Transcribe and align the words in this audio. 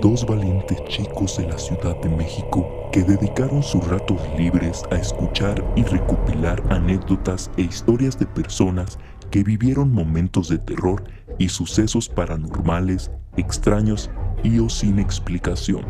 dos 0.00 0.24
valientes 0.24 0.82
chicos 0.86 1.36
de 1.36 1.46
la 1.46 1.58
Ciudad 1.58 1.94
de 2.00 2.08
México 2.08 2.66
que 2.90 3.02
dedicaron 3.02 3.62
sus 3.62 3.86
ratos 3.86 4.20
libres 4.36 4.82
a 4.90 4.96
escuchar 4.96 5.62
y 5.76 5.82
recopilar 5.82 6.62
anécdotas 6.70 7.50
e 7.58 7.62
historias 7.62 8.18
de 8.18 8.26
personas 8.26 8.98
que 9.30 9.42
vivieron 9.42 9.92
momentos 9.92 10.48
de 10.48 10.58
terror 10.58 11.04
y 11.38 11.50
sucesos 11.50 12.08
paranormales, 12.08 13.10
extraños 13.36 14.10
y 14.42 14.58
o 14.58 14.70
sin 14.70 14.98
explicación. 14.98 15.84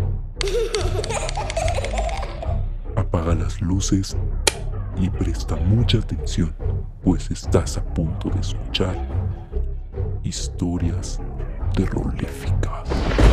Apaga 2.97 3.35
las 3.35 3.61
luces 3.61 4.17
y 5.01 5.09
presta 5.09 5.55
mucha 5.57 5.99
atención, 5.99 6.53
pues 7.03 7.31
estás 7.31 7.79
a 7.79 7.85
punto 7.85 8.29
de 8.29 8.41
escuchar 8.41 8.97
historias 10.25 11.21
terroríficas. 11.75 13.30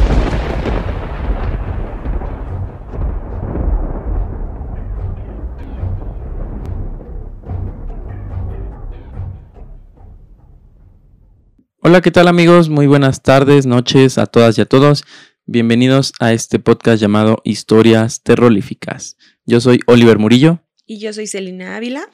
Hola, 11.89 12.01
¿qué 12.01 12.11
tal 12.11 12.27
amigos? 12.27 12.67
Muy 12.67 12.85
buenas 12.85 13.23
tardes, 13.23 13.65
noches 13.65 14.17
a 14.17 14.25
todas 14.25 14.57
y 14.57 14.61
a 14.61 14.65
todos. 14.65 15.05
Bienvenidos 15.45 16.11
a 16.19 16.33
este 16.33 16.59
podcast 16.59 17.01
llamado 17.01 17.41
Historias 17.45 18.23
Terroríficas. 18.23 19.15
Yo 19.45 19.61
soy 19.61 19.79
Oliver 19.87 20.19
Murillo. 20.19 20.59
Y 20.85 20.99
yo 20.99 21.13
soy 21.13 21.27
Celina 21.27 21.77
Ávila. 21.77 22.09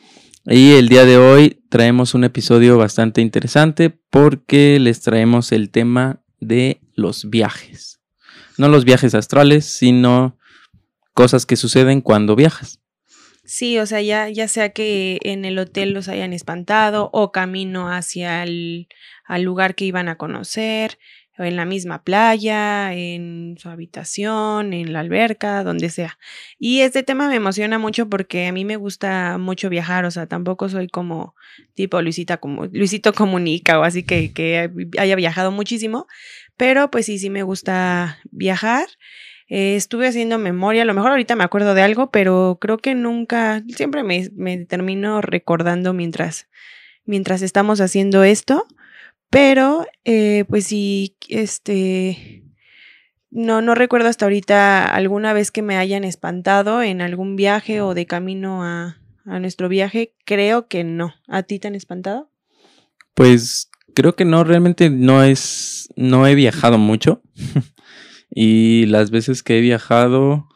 Y 0.46 0.74
el 0.74 0.90
día 0.90 1.06
de 1.06 1.18
hoy 1.18 1.64
traemos 1.70 2.14
un 2.14 2.24
episodio 2.24 2.78
bastante 2.78 3.22
interesante 3.22 3.90
porque 4.12 4.80
les 4.80 5.02
traemos 5.02 5.52
el 5.52 5.72
tema 5.72 6.24
de 6.40 6.80
los 6.94 7.32
viajes. 7.32 8.00
No 8.60 8.68
los 8.68 8.86
viajes 8.86 9.16
astrales, 9.16 9.66
sino 9.66 10.38
cosas 11.16 11.48
que 11.48 11.56
suceden 11.56 12.02
cuando 12.02 12.36
viajas. 12.36 12.80
Sí, 13.44 13.78
o 13.80 13.86
sea, 13.86 14.02
ya, 14.02 14.30
ya 14.30 14.48
sea 14.48 14.70
que 14.70 15.18
en 15.24 15.44
el 15.46 15.58
hotel 15.58 15.94
los 15.94 16.10
hayan 16.10 16.32
espantado 16.32 17.10
o 17.12 17.32
camino 17.32 17.92
hacia 17.92 18.44
el 18.44 18.88
al 19.26 19.44
lugar 19.44 19.76
que 19.76 19.86
iban 19.86 20.10
a 20.10 20.18
conocer, 20.18 20.98
en 21.38 21.56
la 21.56 21.66
misma 21.66 22.04
playa, 22.04 22.94
en 22.94 23.56
su 23.58 23.70
habitación, 23.70 24.74
en 24.74 24.94
la 24.94 25.00
alberca, 25.00 25.64
donde 25.64 25.90
sea. 25.90 26.20
Y 26.60 26.82
este 26.82 27.02
tema 27.02 27.28
me 27.28 27.36
emociona 27.36 27.80
mucho 27.80 28.08
porque 28.08 28.48
a 28.48 28.52
mí 28.52 28.66
me 28.66 28.76
gusta 28.76 29.38
mucho 29.40 29.70
viajar, 29.70 30.06
o 30.06 30.12
sea, 30.12 30.28
tampoco 30.28 30.70
soy 30.70 30.88
como 30.88 31.36
tipo 31.74 32.02
Luisita 32.02 32.38
como 32.38 32.66
Luisito 32.68 33.14
comunica 33.14 33.80
o 33.80 33.84
así 33.84 34.04
que, 34.04 34.32
que 34.32 34.70
haya 35.00 35.16
viajado 35.16 35.52
muchísimo, 35.52 36.08
pero 36.56 36.92
pues 36.92 37.08
sí, 37.08 37.18
sí 37.18 37.30
me 37.30 37.44
gusta 37.44 38.20
viajar. 38.32 38.86
Eh, 39.50 39.76
estuve 39.76 40.08
haciendo 40.08 40.38
memoria, 40.38 40.84
a 40.84 40.86
lo 40.86 40.94
mejor 40.94 41.12
ahorita 41.12 41.36
me 41.36 41.44
acuerdo 41.44 41.74
de 41.74 41.82
algo, 41.82 42.12
pero 42.12 42.60
creo 42.62 42.78
que 42.78 42.96
nunca, 42.96 43.64
siempre 43.76 44.04
me, 44.04 44.30
me 44.36 44.66
termino 44.66 45.22
recordando 45.22 45.94
mientras, 45.94 46.48
mientras 47.06 47.42
estamos 47.42 47.82
haciendo 47.82 48.24
esto. 48.24 48.68
Pero, 49.34 49.88
eh, 50.06 50.46
pues 50.48 50.68
sí, 50.68 51.18
este, 51.28 52.44
no, 53.32 53.64
no 53.64 53.74
recuerdo 53.74 54.08
hasta 54.08 54.26
ahorita 54.26 54.86
alguna 54.86 55.34
vez 55.34 55.50
que 55.50 55.64
me 55.64 55.78
hayan 55.78 56.04
espantado 56.04 56.84
en 56.84 57.02
algún 57.02 57.36
viaje 57.36 57.82
o 57.82 57.96
de 57.96 58.06
camino 58.06 58.64
a, 58.64 59.00
a 59.26 59.40
nuestro 59.40 59.70
viaje. 59.70 60.14
Creo 60.24 60.68
que 60.68 60.84
no. 60.84 61.16
¿A 61.28 61.42
ti 61.42 61.58
te 61.58 61.68
han 61.68 61.74
espantado? 61.74 62.30
Pues 63.16 63.72
creo 63.96 64.16
que 64.16 64.26
no, 64.26 64.44
realmente 64.44 64.90
no 64.90 65.24
es, 65.24 65.90
no 65.96 66.28
he 66.28 66.36
viajado 66.36 66.78
mucho. 66.78 67.24
y 68.30 68.86
las 68.86 69.12
veces 69.12 69.44
que 69.44 69.58
he 69.58 69.62
viajado, 69.62 70.48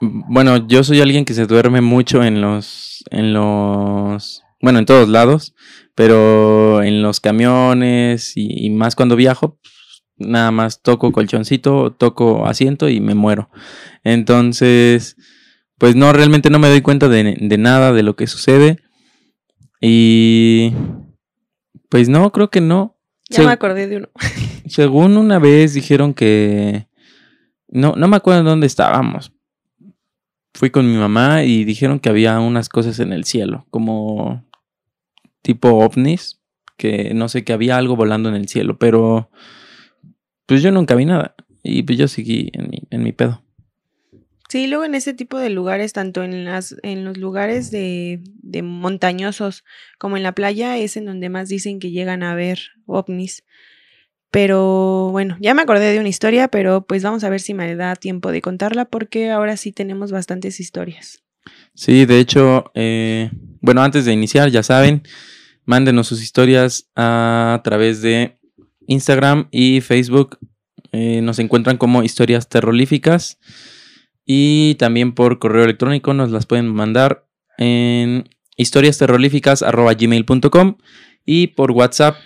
bueno, 0.00 0.66
yo 0.66 0.84
soy 0.84 1.00
alguien 1.00 1.24
que 1.24 1.34
se 1.34 1.46
duerme 1.46 1.80
mucho 1.80 2.24
en 2.24 2.40
los, 2.40 3.04
en 3.10 3.32
los, 3.32 4.43
bueno, 4.64 4.78
en 4.80 4.86
todos 4.86 5.08
lados 5.08 5.54
pero 5.94 6.82
en 6.82 7.02
los 7.02 7.20
camiones 7.20 8.32
y, 8.34 8.68
más 8.70 8.96
cuando 8.96 9.16
viajo, 9.16 9.58
nada 10.16 10.50
más 10.50 10.82
toco 10.82 11.12
colchoncito, 11.12 11.92
toco 11.92 12.46
asiento 12.46 12.88
y 12.88 13.00
me 13.00 13.14
muero. 13.14 13.48
Entonces, 14.02 15.16
pues 15.78 15.94
no, 15.94 16.12
realmente 16.12 16.50
no 16.50 16.58
me 16.58 16.68
doy 16.68 16.82
cuenta 16.82 17.08
de, 17.08 17.36
nada 17.58 17.92
de 17.92 18.02
lo 18.02 18.16
que 18.16 18.26
sucede. 18.26 18.80
Y 19.80 20.72
pues 21.88 22.08
no, 22.08 22.32
creo 22.32 22.50
que 22.50 22.60
no. 22.60 22.96
Ya 23.28 23.44
me 23.44 23.52
acordé 23.52 23.86
de 23.86 23.98
uno. 23.98 24.08
según 24.66 25.16
una 25.16 25.38
vez 25.38 25.74
dijeron 25.74 26.14
que... 26.14 26.88
No, 27.68 27.94
no 27.96 28.08
me 28.08 28.16
acuerdo 28.16 28.40
en 28.40 28.46
dónde 28.46 28.66
estábamos. 28.66 29.32
Fui 30.54 30.70
con 30.70 30.90
mi 30.90 30.96
mamá 30.96 31.42
y 31.44 31.64
dijeron 31.64 31.98
que 31.98 32.08
había 32.08 32.38
unas 32.38 32.68
cosas 32.68 33.00
en 33.00 33.12
el 33.12 33.24
cielo, 33.24 33.66
como 33.70 34.44
tipo 35.44 35.68
ovnis, 35.68 36.40
que 36.78 37.12
no 37.14 37.28
sé, 37.28 37.44
que 37.44 37.52
había 37.52 37.76
algo 37.76 37.96
volando 37.96 38.30
en 38.30 38.34
el 38.34 38.48
cielo, 38.48 38.78
pero 38.78 39.30
pues 40.46 40.62
yo 40.62 40.72
nunca 40.72 40.94
vi 40.94 41.04
nada 41.04 41.34
y 41.62 41.82
pues 41.82 41.98
yo 41.98 42.08
seguí 42.08 42.50
en 42.54 42.70
mi, 42.70 42.82
en 42.90 43.02
mi 43.02 43.12
pedo. 43.12 43.42
Sí, 44.48 44.66
luego 44.66 44.84
en 44.84 44.94
ese 44.94 45.12
tipo 45.12 45.38
de 45.38 45.50
lugares, 45.50 45.92
tanto 45.92 46.22
en, 46.22 46.44
las, 46.44 46.76
en 46.82 47.04
los 47.04 47.18
lugares 47.18 47.70
de, 47.70 48.20
de 48.42 48.62
montañosos 48.62 49.64
como 49.98 50.16
en 50.16 50.22
la 50.22 50.32
playa, 50.32 50.78
es 50.78 50.96
en 50.96 51.04
donde 51.04 51.28
más 51.28 51.48
dicen 51.48 51.78
que 51.78 51.90
llegan 51.90 52.22
a 52.22 52.34
ver 52.34 52.60
ovnis. 52.86 53.44
Pero 54.30 55.10
bueno, 55.12 55.36
ya 55.40 55.54
me 55.54 55.62
acordé 55.62 55.92
de 55.92 56.00
una 56.00 56.08
historia, 56.08 56.48
pero 56.48 56.86
pues 56.86 57.02
vamos 57.02 57.22
a 57.22 57.28
ver 57.28 57.40
si 57.40 57.52
me 57.52 57.74
da 57.76 57.96
tiempo 57.96 58.32
de 58.32 58.40
contarla 58.40 58.86
porque 58.86 59.30
ahora 59.30 59.56
sí 59.56 59.72
tenemos 59.72 60.10
bastantes 60.10 60.58
historias. 60.58 61.22
Sí, 61.74 62.06
de 62.06 62.18
hecho, 62.20 62.70
eh, 62.74 63.30
bueno, 63.60 63.82
antes 63.82 64.04
de 64.04 64.12
iniciar, 64.12 64.50
ya 64.50 64.62
saben, 64.62 65.02
Mándenos 65.64 66.06
sus 66.06 66.22
historias 66.22 66.90
a 66.96 67.60
través 67.64 68.02
de 68.02 68.38
Instagram 68.86 69.48
y 69.50 69.80
Facebook. 69.80 70.38
Eh, 70.92 71.22
nos 71.22 71.38
encuentran 71.38 71.78
como 71.78 72.02
historias 72.02 72.46
terroríficas. 72.48 73.38
Y 74.26 74.74
también 74.76 75.14
por 75.14 75.38
correo 75.38 75.64
electrónico 75.64 76.12
nos 76.14 76.30
las 76.30 76.46
pueden 76.46 76.68
mandar 76.68 77.26
en 77.58 78.26
historiasterroríficas.gmail.com 78.56 80.76
y 81.26 81.48
por 81.48 81.72
WhatsApp 81.72 82.16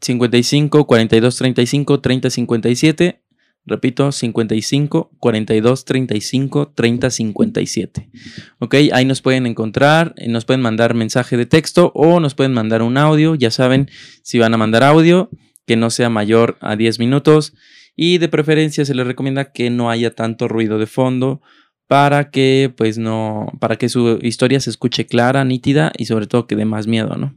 55 0.00 0.86
42 0.86 1.36
35 1.36 2.00
30 2.00 2.30
57 2.30 3.22
Repito, 3.68 4.10
55 4.10 5.10
42 5.18 5.84
35 5.84 6.72
30 6.74 7.10
57. 7.10 8.10
Ok, 8.58 8.74
ahí 8.92 9.04
nos 9.04 9.22
pueden 9.22 9.46
encontrar, 9.46 10.14
eh, 10.16 10.28
nos 10.28 10.44
pueden 10.44 10.62
mandar 10.62 10.94
mensaje 10.94 11.36
de 11.36 11.46
texto 11.46 11.92
o 11.94 12.18
nos 12.18 12.34
pueden 12.34 12.54
mandar 12.54 12.82
un 12.82 12.96
audio. 12.96 13.34
Ya 13.34 13.50
saben, 13.50 13.90
si 14.22 14.38
van 14.38 14.54
a 14.54 14.56
mandar 14.56 14.82
audio, 14.82 15.30
que 15.66 15.76
no 15.76 15.90
sea 15.90 16.08
mayor 16.08 16.56
a 16.60 16.76
10 16.76 16.98
minutos. 16.98 17.54
Y 17.94 18.18
de 18.18 18.28
preferencia 18.28 18.84
se 18.84 18.94
les 18.94 19.06
recomienda 19.06 19.52
que 19.52 19.70
no 19.70 19.90
haya 19.90 20.14
tanto 20.14 20.48
ruido 20.48 20.78
de 20.78 20.86
fondo 20.86 21.42
para 21.86 22.30
que, 22.30 22.72
pues 22.76 22.96
no, 22.96 23.52
para 23.60 23.76
que 23.76 23.88
su 23.88 24.18
historia 24.22 24.60
se 24.60 24.70
escuche 24.70 25.06
clara, 25.06 25.44
nítida 25.44 25.92
y 25.96 26.06
sobre 26.06 26.26
todo 26.26 26.46
que 26.46 26.56
dé 26.56 26.64
más 26.64 26.86
miedo, 26.86 27.16
¿no? 27.16 27.34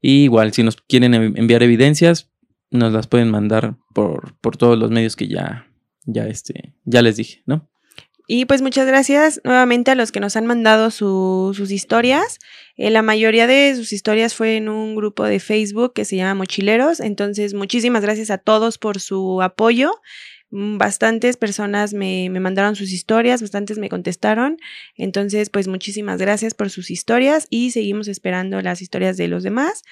igual, 0.00 0.52
si 0.52 0.62
nos 0.62 0.76
quieren 0.76 1.14
enviar 1.14 1.62
evidencias, 1.62 2.30
nos 2.74 2.92
las 2.92 3.06
pueden 3.06 3.30
mandar 3.30 3.76
por, 3.94 4.34
por 4.40 4.56
todos 4.56 4.78
los 4.78 4.90
medios 4.90 5.16
que 5.16 5.28
ya, 5.28 5.66
ya, 6.04 6.26
este, 6.26 6.74
ya 6.84 7.02
les 7.02 7.16
dije, 7.16 7.42
¿no? 7.46 7.68
Y 8.26 8.46
pues 8.46 8.62
muchas 8.62 8.86
gracias 8.86 9.40
nuevamente 9.44 9.90
a 9.90 9.94
los 9.94 10.10
que 10.10 10.18
nos 10.18 10.36
han 10.36 10.46
mandado 10.46 10.90
sus 10.90 11.70
historias. 11.70 12.38
Eh, 12.76 12.90
la 12.90 13.02
mayoría 13.02 13.46
de 13.46 13.74
sus 13.76 13.92
historias 13.92 14.34
fue 14.34 14.56
en 14.56 14.70
un 14.70 14.96
grupo 14.96 15.24
de 15.24 15.40
Facebook 15.40 15.92
que 15.92 16.06
se 16.06 16.16
llama 16.16 16.34
Mochileros. 16.34 17.00
Entonces, 17.00 17.52
muchísimas 17.52 18.02
gracias 18.02 18.30
a 18.30 18.38
todos 18.38 18.78
por 18.78 18.98
su 18.98 19.42
apoyo. 19.42 19.92
Mm, 20.50 20.78
bastantes 20.78 21.36
personas 21.36 21.92
me, 21.92 22.30
me 22.30 22.40
mandaron 22.40 22.76
sus 22.76 22.92
historias, 22.92 23.42
bastantes 23.42 23.76
me 23.76 23.90
contestaron. 23.90 24.56
Entonces, 24.96 25.50
pues 25.50 25.68
muchísimas 25.68 26.18
gracias 26.18 26.54
por 26.54 26.70
sus 26.70 26.90
historias 26.90 27.46
y 27.50 27.72
seguimos 27.72 28.08
esperando 28.08 28.62
las 28.62 28.80
historias 28.80 29.18
de 29.18 29.28
los 29.28 29.42
demás. 29.42 29.82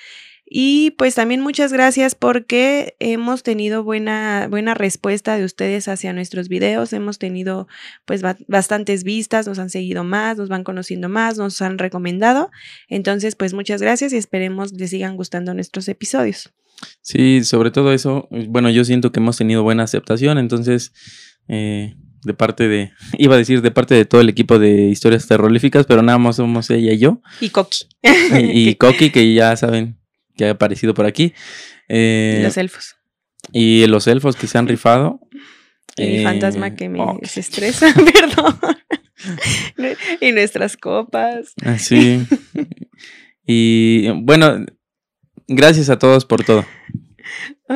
Y 0.55 0.91
pues 0.93 1.15
también 1.15 1.41
muchas 1.41 1.73
gracias 1.73 2.15
porque 2.15 2.95
hemos 2.99 3.43
tenido 3.43 3.85
buena, 3.85 4.49
buena 4.51 4.75
respuesta 4.75 5.37
de 5.37 5.45
ustedes 5.45 5.89
hacia 5.89 6.13
nuestros 6.13 6.49
videos. 6.49 6.93
Hemos 6.93 7.19
tenido 7.19 7.69
pues 8.05 8.23
bastantes 8.49 9.03
vistas, 9.03 9.47
nos 9.47 9.59
han 9.59 9.71
seguido 9.71 10.05
más, 10.05 10.37
nos 10.37 10.51
van 10.51 10.63
conociendo 10.63 11.09
más, 11.09 11.39
nos 11.39 11.63
han 11.63 11.79
recomendado. 11.79 12.51
Entonces 12.89 13.35
pues 13.35 13.55
muchas 13.55 13.81
gracias 13.81 14.13
y 14.13 14.17
esperemos 14.17 14.73
les 14.73 14.91
sigan 14.91 15.17
gustando 15.17 15.55
nuestros 15.55 15.89
episodios. 15.89 16.53
Sí, 17.01 17.45
sobre 17.45 17.71
todo 17.71 17.93
eso, 17.93 18.29
bueno, 18.49 18.69
yo 18.69 18.85
siento 18.85 19.11
que 19.11 19.21
hemos 19.21 19.39
tenido 19.39 19.63
buena 19.63 19.85
aceptación, 19.85 20.39
entonces... 20.39 20.93
Eh, 21.49 21.95
de 22.25 22.35
parte 22.35 22.69
de, 22.69 22.93
iba 23.19 23.35
a 23.35 23.39
decir 23.39 23.63
de 23.63 23.73
parte 23.73 23.97
de 23.97 24.05
todo 24.05 24.21
el 24.21 24.29
equipo 24.29 24.61
de 24.61 24.89
historias 24.89 25.27
terroríficas, 25.27 25.87
pero 25.87 26.03
nada 26.03 26.19
más 26.19 26.37
somos 26.37 26.71
ella 26.71 26.93
y 26.93 26.99
yo. 26.99 27.21
Y 27.41 27.51
Coqui. 27.51 27.87
Y, 28.33 28.69
y 28.69 28.75
Coqui, 28.77 29.11
que 29.11 29.35
ya 29.35 29.57
saben, 29.57 29.99
que 30.37 30.47
ha 30.47 30.51
aparecido 30.51 30.95
por 30.95 31.07
aquí. 31.07 31.33
Eh, 31.89 32.41
los 32.43 32.57
elfos. 32.57 32.97
Y 33.53 33.87
los 33.87 34.07
elfos 34.07 34.37
que 34.37 34.47
se 34.47 34.59
han 34.59 34.69
rifado. 34.69 35.21
El 35.97 36.21
Eh, 36.21 36.23
fantasma 36.25 36.75
que 36.75 36.89
me 36.89 37.01
ok. 37.01 37.21
desestresa, 37.21 37.93
perdón. 37.95 38.57
y 40.21 40.33
nuestras 40.33 40.77
copas. 40.77 41.53
Así. 41.65 42.25
y 43.47 44.09
bueno, 44.23 44.65
gracias 45.49 45.91
a 45.91 45.99
todos 45.99 46.25
por 46.25 46.45
todo. 46.45 46.65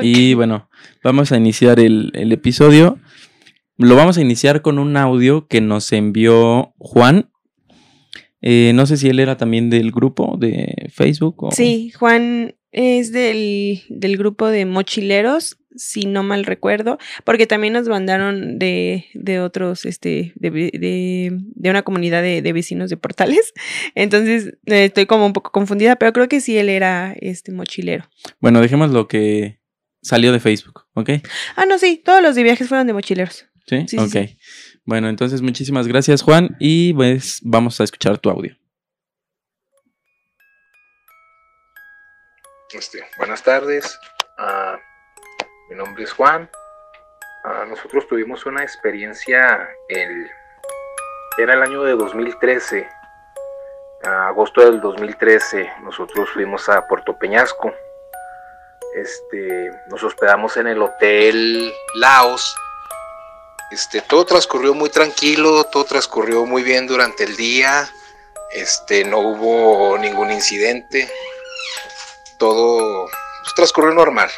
Y 0.02 0.34
bueno, 0.34 0.68
vamos 1.02 1.32
a 1.32 1.36
iniciar 1.36 1.80
el, 1.80 2.10
el 2.14 2.32
episodio. 2.32 2.98
Lo 3.78 3.94
vamos 3.96 4.16
a 4.18 4.22
iniciar 4.22 4.62
con 4.62 4.78
un 4.78 4.96
audio 4.96 5.46
que 5.48 5.60
nos 5.60 5.92
envió 5.92 6.74
Juan. 6.78 7.30
Eh, 8.48 8.70
no 8.74 8.86
sé 8.86 8.96
si 8.96 9.08
él 9.08 9.18
era 9.18 9.36
también 9.36 9.70
del 9.70 9.90
grupo 9.90 10.36
de 10.38 10.88
Facebook. 10.94 11.42
O... 11.42 11.50
Sí, 11.50 11.90
Juan 11.98 12.54
es 12.70 13.10
del, 13.10 13.82
del 13.88 14.16
grupo 14.16 14.46
de 14.46 14.66
mochileros, 14.66 15.58
si 15.74 16.06
no 16.06 16.22
mal 16.22 16.44
recuerdo, 16.44 16.96
porque 17.24 17.48
también 17.48 17.72
nos 17.72 17.88
mandaron 17.88 18.60
de, 18.60 19.06
de 19.14 19.40
otros, 19.40 19.84
este, 19.84 20.32
de, 20.36 20.50
de, 20.50 21.30
de 21.32 21.70
una 21.70 21.82
comunidad 21.82 22.22
de, 22.22 22.40
de 22.40 22.52
vecinos 22.52 22.88
de 22.88 22.96
portales. 22.96 23.52
Entonces 23.96 24.54
eh, 24.66 24.84
estoy 24.84 25.06
como 25.06 25.26
un 25.26 25.32
poco 25.32 25.50
confundida, 25.50 25.96
pero 25.96 26.12
creo 26.12 26.28
que 26.28 26.40
sí 26.40 26.56
él 26.56 26.68
era 26.68 27.16
este 27.20 27.50
mochilero. 27.50 28.08
Bueno, 28.38 28.60
dejemos 28.60 28.92
lo 28.92 29.08
que 29.08 29.58
salió 30.02 30.30
de 30.30 30.38
Facebook, 30.38 30.84
¿ok? 30.94 31.10
Ah, 31.56 31.66
no, 31.66 31.80
sí, 31.80 32.00
todos 32.04 32.22
los 32.22 32.36
de 32.36 32.44
viajes 32.44 32.68
fueron 32.68 32.86
de 32.86 32.92
mochileros. 32.92 33.46
Sí, 33.66 33.78
Sí, 33.88 33.88
sí, 33.88 33.98
ok. 33.98 34.12
sí. 34.28 34.36
Bueno, 34.86 35.08
entonces 35.08 35.42
muchísimas 35.42 35.88
gracias 35.88 36.22
Juan 36.22 36.56
y 36.60 36.94
pues 36.94 37.40
vamos 37.42 37.80
a 37.80 37.84
escuchar 37.84 38.18
tu 38.18 38.30
audio. 38.30 38.56
Este, 42.72 43.04
buenas 43.18 43.42
tardes, 43.42 43.98
ah, 44.38 44.78
mi 45.70 45.76
nombre 45.76 46.04
es 46.04 46.12
Juan. 46.12 46.48
Ah, 47.44 47.64
nosotros 47.68 48.06
tuvimos 48.06 48.46
una 48.46 48.62
experiencia, 48.62 49.68
el, 49.88 50.30
era 51.38 51.54
el 51.54 51.62
año 51.62 51.82
de 51.82 51.92
2013, 51.92 52.88
a 54.04 54.28
agosto 54.28 54.60
del 54.60 54.80
2013, 54.80 55.68
nosotros 55.82 56.30
fuimos 56.30 56.68
a 56.68 56.86
Puerto 56.86 57.18
Peñasco. 57.18 57.72
Este, 58.94 59.70
nos 59.88 60.02
hospedamos 60.04 60.56
en 60.56 60.68
el 60.68 60.80
Hotel 60.80 61.72
Laos. 61.96 62.56
Este, 63.70 64.00
todo 64.00 64.24
transcurrió 64.24 64.74
muy 64.74 64.90
tranquilo, 64.90 65.64
todo 65.64 65.84
transcurrió 65.84 66.44
muy 66.46 66.62
bien 66.62 66.86
durante 66.86 67.24
el 67.24 67.36
día. 67.36 67.90
Este, 68.52 69.04
no 69.04 69.18
hubo 69.18 69.98
ningún 69.98 70.30
incidente 70.30 71.10
todo 72.38 73.08
pues, 73.42 73.54
transcurrió 73.54 73.92
normal. 73.92 74.30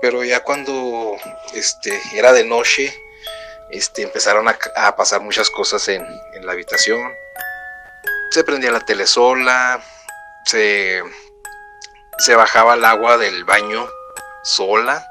Pero 0.00 0.24
ya 0.24 0.40
cuando 0.40 1.16
este, 1.54 1.98
era 2.14 2.32
de 2.32 2.44
noche, 2.44 2.94
este, 3.70 4.02
empezaron 4.02 4.46
a, 4.48 4.96
pasar 4.96 5.20
muchas 5.20 5.50
cosas 5.50 5.88
en, 5.88 6.04
en 6.34 6.46
la 6.46 6.52
habitación. 6.52 7.12
Se 8.30 8.44
prendía 8.44 8.70
la 8.70 8.80
tele 8.80 9.06
sola, 9.06 9.82
se, 10.44 11.02
se 12.18 12.34
bajaba 12.34 12.74
el 12.74 12.84
agua 12.84 13.16
del 13.16 13.44
baño 13.44 13.88
sola 14.42 15.06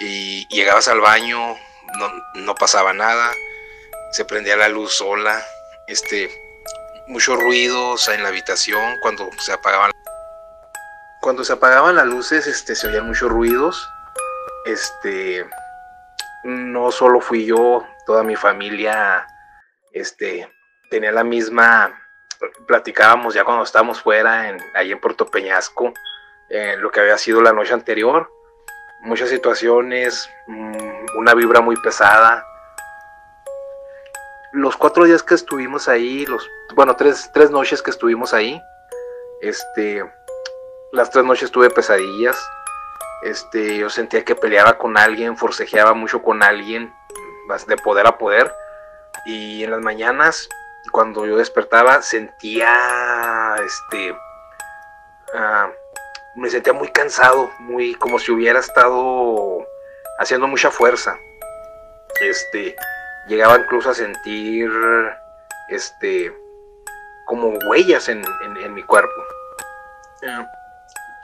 y 0.00 0.48
llegabas 0.48 0.88
al 0.88 1.00
baño, 1.00 1.56
no, 1.98 2.10
no 2.34 2.54
pasaba 2.54 2.92
nada, 2.92 3.32
se 4.12 4.24
prendía 4.24 4.56
la 4.56 4.68
luz 4.68 4.94
sola, 4.94 5.42
este, 5.86 6.30
muchos 7.08 7.38
ruidos 7.38 8.08
en 8.08 8.22
la 8.22 8.28
habitación 8.28 8.98
cuando 9.00 9.28
se 9.38 9.52
apagaban 9.52 9.92
cuando 11.24 11.42
se 11.42 11.54
apagaban 11.54 11.96
las 11.96 12.04
luces, 12.04 12.46
este, 12.46 12.74
se 12.74 12.86
oían 12.86 13.06
muchos 13.06 13.30
ruidos. 13.30 13.90
Este, 14.66 15.46
no 16.44 16.90
solo 16.92 17.18
fui 17.22 17.46
yo, 17.46 17.82
toda 18.04 18.22
mi 18.22 18.36
familia, 18.36 19.26
este, 19.92 20.52
tenía 20.90 21.12
la 21.12 21.24
misma, 21.24 21.98
platicábamos 22.66 23.32
ya 23.32 23.42
cuando 23.42 23.64
estábamos 23.64 24.02
fuera, 24.02 24.50
en, 24.50 24.58
ahí 24.74 24.92
en 24.92 25.00
Puerto 25.00 25.26
Peñasco, 25.26 25.94
lo 26.76 26.90
que 26.90 27.00
había 27.00 27.16
sido 27.16 27.40
la 27.40 27.54
noche 27.54 27.72
anterior. 27.72 28.30
Muchas 29.00 29.30
situaciones, 29.30 30.28
mm, 30.46 31.03
una 31.16 31.34
vibra 31.34 31.60
muy 31.60 31.76
pesada. 31.76 32.46
Los 34.52 34.76
cuatro 34.76 35.04
días 35.04 35.22
que 35.22 35.34
estuvimos 35.34 35.88
ahí, 35.88 36.26
los, 36.26 36.48
bueno, 36.74 36.94
tres, 36.96 37.30
tres 37.32 37.50
noches 37.50 37.82
que 37.82 37.90
estuvimos 37.90 38.32
ahí, 38.32 38.60
este, 39.40 40.04
las 40.92 41.10
tres 41.10 41.24
noches 41.24 41.50
tuve 41.50 41.70
pesadillas. 41.70 42.36
Este, 43.22 43.78
yo 43.78 43.90
sentía 43.90 44.24
que 44.24 44.34
peleaba 44.34 44.78
con 44.78 44.96
alguien, 44.96 45.36
forcejeaba 45.36 45.94
mucho 45.94 46.22
con 46.22 46.42
alguien, 46.42 46.92
de 47.66 47.76
poder 47.78 48.06
a 48.06 48.18
poder. 48.18 48.52
Y 49.26 49.64
en 49.64 49.70
las 49.70 49.80
mañanas, 49.80 50.48
cuando 50.92 51.26
yo 51.26 51.36
despertaba, 51.36 52.02
sentía, 52.02 53.56
este, 53.64 54.16
ah, 55.34 55.70
me 56.36 56.50
sentía 56.50 56.72
muy 56.72 56.88
cansado, 56.88 57.50
muy 57.60 57.94
como 57.94 58.18
si 58.18 58.32
hubiera 58.32 58.60
estado 58.60 59.66
haciendo 60.18 60.46
mucha 60.46 60.70
fuerza. 60.70 61.16
Este, 62.20 62.76
llegaba 63.28 63.58
incluso 63.58 63.90
a 63.90 63.94
sentir, 63.94 64.70
este, 65.68 66.32
como 67.26 67.48
huellas 67.68 68.08
en, 68.08 68.22
en- 68.44 68.56
en 68.58 68.74
mi 68.74 68.82
cuerpo. 68.82 69.12
Eh, 70.22 70.46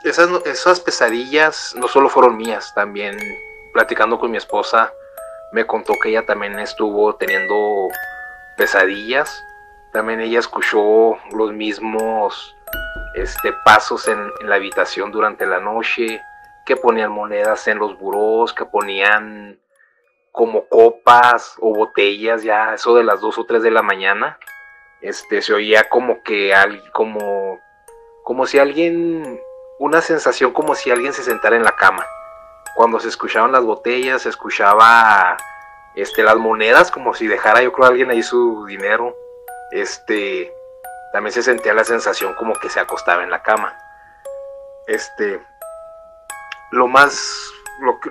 esas, 0.05 0.29
esas 0.47 0.81
pesadillas 0.81 1.75
no 1.77 1.87
solo 1.89 2.09
fueron 2.09 2.37
mías, 2.37 2.73
también 2.75 3.17
platicando 3.73 4.19
con 4.19 4.31
mi 4.31 4.39
esposa 4.39 4.93
me 5.53 5.67
contó 5.67 5.95
que 6.03 6.11
ella 6.11 6.25
también 6.25 6.59
estuvo 6.59 7.15
teniendo 7.17 7.89
pesadillas. 8.57 9.45
También 9.93 10.21
ella 10.21 10.39
escuchó 10.39 11.17
los 11.33 11.53
mismos 11.53 12.57
este, 13.15 13.53
pasos 13.65 14.07
en, 14.07 14.31
en 14.41 14.49
la 14.49 14.55
habitación 14.57 15.11
durante 15.11 15.45
la 15.47 15.59
noche, 15.59 16.23
que 16.67 16.77
ponían 16.77 17.11
monedas 17.11 17.67
en 17.69 17.79
los 17.79 17.99
burós, 17.99 18.53
que 18.53 18.65
ponían 18.65 19.61
como 20.33 20.67
copas 20.69 21.57
o 21.61 21.75
botellas, 21.75 22.43
ya 22.43 22.75
eso 22.75 22.95
de 22.95 23.05
las 23.05 23.21
2 23.21 23.39
o 23.39 23.45
3 23.45 23.63
de 23.63 23.71
la 23.71 23.83
mañana. 23.83 24.39
Este, 25.01 25.43
se 25.43 25.53
oía 25.53 25.89
como 25.89 26.23
que 26.23 26.55
al, 26.55 26.91
como, 26.93 27.59
como 28.23 28.47
si 28.47 28.59
alguien, 28.59 29.41
una 29.79 30.01
sensación 30.01 30.53
como 30.53 30.75
si 30.75 30.91
alguien 30.91 31.13
se 31.13 31.23
sentara 31.23 31.57
en 31.57 31.65
la 31.65 31.77
cama. 31.77 32.05
Cuando 32.77 33.01
se 33.01 33.09
escuchaban 33.09 33.53
las 33.53 33.65
botellas, 33.65 34.23
se 34.23 34.29
escuchaba 34.29 35.37
este, 35.95 36.23
las 36.23 36.37
monedas, 36.37 36.91
como 36.91 37.15
si 37.15 37.27
dejara 37.27 37.63
yo 37.63 37.73
creo 37.73 37.89
alguien 37.89 38.11
ahí 38.11 38.23
su 38.23 38.67
dinero. 38.67 39.17
Este, 39.73 40.53
también 41.13 41.33
se 41.33 41.43
sentía 41.43 41.75
la 41.75 41.85
sensación 41.85 42.35
como 42.35 42.55
que 42.55 42.69
se 42.69 42.81
acostaba 42.81 43.23
en 43.23 43.31
la 43.31 43.43
cama. 43.43 43.77
Este, 44.87 45.41
lo 46.71 46.87
más, 46.87 47.53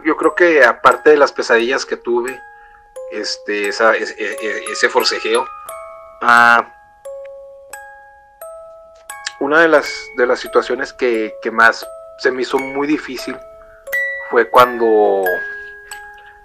yo 0.04 0.18
creo 0.18 0.36
que 0.36 0.64
aparte 0.64 1.12
de 1.12 1.18
las 1.18 1.32
pesadillas 1.32 1.86
que 1.86 1.98
tuve, 1.98 2.40
este, 3.12 3.70
e- 3.70 4.06
e- 4.18 4.64
ese 4.72 4.90
forcejeo, 4.90 5.48
ah, 6.22 6.68
una 9.40 9.62
de 9.62 9.68
las, 9.70 9.90
de 10.18 10.28
las 10.28 10.40
situaciones 10.40 10.94
que, 10.94 11.34
que 11.42 11.52
más 11.52 11.86
se 12.20 12.32
me 12.32 12.42
hizo 12.42 12.58
muy 12.60 12.88
difícil 12.88 13.38
fue 14.30 14.50
cuando 14.50 15.24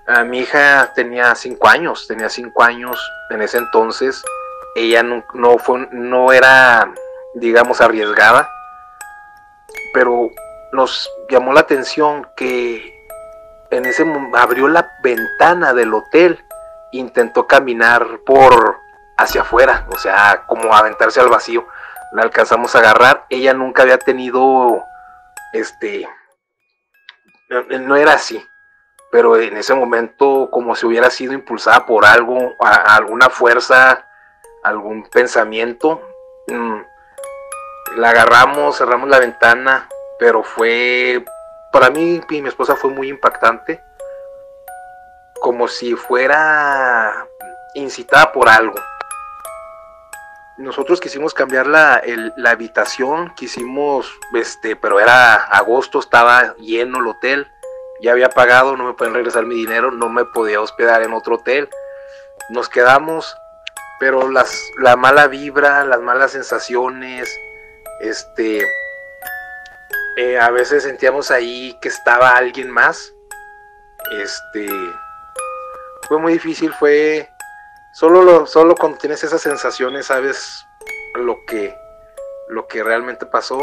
ah, 0.06 0.24
mi 0.24 0.40
hija 0.40 0.92
tenía 0.94 1.34
cinco 1.34 1.68
años, 1.68 2.06
tenía 2.06 2.28
cinco 2.28 2.62
años 2.62 2.98
en 3.30 3.42
ese 3.42 3.58
entonces, 3.58 4.22
ella 4.76 5.02
no, 5.02 5.24
no, 5.34 5.58
fue, 5.58 5.88
no 5.90 6.32
era, 6.32 6.92
digamos, 7.34 7.80
arriesgada, 7.80 8.48
pero 9.92 10.30
nos 10.74 11.10
llamó 11.28 11.52
la 11.52 11.60
atención 11.60 12.28
que 12.36 12.92
en 13.70 13.86
ese 13.86 14.04
mo- 14.04 14.36
abrió 14.36 14.68
la 14.68 14.90
ventana 15.02 15.72
del 15.72 15.94
hotel, 15.94 16.44
intentó 16.92 17.46
caminar 17.46 18.20
por 18.26 18.78
hacia 19.16 19.42
afuera, 19.42 19.86
o 19.90 19.96
sea, 19.98 20.44
como 20.46 20.74
aventarse 20.74 21.20
al 21.20 21.28
vacío. 21.28 21.66
La 22.12 22.22
alcanzamos 22.22 22.74
a 22.74 22.78
agarrar. 22.80 23.26
Ella 23.30 23.52
nunca 23.54 23.82
había 23.82 23.98
tenido, 23.98 24.84
este, 25.52 26.08
no, 27.80 27.96
era 27.96 28.12
así, 28.14 28.44
pero 29.10 29.36
en 29.36 29.56
ese 29.56 29.74
momento 29.74 30.48
como 30.50 30.74
si 30.74 30.86
hubiera 30.86 31.10
sido 31.10 31.32
impulsada 31.32 31.86
por 31.86 32.04
algo, 32.04 32.52
alguna 32.60 33.30
fuerza, 33.30 34.04
algún 34.62 35.04
pensamiento. 35.10 36.00
mm, 36.48 36.80
la 37.96 38.10
agarramos, 38.10 38.76
cerramos 38.78 39.08
la 39.08 39.18
ventana, 39.20 39.88
pero 40.18 40.42
fue, 40.42 41.24
para 41.72 41.90
mí 41.90 42.20
y 42.30 42.42
mi 42.42 42.48
esposa 42.48 42.76
fue 42.76 42.90
muy 42.90 43.08
impactante, 43.08 43.82
como 45.40 45.68
si 45.68 45.94
fuera 45.94 47.26
incitada 47.74 48.32
por 48.32 48.48
algo. 48.48 48.76
Nosotros 50.56 51.00
quisimos 51.00 51.34
cambiar 51.34 51.66
la, 51.66 52.00
la 52.36 52.50
habitación, 52.50 53.34
quisimos, 53.34 54.10
este, 54.34 54.76
pero 54.76 55.00
era 55.00 55.34
agosto, 55.34 55.98
estaba 55.98 56.54
lleno 56.56 57.00
el 57.00 57.08
hotel, 57.08 57.50
ya 58.00 58.12
había 58.12 58.30
pagado, 58.30 58.76
no 58.76 58.84
me 58.84 58.94
pueden 58.94 59.14
regresar 59.14 59.46
mi 59.46 59.56
dinero, 59.56 59.90
no 59.90 60.08
me 60.08 60.24
podía 60.24 60.60
hospedar 60.60 61.02
en 61.02 61.12
otro 61.12 61.36
hotel. 61.36 61.68
Nos 62.50 62.68
quedamos, 62.68 63.36
pero 63.98 64.30
las, 64.30 64.56
la 64.78 64.96
mala 64.96 65.26
vibra, 65.26 65.84
las 65.84 66.00
malas 66.00 66.32
sensaciones, 66.32 67.28
este, 68.00 68.64
eh, 70.16 70.38
a 70.38 70.50
veces 70.50 70.84
sentíamos 70.84 71.30
ahí 71.30 71.76
que 71.80 71.88
estaba 71.88 72.36
alguien 72.36 72.70
más. 72.70 73.14
Este, 74.12 74.68
fue 76.08 76.18
muy 76.18 76.34
difícil, 76.34 76.72
fue 76.72 77.28
solo 77.94 78.22
lo, 78.22 78.46
solo 78.46 78.74
cuando 78.74 78.98
tienes 78.98 79.24
esas 79.24 79.40
sensaciones 79.40 80.06
sabes 80.06 80.66
lo 81.14 81.36
que 81.46 81.76
lo 82.48 82.66
que 82.68 82.84
realmente 82.84 83.26
pasó. 83.26 83.58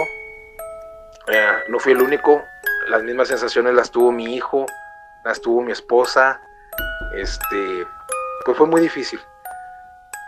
Eh, 1.28 1.52
no 1.70 1.80
fui 1.80 1.94
el 1.94 2.02
único, 2.02 2.44
las 2.88 3.04
mismas 3.04 3.28
sensaciones 3.28 3.74
las 3.74 3.92
tuvo 3.92 4.12
mi 4.12 4.36
hijo, 4.36 4.66
las 5.24 5.40
tuvo 5.40 5.62
mi 5.62 5.72
esposa. 5.72 6.42
Este, 7.16 7.86
pues 8.44 8.58
fue 8.58 8.68
muy 8.68 8.82
difícil. 8.82 9.22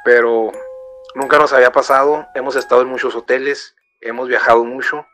Pero 0.05 0.51
nunca 1.15 1.37
nos 1.39 1.51
había 1.51 1.71
pasado, 1.71 2.27
hemos 2.35 2.55
estado 2.55 2.83
en 2.83 2.89
muchos 2.89 3.15
hoteles, 3.15 3.75
hemos 4.01 4.27
viajado 4.27 4.63
mucho 4.63 5.05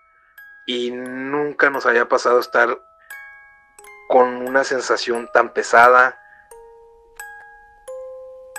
y 0.70 0.92
nunca 0.92 1.72
nos 1.72 1.88
había 1.88 2.08
pasado 2.08 2.40
estar 2.40 2.80
con 4.08 4.48
una 4.48 4.64
sensación 4.64 5.28
tan 5.34 5.52
pesada. 5.52 6.22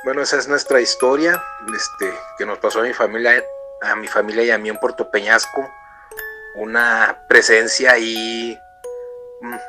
Bueno, 0.04 0.20
esa 0.20 0.36
es 0.36 0.48
nuestra 0.48 0.80
historia, 0.80 1.40
este, 1.72 2.12
que 2.36 2.46
nos 2.46 2.58
pasó 2.58 2.80
a 2.80 2.82
mi 2.82 2.92
familia, 2.92 3.44
a 3.82 3.94
mi 3.94 4.08
familia 4.08 4.42
y 4.42 4.50
a 4.50 4.58
mí 4.58 4.68
en 4.68 4.78
Puerto 4.78 5.08
Peñasco. 5.12 5.70
Una 6.56 7.16
presencia 7.28 7.96
y 7.96 8.58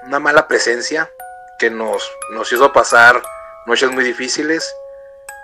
una 0.07 0.17
mala 0.17 0.47
presencia 0.47 1.11
que 1.59 1.69
nos, 1.69 2.11
nos 2.31 2.51
hizo 2.51 2.73
pasar 2.73 3.21
noches 3.67 3.91
muy 3.91 4.03
difíciles. 4.03 4.75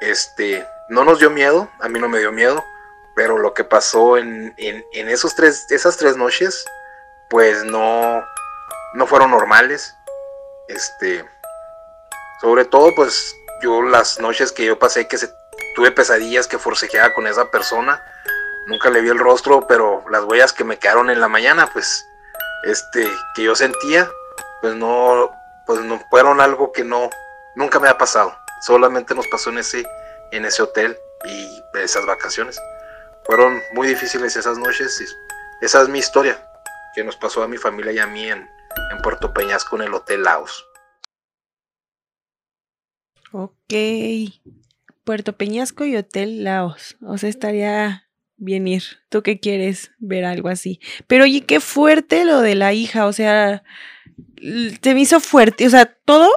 Este, 0.02 0.68
no 0.90 1.04
nos 1.04 1.20
dio 1.20 1.30
miedo, 1.30 1.70
a 1.80 1.90
mí 1.90 2.00
no 2.00 2.10
me 2.10 2.18
dio 2.18 2.32
miedo, 2.32 2.64
pero 3.16 3.38
lo 3.38 3.54
que 3.54 3.64
pasó 3.64 4.18
en, 4.18 4.56
en, 4.58 4.84
en 4.94 5.10
esos 5.10 5.36
tres, 5.36 5.68
esas 5.70 5.96
tres 5.98 6.18
noches, 6.18 6.66
pues 7.30 7.64
no, 7.64 8.24
no 8.94 9.08
fueron 9.08 9.32
normales. 9.32 9.96
Este, 10.68 11.26
sobre 12.42 12.66
todo, 12.66 12.94
pues 12.96 13.36
yo 13.62 13.82
las 13.82 14.20
noches 14.20 14.52
que 14.52 14.66
yo 14.66 14.78
pasé 14.78 15.08
que 15.08 15.18
tuve 15.76 15.92
pesadillas 15.92 16.48
que 16.48 16.58
forcejeaba 16.58 17.14
con 17.14 17.28
esa 17.28 17.50
persona, 17.50 18.04
nunca 18.68 18.90
le 18.90 19.02
vi 19.02 19.10
el 19.10 19.20
rostro, 19.20 19.66
pero 19.68 20.04
las 20.10 20.24
huellas 20.24 20.54
que 20.54 20.64
me 20.64 20.78
quedaron 20.78 21.10
en 21.10 21.20
la 21.20 21.28
mañana, 21.28 21.70
pues, 21.72 22.06
este, 22.64 23.08
que 23.36 23.44
yo 23.44 23.56
sentía, 23.56 24.10
pues 24.62 24.76
no, 24.76 25.32
pues 25.66 25.82
no 25.82 26.00
fueron 26.10 26.42
algo 26.42 26.72
que 26.72 26.84
no, 26.84 27.10
nunca 27.56 27.80
me 27.80 27.90
ha 27.90 27.98
pasado. 27.98 28.38
Solamente 28.62 29.14
nos 29.14 29.28
pasó 29.28 29.52
en 29.52 29.60
ese, 29.60 29.88
en 30.32 30.46
ese 30.46 30.64
hotel 30.64 30.98
y 31.26 31.64
esas 31.76 32.06
vacaciones. 32.06 32.60
Fueron 33.26 33.62
muy 33.74 33.88
difíciles 33.88 34.36
esas 34.36 34.58
noches 34.58 35.00
y 35.02 35.66
esa 35.66 35.82
es 35.82 35.90
mi 35.90 36.00
historia 36.00 36.40
que 36.98 37.04
nos 37.04 37.16
pasó 37.16 37.44
a 37.44 37.48
mi 37.48 37.58
familia 37.58 37.92
y 37.92 38.00
a 38.00 38.08
mí 38.08 38.24
en, 38.24 38.40
en 38.40 39.02
Puerto 39.04 39.32
Peñasco 39.32 39.76
en 39.76 39.84
el 39.84 39.94
Hotel 39.94 40.24
Laos. 40.24 40.66
Ok. 43.32 43.54
Puerto 45.04 45.38
Peñasco 45.38 45.86
y 45.86 45.96
Hotel 45.96 46.44
Laos. 46.44 46.98
O 47.02 47.20
sea, 47.20 47.30
estaría 47.30 48.10
bien 48.38 48.68
ir. 48.68 48.82
¿Tú 49.10 49.22
qué 49.22 49.40
quieres 49.40 49.92
ver 50.00 50.26
algo 50.26 50.50
así? 50.50 50.80
Pero 51.06 51.26
oye, 51.26 51.42
qué 51.42 51.60
fuerte 51.60 52.26
lo 52.26 52.42
de 52.42 52.56
la 52.56 52.74
hija. 52.74 53.06
O 53.06 53.14
sea, 53.14 53.62
se 54.82 54.94
me 54.96 55.02
hizo 55.02 55.20
fuerte. 55.20 55.68
O 55.68 55.70
sea, 55.70 55.86
todo, 55.86 56.32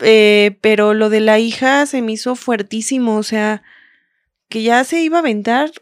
eh, 0.00 0.58
pero 0.60 0.92
lo 0.92 1.08
de 1.08 1.20
la 1.20 1.38
hija 1.38 1.86
se 1.86 2.02
me 2.02 2.12
hizo 2.12 2.36
fuertísimo. 2.36 3.16
O 3.16 3.22
sea, 3.22 3.62
que 4.50 4.62
ya 4.62 4.84
se 4.84 5.00
iba 5.00 5.16
a 5.16 5.20
aventar. 5.20 5.72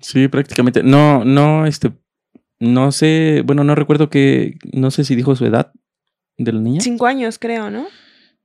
Sí, 0.00 0.26
prácticamente. 0.28 0.82
No, 0.82 1.22
no, 1.22 1.66
este, 1.66 1.92
no 2.64 2.92
sé, 2.92 3.42
bueno, 3.44 3.64
no 3.64 3.74
recuerdo 3.74 4.10
que, 4.10 4.58
no 4.72 4.90
sé 4.90 5.04
si 5.04 5.14
dijo 5.14 5.36
su 5.36 5.44
edad 5.44 5.72
de 6.36 6.52
la 6.52 6.60
niña. 6.60 6.80
Cinco 6.80 7.06
años, 7.06 7.38
creo, 7.38 7.70
¿no? 7.70 7.86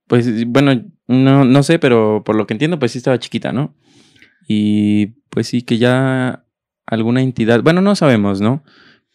Pues 0.08 0.46
bueno, 0.48 0.84
no, 1.08 1.46
no 1.46 1.64
sé, 1.64 1.80
pero 1.80 2.24
por 2.26 2.36
lo 2.36 2.48
que 2.48 2.54
entiendo, 2.54 2.80
pues 2.80 2.92
sí 2.92 2.98
estaba 2.98 3.20
chiquita, 3.20 3.52
¿no? 3.52 3.76
Y 4.48 5.08
pues 5.30 5.48
sí 5.48 5.62
que 5.62 5.78
ya 5.78 6.46
alguna 6.86 7.22
entidad, 7.22 7.62
bueno, 7.62 7.82
no 7.82 7.96
sabemos, 7.96 8.42
¿no? 8.42 8.64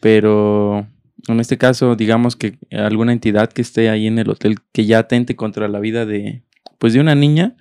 Pero 0.01 0.87
en 1.29 1.41
este 1.41 1.59
caso, 1.59 1.97
digamos 1.97 2.37
que 2.37 2.59
alguna 2.71 3.13
entidad 3.13 3.53
que 3.53 3.63
esté 3.63 3.91
ahí 3.91 4.07
en 4.07 4.19
el 4.19 4.31
hotel 4.31 4.59
que 4.73 4.87
ya 4.87 5.01
atente 5.01 5.37
contra 5.37 5.69
la 5.69 5.81
vida 5.81 6.07
de, 6.07 6.45
pues 6.79 6.93
de 6.93 7.01
una 7.01 7.15
niña, 7.15 7.57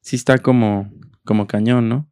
sí 0.00 0.16
está 0.16 0.38
como, 0.38 0.92
como 1.24 1.46
cañón, 1.46 1.88
¿no? 1.88 2.10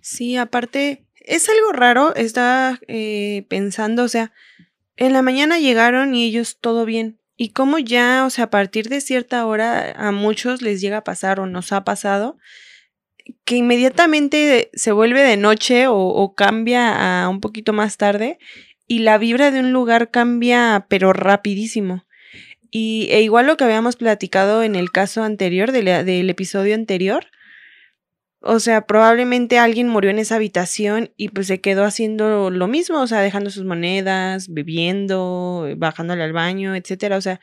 Sí, 0.00 0.36
aparte, 0.36 1.05
es 1.26 1.48
algo 1.48 1.72
raro, 1.72 2.14
estaba 2.14 2.80
eh, 2.86 3.44
pensando, 3.48 4.04
o 4.04 4.08
sea, 4.08 4.32
en 4.96 5.12
la 5.12 5.22
mañana 5.22 5.58
llegaron 5.58 6.14
y 6.14 6.24
ellos 6.24 6.58
todo 6.60 6.84
bien. 6.84 7.18
Y 7.36 7.50
como 7.50 7.78
ya, 7.78 8.24
o 8.24 8.30
sea, 8.30 8.44
a 8.44 8.50
partir 8.50 8.88
de 8.88 9.00
cierta 9.02 9.44
hora 9.44 9.92
a 9.92 10.12
muchos 10.12 10.62
les 10.62 10.80
llega 10.80 10.98
a 10.98 11.04
pasar 11.04 11.38
o 11.38 11.46
nos 11.46 11.72
ha 11.72 11.84
pasado, 11.84 12.38
que 13.44 13.56
inmediatamente 13.56 14.70
se 14.72 14.92
vuelve 14.92 15.22
de 15.22 15.36
noche 15.36 15.86
o, 15.88 16.34
cambia 16.34 17.24
a 17.24 17.28
un 17.28 17.40
poquito 17.40 17.72
más 17.72 17.96
tarde 17.96 18.38
y 18.86 19.00
la 19.00 19.18
vibra 19.18 19.50
de 19.50 19.60
un 19.60 19.72
lugar 19.72 20.10
cambia 20.10 20.86
pero 20.88 21.12
rapidísimo. 21.12 22.06
Y 22.70 23.08
e 23.10 23.22
igual 23.22 23.46
lo 23.46 23.56
que 23.56 23.64
habíamos 23.64 23.96
platicado 23.96 24.62
en 24.62 24.76
el 24.76 24.92
caso 24.92 25.22
anterior, 25.24 25.72
del 25.72 26.30
episodio 26.30 26.74
anterior, 26.74 27.26
o 28.46 28.60
sea, 28.60 28.86
probablemente 28.86 29.58
alguien 29.58 29.88
murió 29.88 30.10
en 30.10 30.18
esa 30.18 30.36
habitación 30.36 31.10
y 31.16 31.28
pues 31.28 31.46
se 31.48 31.60
quedó 31.60 31.84
haciendo 31.84 32.50
lo 32.50 32.68
mismo, 32.68 33.00
o 33.00 33.06
sea, 33.06 33.20
dejando 33.20 33.50
sus 33.50 33.64
monedas, 33.64 34.48
bebiendo, 34.48 35.68
bajándole 35.76 36.22
al 36.22 36.32
baño, 36.32 36.74
etcétera. 36.74 37.16
O 37.16 37.20
sea, 37.20 37.40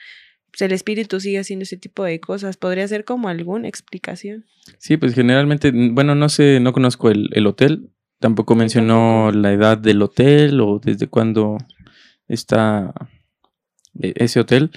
pues 0.52 0.62
el 0.62 0.72
espíritu 0.72 1.20
sigue 1.20 1.40
haciendo 1.40 1.64
ese 1.64 1.78
tipo 1.78 2.04
de 2.04 2.20
cosas. 2.20 2.58
¿Podría 2.58 2.88
ser 2.88 3.06
como 3.06 3.28
alguna 3.28 3.68
explicación? 3.68 4.46
Sí, 4.78 4.98
pues 4.98 5.14
generalmente, 5.14 5.72
bueno, 5.74 6.16
no 6.16 6.30
sé, 6.30 6.60
no 6.60 6.74
conozco 6.74 7.10
el, 7.10 7.30
el 7.34 7.48
hotel. 7.48 7.90
Tampoco 8.20 8.56
mencionó 8.56 9.32
la 9.32 9.52
edad 9.52 9.78
del 9.78 10.02
hotel 10.02 10.62
o 10.62 10.80
desde 10.80 11.08
cuándo 11.08 11.58
está 12.28 12.94
e, 14.00 14.14
ese 14.16 14.40
hotel. 14.40 14.72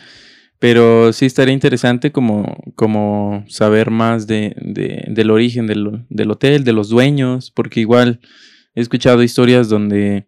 Pero 0.67 1.13
sí 1.13 1.27
estaría 1.27 1.55
interesante 1.55 2.11
como, 2.11 2.57
como 2.75 3.45
saber 3.47 3.93
más 3.93 4.27
de, 4.27 4.53
de- 4.61 5.05
del 5.07 5.31
origen 5.31 5.69
del, 5.69 6.05
del 6.09 6.29
hotel, 6.33 6.65
de 6.65 6.73
los 6.73 6.89
dueños, 6.89 7.53
porque 7.53 7.79
igual 7.79 8.19
he 8.75 8.81
escuchado 8.81 9.23
historias 9.23 9.69
donde 9.69 10.27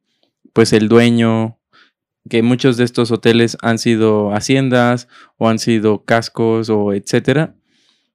pues 0.52 0.72
el 0.72 0.88
dueño, 0.88 1.58
que 2.30 2.44
muchos 2.44 2.76
de 2.76 2.84
estos 2.84 3.10
hoteles 3.10 3.56
han 3.62 3.78
sido 3.80 4.32
haciendas 4.32 5.08
o 5.38 5.48
han 5.48 5.58
sido 5.58 6.04
cascos 6.04 6.70
o 6.70 6.92
etcétera, 6.92 7.56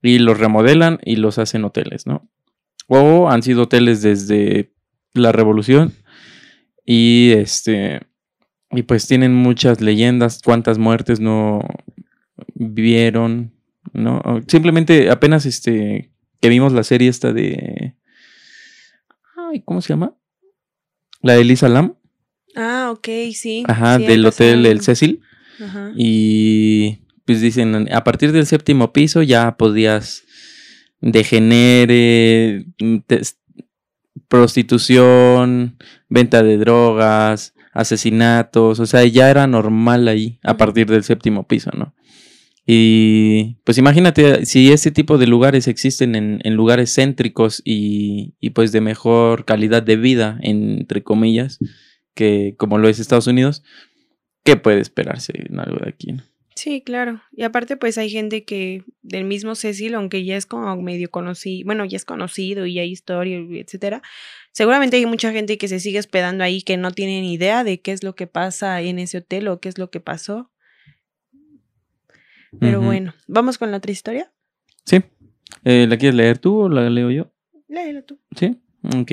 y 0.02 0.20
los 0.20 0.40
remodelan 0.40 1.00
y 1.04 1.18
los 1.18 1.38
hacen 1.40 1.66
hoteles, 1.66 2.08
¿no? 2.08 2.30
O 2.88 3.30
han 3.30 3.44
sido 3.44 3.64
hoteles 3.64 4.02
desde 4.02 4.72
la 5.14 5.34
revolución 5.34 5.92
y 6.86 7.32
este 7.36 8.00
y 8.72 8.84
pues 8.84 9.08
tienen 9.08 9.36
muchas 9.36 9.82
leyendas, 9.82 10.42
cuántas 10.42 10.78
muertes 10.78 11.20
no 11.20 11.60
vieron, 12.64 13.54
¿no? 13.94 14.22
Simplemente 14.48 15.10
apenas 15.10 15.46
este 15.46 16.12
que 16.42 16.50
vimos 16.50 16.74
la 16.74 16.84
serie 16.84 17.10
esta 17.10 17.32
de 17.34 17.96
ay, 19.38 19.62
¿cómo 19.66 19.82
se 19.82 19.90
llama? 19.90 20.16
La 21.22 21.34
de 21.34 21.44
Lisa 21.44 21.70
Lam, 21.70 21.96
Ah, 22.56 22.90
ok, 22.92 23.08
sí. 23.34 23.64
ajá, 23.68 23.98
sí, 23.98 24.06
del 24.06 24.26
hotel. 24.26 24.66
El 24.66 24.82
Cecil 24.82 25.22
Ajá. 25.64 25.92
y 25.96 27.00
pues 27.26 27.40
dicen 27.42 27.88
a 27.94 28.04
partir 28.04 28.32
del 28.32 28.46
séptimo 28.46 28.92
piso 28.94 29.22
ya 29.24 29.56
podías 29.58 30.24
degenere, 31.02 32.66
te- 33.08 33.22
prostitución, 34.28 35.78
venta 36.10 36.44
de 36.44 36.58
drogas, 36.58 37.54
asesinatos, 37.74 38.80
o 38.80 38.86
sea, 38.86 39.04
ya 39.06 39.30
era 39.30 39.48
normal 39.48 40.08
ahí 40.08 40.40
a 40.44 40.58
partir 40.58 40.88
del 40.88 41.04
séptimo 41.04 41.48
piso, 41.48 41.72
¿no? 41.76 41.94
Y 42.66 43.56
pues 43.66 43.78
imagínate 43.78 44.46
si 44.46 44.72
ese 44.72 44.92
tipo 44.92 45.18
de 45.18 45.28
lugares 45.28 45.68
existen 45.68 46.16
en, 46.16 46.40
en 46.44 46.56
lugares 46.56 46.96
céntricos 46.96 47.62
y, 47.66 48.36
y, 48.40 48.52
pues 48.52 48.72
de 48.72 48.80
mejor 48.80 49.44
calidad 49.44 49.84
de 49.84 49.98
vida, 49.98 50.40
entre 50.42 51.04
comillas, 51.04 51.60
que 52.14 52.56
como 52.58 52.78
lo 52.78 52.88
es 52.88 53.00
Estados 53.00 53.28
Unidos, 53.28 53.64
¿qué 54.46 54.56
puede 54.56 54.80
esperarse 54.80 55.34
en 55.36 55.60
algo 55.60 55.78
de 55.84 55.90
aquí? 55.90 56.16
Sí, 56.56 56.82
claro. 56.82 57.22
Y 57.32 57.44
aparte, 57.44 57.78
pues 57.78 57.98
hay 57.98 58.10
gente 58.10 58.46
que 58.46 58.84
del 59.02 59.26
mismo 59.26 59.56
Cecil, 59.56 59.96
aunque 59.96 60.24
ya 60.24 60.38
es 60.38 60.46
como 60.46 60.76
medio 60.82 61.10
conocido, 61.10 61.66
bueno, 61.66 61.84
ya 61.86 61.98
es 61.98 62.06
conocido 62.06 62.66
y 62.66 62.80
hay 62.80 62.92
historia, 62.92 63.40
etcétera. 63.40 64.02
Seguramente 64.52 64.98
hay 64.98 65.06
mucha 65.06 65.32
gente 65.32 65.58
que 65.58 65.68
se 65.68 65.80
sigue 65.80 66.00
hospedando 66.00 66.44
ahí 66.44 66.62
que 66.62 66.78
no 66.78 66.92
tiene 66.92 67.26
idea 67.26 67.64
de 67.64 67.82
qué 67.82 67.92
es 67.92 68.04
lo 68.04 68.14
que 68.16 68.28
pasa 68.28 68.82
en 68.82 69.00
ese 69.00 69.18
hotel 69.18 69.48
o 69.48 69.60
qué 69.60 69.70
es 69.70 69.78
lo 69.80 69.90
que 69.90 70.00
pasó. 70.00 70.52
Pero 72.60 72.82
bueno, 72.82 73.14
¿vamos 73.28 73.58
con 73.58 73.72
la 73.72 73.78
otra 73.78 73.92
historia? 73.92 74.32
Sí. 74.86 75.02
Eh, 75.64 75.86
¿La 75.88 75.98
quieres 75.98 76.16
leer 76.16 76.38
tú 76.38 76.62
o 76.62 76.70
la 76.70 76.90
leo 76.90 77.12
yo? 77.12 77.32
Léelo 77.68 78.04
tú. 78.04 78.20
¿Sí? 78.36 78.62
Ok. 78.96 79.12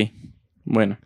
Bueno. 0.64 0.98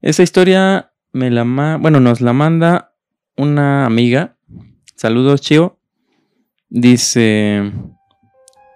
Esa 0.00 0.22
historia 0.22 0.92
me 1.12 1.30
la 1.30 1.44
ma- 1.44 1.76
bueno, 1.76 2.00
nos 2.00 2.20
la 2.20 2.32
manda 2.32 2.94
una 3.36 3.86
amiga. 3.86 4.36
Saludos, 4.94 5.40
Chio. 5.40 5.78
Dice, 6.68 7.72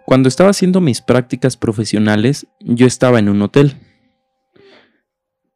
cuando 0.06 0.28
estaba 0.28 0.50
haciendo 0.50 0.80
mis 0.80 1.00
prácticas 1.02 1.56
profesionales, 1.56 2.46
yo 2.60 2.86
estaba 2.86 3.18
en 3.18 3.28
un 3.28 3.42
hotel. 3.42 3.74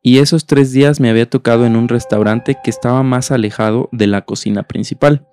Y 0.03 0.19
esos 0.19 0.47
tres 0.47 0.71
días 0.73 1.01
me 1.01 1.11
había 1.11 1.29
tocado 1.29 1.67
en 1.67 1.75
un 1.77 1.89
restaurante 1.89 2.57
que 2.63 2.71
estaba 2.71 3.03
más 3.03 3.33
alejado 3.33 3.89
de 3.91 4.07
la 4.07 4.23
cocina 4.23 4.63
principal. 4.65 5.27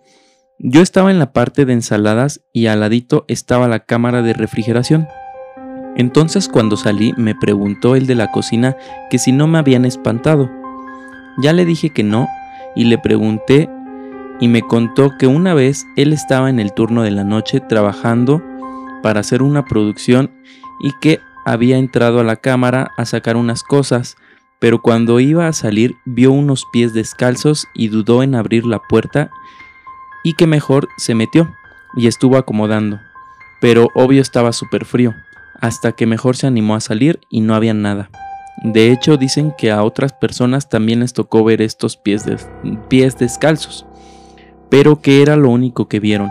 Yo 0.65 0.81
estaba 0.81 1.11
en 1.11 1.19
la 1.19 1.33
parte 1.33 1.65
de 1.65 1.73
ensaladas 1.73 2.39
y 2.53 2.67
al 2.67 2.79
ladito 2.79 3.25
estaba 3.27 3.67
la 3.67 3.79
cámara 3.81 4.21
de 4.21 4.31
refrigeración. 4.31 5.09
Entonces 5.97 6.47
cuando 6.47 6.77
salí 6.77 7.13
me 7.17 7.35
preguntó 7.35 7.97
el 7.97 8.07
de 8.07 8.15
la 8.15 8.31
cocina 8.31 8.77
que 9.09 9.19
si 9.19 9.33
no 9.33 9.45
me 9.45 9.57
habían 9.57 9.83
espantado. 9.83 10.49
Ya 11.37 11.51
le 11.51 11.65
dije 11.65 11.89
que 11.89 12.03
no 12.03 12.29
y 12.77 12.85
le 12.85 12.97
pregunté 12.97 13.69
y 14.39 14.47
me 14.47 14.61
contó 14.61 15.17
que 15.19 15.27
una 15.27 15.53
vez 15.53 15.85
él 15.97 16.13
estaba 16.13 16.49
en 16.49 16.61
el 16.61 16.71
turno 16.71 17.03
de 17.03 17.11
la 17.11 17.25
noche 17.25 17.59
trabajando 17.59 18.41
para 19.01 19.19
hacer 19.19 19.41
una 19.41 19.65
producción 19.65 20.31
y 20.79 20.93
que 21.01 21.19
había 21.45 21.77
entrado 21.77 22.21
a 22.21 22.23
la 22.23 22.37
cámara 22.37 22.93
a 22.95 23.03
sacar 23.03 23.35
unas 23.35 23.63
cosas, 23.63 24.15
pero 24.59 24.81
cuando 24.81 25.19
iba 25.19 25.45
a 25.45 25.53
salir 25.53 25.97
vio 26.05 26.31
unos 26.31 26.63
pies 26.71 26.93
descalzos 26.93 27.67
y 27.75 27.89
dudó 27.89 28.23
en 28.23 28.33
abrir 28.33 28.65
la 28.65 28.79
puerta 28.79 29.29
y 30.23 30.33
que 30.33 30.47
mejor 30.47 30.87
se 30.97 31.15
metió 31.15 31.53
y 31.95 32.07
estuvo 32.07 32.37
acomodando, 32.37 32.99
pero 33.61 33.89
obvio 33.93 34.21
estaba 34.21 34.53
súper 34.53 34.85
frío 34.85 35.13
hasta 35.59 35.93
que 35.93 36.05
mejor 36.05 36.35
se 36.35 36.47
animó 36.47 36.75
a 36.75 36.81
salir 36.81 37.21
y 37.29 37.41
no 37.41 37.55
había 37.55 37.73
nada. 37.73 38.09
De 38.63 38.91
hecho, 38.91 39.17
dicen 39.17 39.53
que 39.57 39.71
a 39.71 39.83
otras 39.83 40.13
personas 40.13 40.69
también 40.69 40.99
les 40.99 41.13
tocó 41.13 41.43
ver 41.43 41.61
estos 41.61 41.97
pies, 41.97 42.25
pies 42.89 43.17
descalzos, 43.17 43.85
pero 44.69 45.01
que 45.01 45.21
era 45.21 45.35
lo 45.35 45.49
único 45.49 45.87
que 45.87 45.99
vieron. 45.99 46.29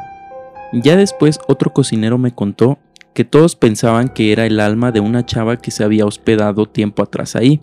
Ya 0.72 0.96
después 0.96 1.40
otro 1.48 1.72
cocinero 1.72 2.18
me 2.18 2.34
contó 2.34 2.78
que 3.14 3.24
todos 3.24 3.56
pensaban 3.56 4.08
que 4.08 4.32
era 4.32 4.46
el 4.46 4.60
alma 4.60 4.92
de 4.92 5.00
una 5.00 5.26
chava 5.26 5.56
que 5.56 5.70
se 5.70 5.84
había 5.84 6.06
hospedado 6.06 6.66
tiempo 6.66 7.02
atrás 7.02 7.36
ahí, 7.36 7.60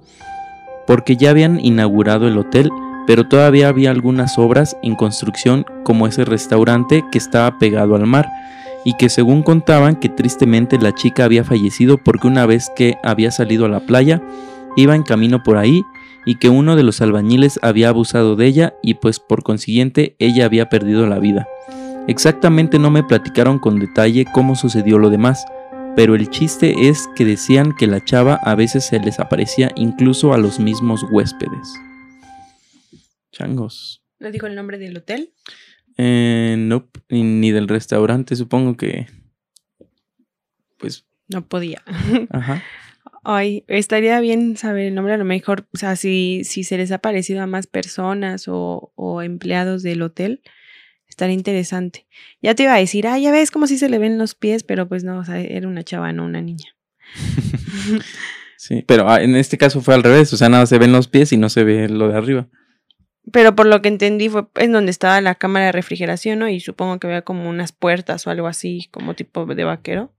porque 0.85 1.17
ya 1.17 1.29
habían 1.29 1.63
inaugurado 1.63 2.27
el 2.27 2.37
hotel, 2.37 2.71
pero 3.09 3.27
todavía 3.27 3.69
había 3.69 3.89
algunas 3.89 4.37
obras 4.37 4.77
en 4.83 4.93
construcción 4.93 5.65
como 5.83 6.05
ese 6.05 6.25
restaurante 6.25 7.03
que 7.11 7.17
estaba 7.17 7.57
pegado 7.57 7.95
al 7.95 8.05
mar, 8.05 8.29
y 8.85 8.93
que 8.97 9.09
según 9.09 9.41
contaban 9.41 9.95
que 9.95 10.09
tristemente 10.09 10.77
la 10.77 10.93
chica 10.93 11.25
había 11.25 11.43
fallecido 11.43 11.97
porque 11.97 12.27
una 12.27 12.45
vez 12.45 12.71
que 12.75 12.99
había 13.01 13.31
salido 13.31 13.65
a 13.65 13.67
la 13.67 13.79
playa 13.79 14.21
iba 14.77 14.93
en 14.93 15.01
camino 15.01 15.41
por 15.41 15.57
ahí 15.57 15.81
y 16.23 16.35
que 16.35 16.49
uno 16.49 16.75
de 16.75 16.83
los 16.83 17.01
albañiles 17.01 17.59
había 17.63 17.89
abusado 17.89 18.35
de 18.35 18.45
ella 18.45 18.75
y 18.83 18.93
pues 18.93 19.19
por 19.19 19.41
consiguiente 19.41 20.15
ella 20.19 20.45
había 20.45 20.69
perdido 20.69 21.07
la 21.07 21.17
vida. 21.17 21.47
Exactamente 22.07 22.77
no 22.77 22.91
me 22.91 23.01
platicaron 23.01 23.57
con 23.57 23.79
detalle 23.79 24.27
cómo 24.31 24.55
sucedió 24.55 24.99
lo 24.99 25.09
demás, 25.09 25.47
pero 25.95 26.13
el 26.13 26.29
chiste 26.29 26.87
es 26.87 27.09
que 27.15 27.25
decían 27.25 27.73
que 27.75 27.87
la 27.87 28.05
chava 28.05 28.35
a 28.43 28.53
veces 28.53 28.85
se 28.85 28.99
les 28.99 29.19
aparecía 29.19 29.71
incluso 29.75 30.31
a 30.31 30.37
los 30.37 30.59
mismos 30.59 31.03
huéspedes. 31.09 31.88
Changos. 33.39 34.03
¿No 34.19 34.31
dijo 34.31 34.47
el 34.47 34.55
nombre 34.55 34.77
del 34.77 34.97
hotel? 34.97 35.33
Eh, 35.97 36.55
nope, 36.57 36.99
ni, 37.09 37.23
ni 37.23 37.51
del 37.51 37.67
restaurante, 37.67 38.35
supongo 38.35 38.75
que. 38.75 39.07
Pues, 40.77 41.05
No 41.29 41.45
podía. 41.47 41.81
ajá. 42.29 42.63
Ay, 43.23 43.65
estaría 43.67 44.19
bien 44.21 44.55
saber 44.55 44.87
el 44.87 44.95
nombre, 44.95 45.13
a 45.13 45.17
lo 45.17 45.25
mejor, 45.25 45.67
o 45.73 45.77
sea, 45.77 45.95
si, 45.97 46.43
si 46.45 46.63
se 46.63 46.77
les 46.77 46.91
ha 46.91 46.99
parecido 46.99 47.41
a 47.41 47.47
más 47.47 47.67
personas 47.67 48.47
o, 48.47 48.93
o 48.95 49.21
empleados 49.21 49.83
del 49.83 50.01
hotel, 50.01 50.41
estaría 51.07 51.35
interesante. 51.35 52.07
Ya 52.41 52.55
te 52.55 52.63
iba 52.63 52.73
a 52.73 52.79
decir, 52.79 53.07
ah, 53.07 53.19
ya 53.19 53.31
ves 53.31 53.51
cómo 53.51 53.67
si 53.67 53.77
se 53.77 53.89
le 53.89 53.99
ven 53.99 54.17
los 54.17 54.35
pies, 54.35 54.63
pero 54.63 54.87
pues 54.87 55.03
no, 55.03 55.19
o 55.19 55.25
sea, 55.25 55.39
era 55.39 55.67
una 55.67 55.83
chava, 55.83 56.13
no 56.13 56.25
una 56.25 56.41
niña. 56.41 56.75
Sí, 58.61 58.83
pero 58.85 59.09
ah, 59.09 59.21
en 59.23 59.37
este 59.37 59.57
caso 59.57 59.79
fue 59.79 59.93
al 59.95 60.03
revés, 60.03 60.33
o 60.33 60.37
sea, 60.37 60.49
nada 60.49 60.65
se 60.65 60.77
ven 60.77 60.91
los 60.91 61.07
pies 61.07 61.31
y 61.31 61.37
no 61.37 61.47
se 61.47 61.63
ve 61.63 61.87
lo 61.87 62.09
de 62.09 62.17
arriba. 62.17 62.49
Pero 63.31 63.55
por 63.55 63.65
lo 63.65 63.81
que 63.81 63.89
entendí 63.89 64.29
fue 64.29 64.45
en 64.55 64.71
donde 64.71 64.91
estaba 64.91 65.19
la 65.21 65.35
cámara 65.35 65.65
de 65.67 65.71
refrigeración, 65.71 66.39
¿no? 66.39 66.49
Y 66.49 66.59
supongo 66.59 66.99
que 66.99 67.07
había 67.07 67.21
como 67.23 67.49
unas 67.49 67.71
puertas 67.71 68.25
o 68.25 68.29
algo 68.29 68.47
así, 68.47 68.87
como 68.91 69.13
tipo 69.13 69.45
de 69.45 69.63
vaquero. 69.63 70.11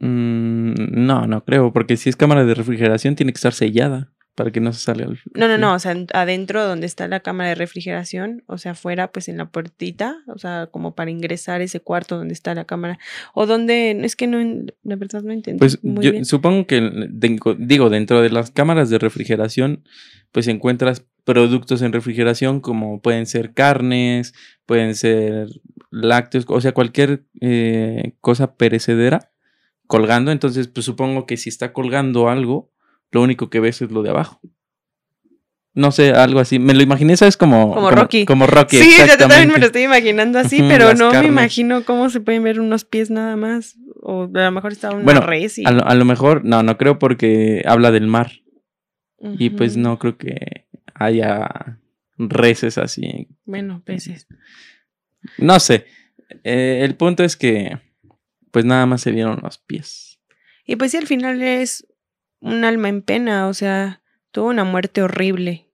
Mm, 0.00 0.74
no, 1.06 1.26
no 1.26 1.44
creo, 1.44 1.72
porque 1.72 1.96
si 1.96 2.08
es 2.10 2.16
cámara 2.16 2.44
de 2.44 2.54
refrigeración 2.54 3.14
tiene 3.16 3.32
que 3.32 3.36
estar 3.38 3.52
sellada 3.52 4.10
para 4.34 4.50
que 4.50 4.60
no 4.60 4.72
se 4.72 4.80
salga 4.80 5.04
el. 5.06 5.18
No, 5.34 5.46
no, 5.46 5.56
no, 5.58 5.74
o 5.74 5.78
sea, 5.78 5.92
en- 5.92 6.08
adentro 6.12 6.66
donde 6.66 6.86
está 6.86 7.06
la 7.06 7.20
cámara 7.20 7.50
de 7.50 7.54
refrigeración, 7.54 8.42
o 8.46 8.58
sea, 8.58 8.72
afuera, 8.72 9.12
pues 9.12 9.28
en 9.28 9.36
la 9.36 9.48
puertita, 9.50 10.16
o 10.26 10.38
sea, 10.38 10.66
como 10.72 10.96
para 10.96 11.12
ingresar 11.12 11.60
ese 11.60 11.78
cuarto 11.78 12.16
donde 12.18 12.34
está 12.34 12.52
la 12.56 12.64
cámara. 12.64 12.98
O 13.32 13.46
donde, 13.46 13.92
es 14.02 14.16
que 14.16 14.26
no, 14.26 14.38
la 14.82 14.96
verdad 14.96 15.22
no 15.22 15.32
entendí 15.32 15.60
Pues 15.60 15.82
muy 15.84 16.04
yo 16.04 16.10
bien. 16.10 16.24
supongo 16.24 16.66
que, 16.66 16.80
digo, 17.58 17.88
dentro 17.90 18.20
de 18.22 18.30
las 18.30 18.50
cámaras 18.50 18.90
de 18.90 18.98
refrigeración, 18.98 19.84
pues 20.32 20.48
encuentras 20.48 21.04
productos 21.24 21.82
en 21.82 21.92
refrigeración 21.92 22.60
como 22.60 23.00
pueden 23.00 23.26
ser 23.26 23.54
carnes, 23.54 24.34
pueden 24.66 24.94
ser 24.94 25.48
lácteos, 25.90 26.44
o 26.48 26.60
sea, 26.60 26.72
cualquier 26.72 27.24
eh, 27.40 28.14
cosa 28.20 28.56
perecedera 28.56 29.30
colgando. 29.86 30.30
Entonces, 30.32 30.68
pues 30.68 30.86
supongo 30.86 31.26
que 31.26 31.36
si 31.36 31.48
está 31.48 31.72
colgando 31.72 32.28
algo, 32.28 32.70
lo 33.10 33.22
único 33.22 33.50
que 33.50 33.60
ves 33.60 33.82
es 33.82 33.90
lo 33.90 34.02
de 34.02 34.10
abajo. 34.10 34.40
No 35.72 35.90
sé, 35.90 36.12
algo 36.12 36.38
así. 36.38 36.60
Me 36.60 36.72
lo 36.72 36.82
imaginé, 36.82 37.16
¿sabes? 37.16 37.36
Como, 37.36 37.74
Como 37.74 37.90
Rocky. 37.90 38.24
Como 38.26 38.46
Rocky, 38.46 38.76
Sí, 38.76 38.92
yo 39.08 39.16
también 39.16 39.48
me 39.50 39.58
lo 39.58 39.66
estoy 39.66 39.82
imaginando 39.82 40.38
así, 40.38 40.62
pero 40.68 40.94
no 40.94 41.10
me 41.10 41.26
imagino 41.26 41.84
cómo 41.84 42.10
se 42.10 42.20
pueden 42.20 42.44
ver 42.44 42.60
unos 42.60 42.84
pies 42.84 43.10
nada 43.10 43.34
más. 43.34 43.76
O 44.00 44.30
a 44.32 44.44
lo 44.44 44.52
mejor 44.52 44.70
estaba 44.70 44.94
una 44.94 45.04
Bueno, 45.04 45.20
res 45.22 45.58
y... 45.58 45.64
A 45.64 45.72
lo, 45.72 45.84
a 45.84 45.94
lo 45.94 46.04
mejor, 46.04 46.44
no, 46.44 46.62
no 46.62 46.76
creo 46.76 47.00
porque 47.00 47.62
habla 47.66 47.90
del 47.90 48.06
mar. 48.06 48.30
Y 49.38 49.50
pues 49.50 49.76
no 49.78 49.98
creo 49.98 50.18
que 50.18 50.63
haya 50.94 51.78
reses 52.16 52.78
así. 52.78 53.28
Bueno, 53.44 53.82
peces. 53.84 54.26
No 55.38 55.58
sé. 55.60 55.86
Eh, 56.42 56.80
el 56.82 56.94
punto 56.96 57.24
es 57.24 57.36
que 57.36 57.78
pues 58.50 58.64
nada 58.64 58.86
más 58.86 59.00
se 59.00 59.10
vieron 59.10 59.40
los 59.42 59.58
pies. 59.58 60.20
Y 60.64 60.76
pues 60.76 60.92
sí, 60.92 60.96
al 60.96 61.06
final 61.06 61.42
es 61.42 61.86
un 62.40 62.64
alma 62.64 62.88
en 62.88 63.02
pena, 63.02 63.48
o 63.48 63.54
sea, 63.54 64.00
tuvo 64.30 64.48
una 64.48 64.64
muerte 64.64 65.02
horrible. 65.02 65.70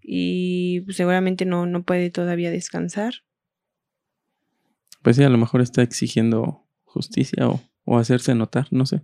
Y 0.00 0.84
seguramente 0.90 1.44
no, 1.44 1.66
no 1.66 1.82
puede 1.82 2.10
todavía 2.10 2.50
descansar. 2.50 3.24
Pues 5.02 5.16
sí, 5.16 5.24
a 5.24 5.28
lo 5.28 5.38
mejor 5.38 5.62
está 5.62 5.82
exigiendo 5.82 6.64
justicia 6.84 7.48
o, 7.48 7.60
o 7.84 7.98
hacerse 7.98 8.34
notar, 8.34 8.68
no 8.70 8.86
sé. 8.86 9.02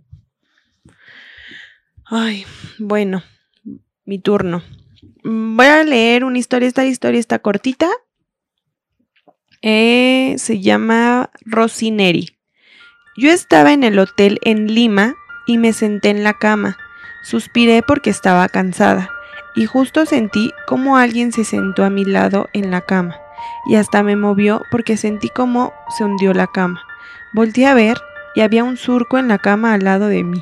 Ay, 2.05 2.45
bueno, 2.77 3.21
mi 4.05 4.19
turno. 4.19 4.63
Mm, 5.23 5.57
Voy 5.57 5.65
a 5.65 5.83
leer 5.83 6.23
una 6.23 6.37
historia. 6.37 6.67
Esta 6.67 6.85
historia 6.85 7.19
está 7.19 7.39
cortita. 7.39 7.89
Eh, 9.61 10.35
se 10.37 10.61
llama 10.61 11.31
Rosineri. 11.45 12.37
Yo 13.17 13.31
estaba 13.31 13.73
en 13.73 13.83
el 13.83 13.99
hotel 13.99 14.39
en 14.43 14.73
Lima 14.73 15.15
y 15.45 15.57
me 15.57 15.73
senté 15.73 16.09
en 16.09 16.23
la 16.23 16.33
cama. 16.33 16.77
Suspiré 17.23 17.83
porque 17.83 18.09
estaba 18.09 18.47
cansada 18.47 19.09
y 19.55 19.65
justo 19.65 20.05
sentí 20.05 20.53
como 20.67 20.95
alguien 20.95 21.33
se 21.33 21.43
sentó 21.43 21.83
a 21.83 21.89
mi 21.89 22.05
lado 22.05 22.47
en 22.53 22.71
la 22.71 22.79
cama 22.79 23.19
y 23.65 23.75
hasta 23.75 24.03
me 24.03 24.15
movió 24.15 24.61
porque 24.71 24.95
sentí 24.95 25.27
como 25.29 25.73
se 25.97 26.05
hundió 26.05 26.33
la 26.33 26.47
cama. 26.47 26.81
Volté 27.33 27.65
a 27.65 27.73
ver 27.73 27.97
y 28.35 28.41
había 28.41 28.63
un 28.63 28.77
surco 28.77 29.17
en 29.17 29.27
la 29.27 29.37
cama 29.37 29.73
al 29.73 29.83
lado 29.83 30.07
de 30.07 30.23
mí. 30.23 30.39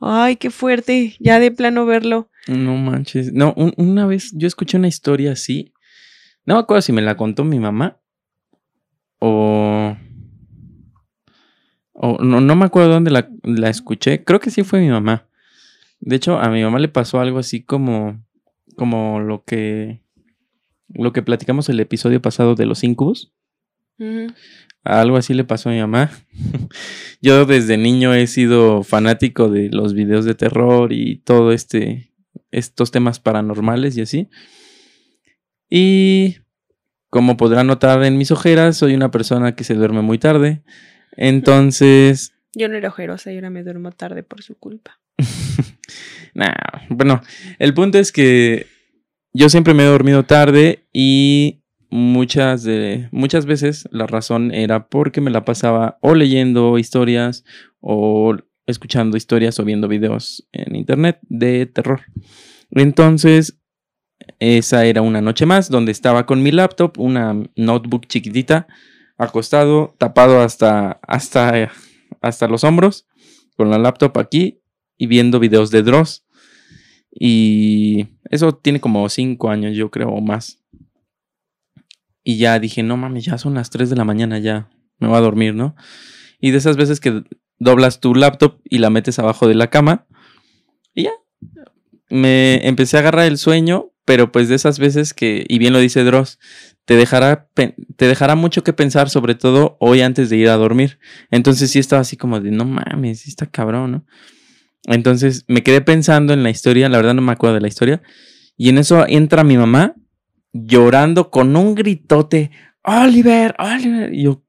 Ay, 0.00 0.36
qué 0.36 0.50
fuerte, 0.50 1.16
ya 1.20 1.40
de 1.40 1.50
plano 1.50 1.84
verlo. 1.84 2.30
No 2.46 2.76
manches. 2.76 3.32
No, 3.32 3.52
un- 3.56 3.74
una 3.76 4.06
vez 4.06 4.32
yo 4.34 4.46
escuché 4.46 4.76
una 4.78 4.88
historia 4.88 5.32
así. 5.32 5.72
No 6.46 6.54
me 6.54 6.60
acuerdo 6.60 6.82
si 6.82 6.92
me 6.92 7.02
la 7.02 7.16
contó 7.16 7.44
mi 7.44 7.58
mamá 7.58 7.98
o... 9.18 9.96
O 11.92 12.22
no, 12.22 12.40
no 12.40 12.54
me 12.56 12.64
acuerdo 12.64 12.90
dónde 12.90 13.10
la, 13.10 13.28
la 13.42 13.68
escuché. 13.68 14.22
Creo 14.24 14.38
que 14.40 14.50
sí 14.50 14.62
fue 14.62 14.80
mi 14.80 14.88
mamá. 14.88 15.26
De 16.00 16.14
hecho, 16.16 16.38
a 16.38 16.48
mi 16.48 16.62
mamá 16.62 16.78
le 16.78 16.88
pasó 16.88 17.20
algo 17.20 17.38
así 17.38 17.62
como... 17.62 18.24
Como 18.76 19.20
lo 19.20 19.42
que... 19.44 20.00
Lo 20.94 21.12
que 21.12 21.22
platicamos 21.22 21.68
el 21.68 21.80
episodio 21.80 22.22
pasado 22.22 22.54
de 22.54 22.64
los 22.66 22.82
incubos. 22.84 23.32
Algo 24.84 25.16
así 25.16 25.34
le 25.34 25.44
pasó 25.44 25.68
a 25.68 25.72
mi 25.72 25.80
mamá. 25.80 26.10
Yo 27.20 27.44
desde 27.44 27.76
niño 27.76 28.14
he 28.14 28.26
sido 28.28 28.84
fanático 28.84 29.50
de 29.50 29.68
los 29.70 29.92
videos 29.92 30.24
de 30.24 30.34
terror 30.36 30.92
y 30.92 31.16
todo 31.18 31.52
este 31.52 32.07
estos 32.50 32.90
temas 32.90 33.20
paranormales 33.20 33.96
y 33.96 34.02
así. 34.02 34.28
Y 35.70 36.36
como 37.10 37.36
podrán 37.36 37.66
notar 37.66 38.02
en 38.04 38.18
mis 38.18 38.30
ojeras, 38.30 38.76
soy 38.76 38.94
una 38.94 39.10
persona 39.10 39.54
que 39.54 39.64
se 39.64 39.74
duerme 39.74 40.02
muy 40.02 40.18
tarde. 40.18 40.62
Entonces, 41.16 42.32
Yo 42.54 42.68
no 42.68 42.76
era 42.76 42.88
ojerosa 42.88 43.32
y 43.32 43.36
ahora 43.36 43.50
me 43.50 43.62
duermo 43.62 43.92
tarde 43.92 44.22
por 44.22 44.42
su 44.42 44.56
culpa. 44.58 45.00
nah, 46.34 46.52
bueno, 46.90 47.20
el 47.58 47.74
punto 47.74 47.98
es 47.98 48.12
que 48.12 48.66
yo 49.32 49.48
siempre 49.48 49.74
me 49.74 49.84
he 49.84 49.86
dormido 49.86 50.24
tarde 50.24 50.86
y 50.92 51.62
muchas 51.90 52.62
de 52.62 53.08
muchas 53.12 53.46
veces 53.46 53.88
la 53.90 54.06
razón 54.06 54.52
era 54.52 54.88
porque 54.88 55.20
me 55.20 55.30
la 55.30 55.44
pasaba 55.44 55.98
o 56.00 56.14
leyendo 56.14 56.78
historias 56.78 57.44
o 57.80 58.36
escuchando 58.68 59.16
historias 59.16 59.58
o 59.58 59.64
viendo 59.64 59.88
videos 59.88 60.46
en 60.52 60.76
internet 60.76 61.18
de 61.22 61.66
terror. 61.66 62.02
Entonces, 62.70 63.58
esa 64.38 64.84
era 64.84 65.02
una 65.02 65.20
noche 65.20 65.46
más 65.46 65.70
donde 65.70 65.90
estaba 65.90 66.26
con 66.26 66.42
mi 66.42 66.52
laptop, 66.52 66.98
una 66.98 67.34
notebook 67.56 68.06
chiquitita, 68.06 68.68
acostado, 69.16 69.94
tapado 69.98 70.40
hasta 70.40 71.00
hasta 71.02 71.72
hasta 72.20 72.48
los 72.48 72.62
hombros, 72.64 73.06
con 73.56 73.70
la 73.70 73.78
laptop 73.78 74.16
aquí 74.18 74.60
y 74.96 75.06
viendo 75.06 75.40
videos 75.40 75.70
de 75.70 75.82
Dross. 75.82 76.26
Y 77.10 78.06
eso 78.30 78.54
tiene 78.54 78.80
como 78.80 79.08
cinco 79.08 79.50
años, 79.50 79.76
yo 79.76 79.90
creo, 79.90 80.10
o 80.10 80.20
más. 80.20 80.62
Y 82.22 82.36
ya 82.36 82.58
dije, 82.58 82.82
no 82.82 82.96
mames, 82.96 83.24
ya 83.24 83.38
son 83.38 83.54
las 83.54 83.70
3 83.70 83.88
de 83.88 83.96
la 83.96 84.04
mañana, 84.04 84.38
ya 84.38 84.68
me 84.98 85.08
voy 85.08 85.16
a 85.16 85.20
dormir, 85.20 85.54
¿no? 85.54 85.74
Y 86.40 86.50
de 86.50 86.58
esas 86.58 86.76
veces 86.76 87.00
que 87.00 87.24
doblas 87.58 88.00
tu 88.00 88.14
laptop 88.14 88.60
y 88.64 88.78
la 88.78 88.90
metes 88.90 89.18
abajo 89.18 89.48
de 89.48 89.54
la 89.54 89.68
cama. 89.68 90.06
Y 90.94 91.04
ya. 91.04 91.12
Me 92.10 92.66
empecé 92.66 92.96
a 92.96 93.00
agarrar 93.00 93.26
el 93.26 93.36
sueño, 93.36 93.92
pero 94.04 94.32
pues 94.32 94.48
de 94.48 94.54
esas 94.54 94.78
veces 94.78 95.12
que, 95.12 95.44
y 95.46 95.58
bien 95.58 95.74
lo 95.74 95.78
dice 95.78 96.02
Dross, 96.04 96.38
te 96.86 96.96
dejará, 96.96 97.48
te 97.54 97.74
dejará 98.06 98.34
mucho 98.34 98.64
que 98.64 98.72
pensar, 98.72 99.10
sobre 99.10 99.34
todo 99.34 99.76
hoy 99.78 100.00
antes 100.00 100.30
de 100.30 100.38
ir 100.38 100.48
a 100.48 100.56
dormir. 100.56 100.98
Entonces 101.30 101.70
sí 101.70 101.78
estaba 101.78 102.00
así 102.00 102.16
como 102.16 102.40
de, 102.40 102.50
no 102.50 102.64
mames, 102.64 103.28
está 103.28 103.44
cabrón, 103.44 103.92
¿no? 103.92 104.06
Entonces 104.86 105.44
me 105.48 105.62
quedé 105.62 105.82
pensando 105.82 106.32
en 106.32 106.42
la 106.42 106.48
historia, 106.48 106.88
la 106.88 106.96
verdad 106.96 107.12
no 107.12 107.20
me 107.20 107.32
acuerdo 107.32 107.56
de 107.56 107.60
la 107.60 107.68
historia. 107.68 108.00
Y 108.56 108.70
en 108.70 108.78
eso 108.78 109.04
entra 109.06 109.44
mi 109.44 109.58
mamá 109.58 109.94
llorando 110.52 111.30
con 111.30 111.54
un 111.56 111.74
gritote, 111.74 112.50
Oliver, 112.82 113.54
Oliver. 113.58 114.14
Y 114.14 114.22
yo, 114.22 114.42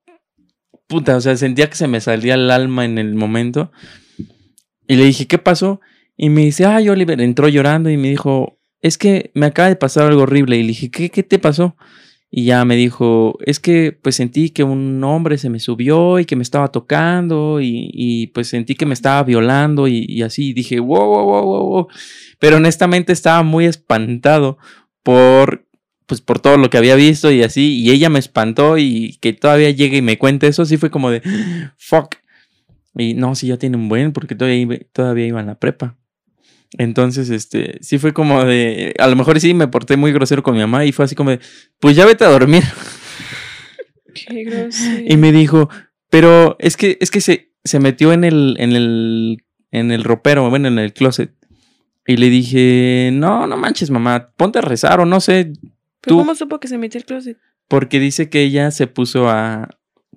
puta, 0.89 1.15
o 1.15 1.21
sea, 1.21 1.37
sentía 1.37 1.69
que 1.69 1.75
se 1.75 1.87
me 1.87 2.01
salía 2.01 2.33
el 2.33 2.49
alma 2.49 2.83
en 2.83 2.97
el 2.97 3.13
momento. 3.13 3.71
Y 4.87 4.95
le 4.95 5.05
dije, 5.05 5.27
¿qué 5.27 5.37
pasó? 5.37 5.79
Y 6.17 6.29
me 6.29 6.41
dice, 6.41 6.65
ay, 6.65 6.89
Oliver, 6.89 7.21
entró 7.21 7.47
llorando 7.47 7.91
y 7.91 7.95
me 7.95 8.09
dijo, 8.09 8.59
es 8.81 8.97
que 8.97 9.31
me 9.35 9.45
acaba 9.45 9.69
de 9.69 9.75
pasar 9.75 10.07
algo 10.07 10.23
horrible. 10.23 10.57
Y 10.57 10.63
le 10.63 10.69
dije, 10.69 10.89
¿qué, 10.89 11.11
qué 11.11 11.21
te 11.21 11.37
pasó? 11.37 11.77
Y 12.31 12.45
ya 12.45 12.65
me 12.65 12.75
dijo, 12.75 13.37
es 13.45 13.59
que 13.59 13.91
pues 13.91 14.15
sentí 14.15 14.49
que 14.49 14.63
un 14.63 15.03
hombre 15.03 15.37
se 15.37 15.49
me 15.49 15.59
subió 15.59 16.19
y 16.19 16.25
que 16.25 16.35
me 16.35 16.43
estaba 16.43 16.69
tocando 16.69 17.61
y, 17.61 17.89
y, 17.93 18.27
pues 18.27 18.47
sentí 18.49 18.75
que 18.75 18.85
me 18.85 18.93
estaba 18.95 19.23
violando 19.23 19.87
y, 19.87 20.21
así. 20.23 20.53
Dije, 20.53 20.79
wow, 20.79 21.05
wow, 21.05 21.25
wow, 21.25 21.43
wow, 21.43 21.69
wow. 21.69 21.87
Pero 22.39 22.57
honestamente 22.57 23.13
estaba 23.13 23.43
muy 23.43 23.65
espantado 23.65 24.57
por, 25.03 25.67
pues 26.09 26.21
por 26.21 26.39
todo 26.39 26.57
lo 26.57 26.71
que 26.71 26.79
había 26.79 26.95
visto 26.95 27.31
y 27.31 27.43
así. 27.43 27.79
Y 27.79 27.91
ella 27.91 28.09
me 28.09 28.17
espantó 28.17 28.79
y 28.79 29.19
que 29.21 29.31
todavía 29.31 29.69
llegue 29.69 29.97
y 29.97 30.01
me 30.01 30.17
cuente 30.17 30.47
eso, 30.47 30.65
sí 30.65 30.75
fue 30.75 30.89
como 30.89 31.11
de, 31.11 31.21
fuck. 31.77 32.15
Y 32.97 33.13
no, 33.13 33.35
sí, 33.35 33.47
ya 33.47 33.57
tiene 33.57 33.77
un 33.77 33.87
buen 33.87 34.11
porque 34.11 34.33
todavía 34.33 34.59
iba, 34.59 34.75
todavía 34.91 35.27
iba 35.27 35.39
en 35.39 35.45
la 35.45 35.59
prepa. 35.59 35.95
Entonces, 36.79 37.29
este, 37.29 37.77
sí 37.81 37.99
fue 37.99 38.11
como 38.11 38.43
de, 38.43 38.95
a 38.97 39.07
lo 39.07 39.15
mejor 39.15 39.39
sí 39.39 39.53
me 39.53 39.67
porté 39.67 39.97
muy 39.97 40.11
grosero 40.11 40.41
con 40.41 40.55
mi 40.55 40.61
mamá 40.61 40.83
y 40.83 40.91
fue 40.91 41.05
así 41.05 41.13
como 41.13 41.29
de, 41.29 41.39
pues 41.79 41.95
ya 41.95 42.07
vete 42.07 42.25
a 42.25 42.29
dormir. 42.29 42.63
Qué 44.15 44.43
grosero. 44.45 45.03
Y 45.07 45.15
me 45.15 45.31
dijo, 45.31 45.69
pero 46.09 46.55
es 46.57 46.75
que, 46.75 46.97
es 47.01 47.11
que 47.11 47.21
se, 47.21 47.53
se 47.63 47.79
metió 47.79 48.13
en 48.13 48.23
el, 48.23 48.55
en 48.57 48.71
el, 48.71 49.43
en 49.69 49.91
el 49.91 50.03
ropero, 50.03 50.49
bueno, 50.49 50.67
en 50.67 50.79
el 50.79 50.91
closet. 50.91 51.35
Y 52.07 52.17
le 52.17 52.31
dije, 52.31 53.11
no, 53.13 53.45
no 53.45 53.57
manches, 53.57 53.91
mamá, 53.91 54.31
ponte 54.35 54.57
a 54.57 54.63
rezar 54.63 54.99
o 54.99 55.05
no 55.05 55.19
sé, 55.19 55.53
¿Pero 56.01 56.15
tú- 56.15 56.19
cómo 56.19 56.35
supo 56.35 56.59
que 56.59 56.67
se 56.67 56.77
metió 56.77 56.99
al 56.99 57.05
closet? 57.05 57.37
porque 57.67 57.99
dice 57.99 58.29
que 58.31 58.41
ella 58.41 58.71
se 58.71 58.87
puso 58.87 59.29
a, 59.29 59.69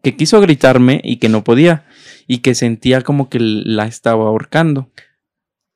que 0.02 0.16
quiso 0.16 0.40
gritarme 0.40 1.00
y 1.04 1.16
que 1.18 1.28
no 1.28 1.44
podía, 1.44 1.84
y 2.26 2.38
que 2.38 2.54
sentía 2.54 3.02
como 3.02 3.28
que 3.28 3.38
la 3.40 3.84
estaba 3.86 4.24
ahorcando. 4.24 4.90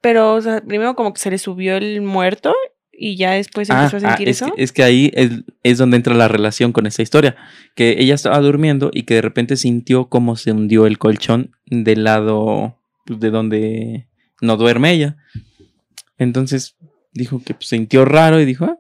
Pero, 0.01 0.33
o 0.35 0.41
sea, 0.41 0.63
primero 0.63 0.95
como 0.97 1.13
que 1.13 1.21
se 1.21 1.31
le 1.31 1.37
subió 1.37 1.77
el 1.77 2.01
muerto 2.01 2.55
y 2.99 3.17
ya 3.17 3.33
después 3.33 3.69
Ah, 3.71 3.85
empezó 3.85 3.97
a 3.97 3.99
ah, 3.99 4.17
sentir 4.17 4.29
es, 4.31 4.41
eso. 4.41 4.55
que, 4.55 4.63
es 4.63 4.73
que 4.73 4.83
ahí 4.85 5.11
es, 5.15 5.31
es 5.63 5.77
donde 5.77 5.99
entra 5.99 6.15
la 6.15 6.29
relación 6.29 6.73
con 6.73 6.87
esta 6.87 7.03
historia. 7.03 7.37
Que 7.75 7.97
ella 7.99 8.15
estaba 8.15 8.39
durmiendo 8.41 8.91
y 8.95 9.03
que 9.03 9.15
de 9.15 9.23
repente 9.23 9.57
sintió 9.59 10.09
como 10.09 10.37
se 10.37 10.53
hundió 10.53 10.87
el 10.87 10.97
colchón 10.97 11.51
del 11.67 12.05
lado 12.05 12.79
pues, 13.05 13.21
de 13.21 13.31
donde 13.31 14.09
no 14.41 14.57
duerme 14.57 14.93
ella. 14.93 15.19
Entonces 16.17 16.77
dijo 17.13 17.43
que 17.45 17.53
pues, 17.53 17.69
sintió 17.69 18.07
raro 18.07 18.41
y 18.41 18.47
dijo, 18.47 18.65
"Ah". 18.65 18.79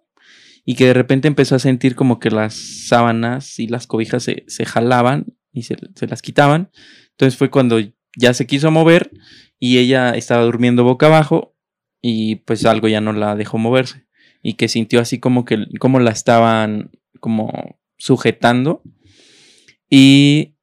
Y 0.66 0.74
que 0.74 0.87
de 0.87 0.94
repente 0.94 1.29
empezó 1.29 1.55
a 1.55 1.61
sentir 1.61 1.94
como 1.94 2.18
que 2.18 2.31
las 2.31 2.55
sábanas 2.55 3.59
y 3.59 3.68
las 3.68 3.87
cobijas 3.87 4.22
se, 4.22 4.44
se 4.46 4.66
jalaban 4.66 5.26
y 5.52 5.62
se, 5.62 5.76
se 5.94 6.07
las 6.07 6.20
quitaban. 6.20 6.70
Entonces 7.12 7.38
fue 7.38 7.50
cuando 7.50 7.79
ya 8.16 8.35
se 8.35 8.46
quiso 8.46 8.70
mover 8.70 9.11
y 9.59 9.79
ella 9.79 10.11
estaba 10.11 10.42
durmiendo 10.42 10.85
boca 10.85 11.07
abajo 11.07 11.57
y 12.02 12.37
pues 12.37 12.66
algo 12.66 12.88
ya 12.88 13.00
no 13.00 13.12
la 13.12 13.37
dejó 13.37 13.57
moverse 13.57 14.07
y 14.42 14.55
que 14.55 14.68
sintió 14.68 15.00
así 15.00 15.18
como 15.18 15.44
que 15.44 15.66
como 15.81 15.98
la 15.98 16.11
estaban 16.11 16.90
como 17.20 17.79
sujetando 17.96 18.83
y 19.88 20.55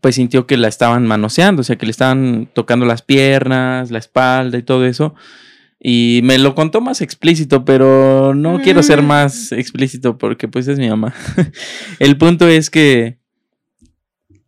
pues 0.00 0.14
sintió 0.14 0.46
que 0.46 0.56
la 0.56 0.68
estaban 0.68 1.06
manoseando, 1.06 1.60
o 1.60 1.64
sea, 1.64 1.76
que 1.76 1.86
le 1.86 1.92
estaban 1.92 2.48
tocando 2.54 2.86
las 2.86 3.02
piernas, 3.02 3.90
la 3.90 3.98
espalda 3.98 4.56
y 4.56 4.62
todo 4.62 4.86
eso. 4.86 5.14
Y 5.82 6.20
me 6.24 6.36
lo 6.36 6.54
contó 6.54 6.82
más 6.82 7.00
explícito, 7.00 7.64
pero 7.64 8.34
no 8.34 8.60
quiero 8.60 8.82
ser 8.82 9.02
más 9.02 9.50
explícito 9.52 10.18
porque 10.18 10.46
pues 10.46 10.68
es 10.68 10.78
mi 10.78 10.90
mamá. 10.90 11.14
El 11.98 12.18
punto 12.18 12.46
es 12.46 12.68
que 12.68 13.18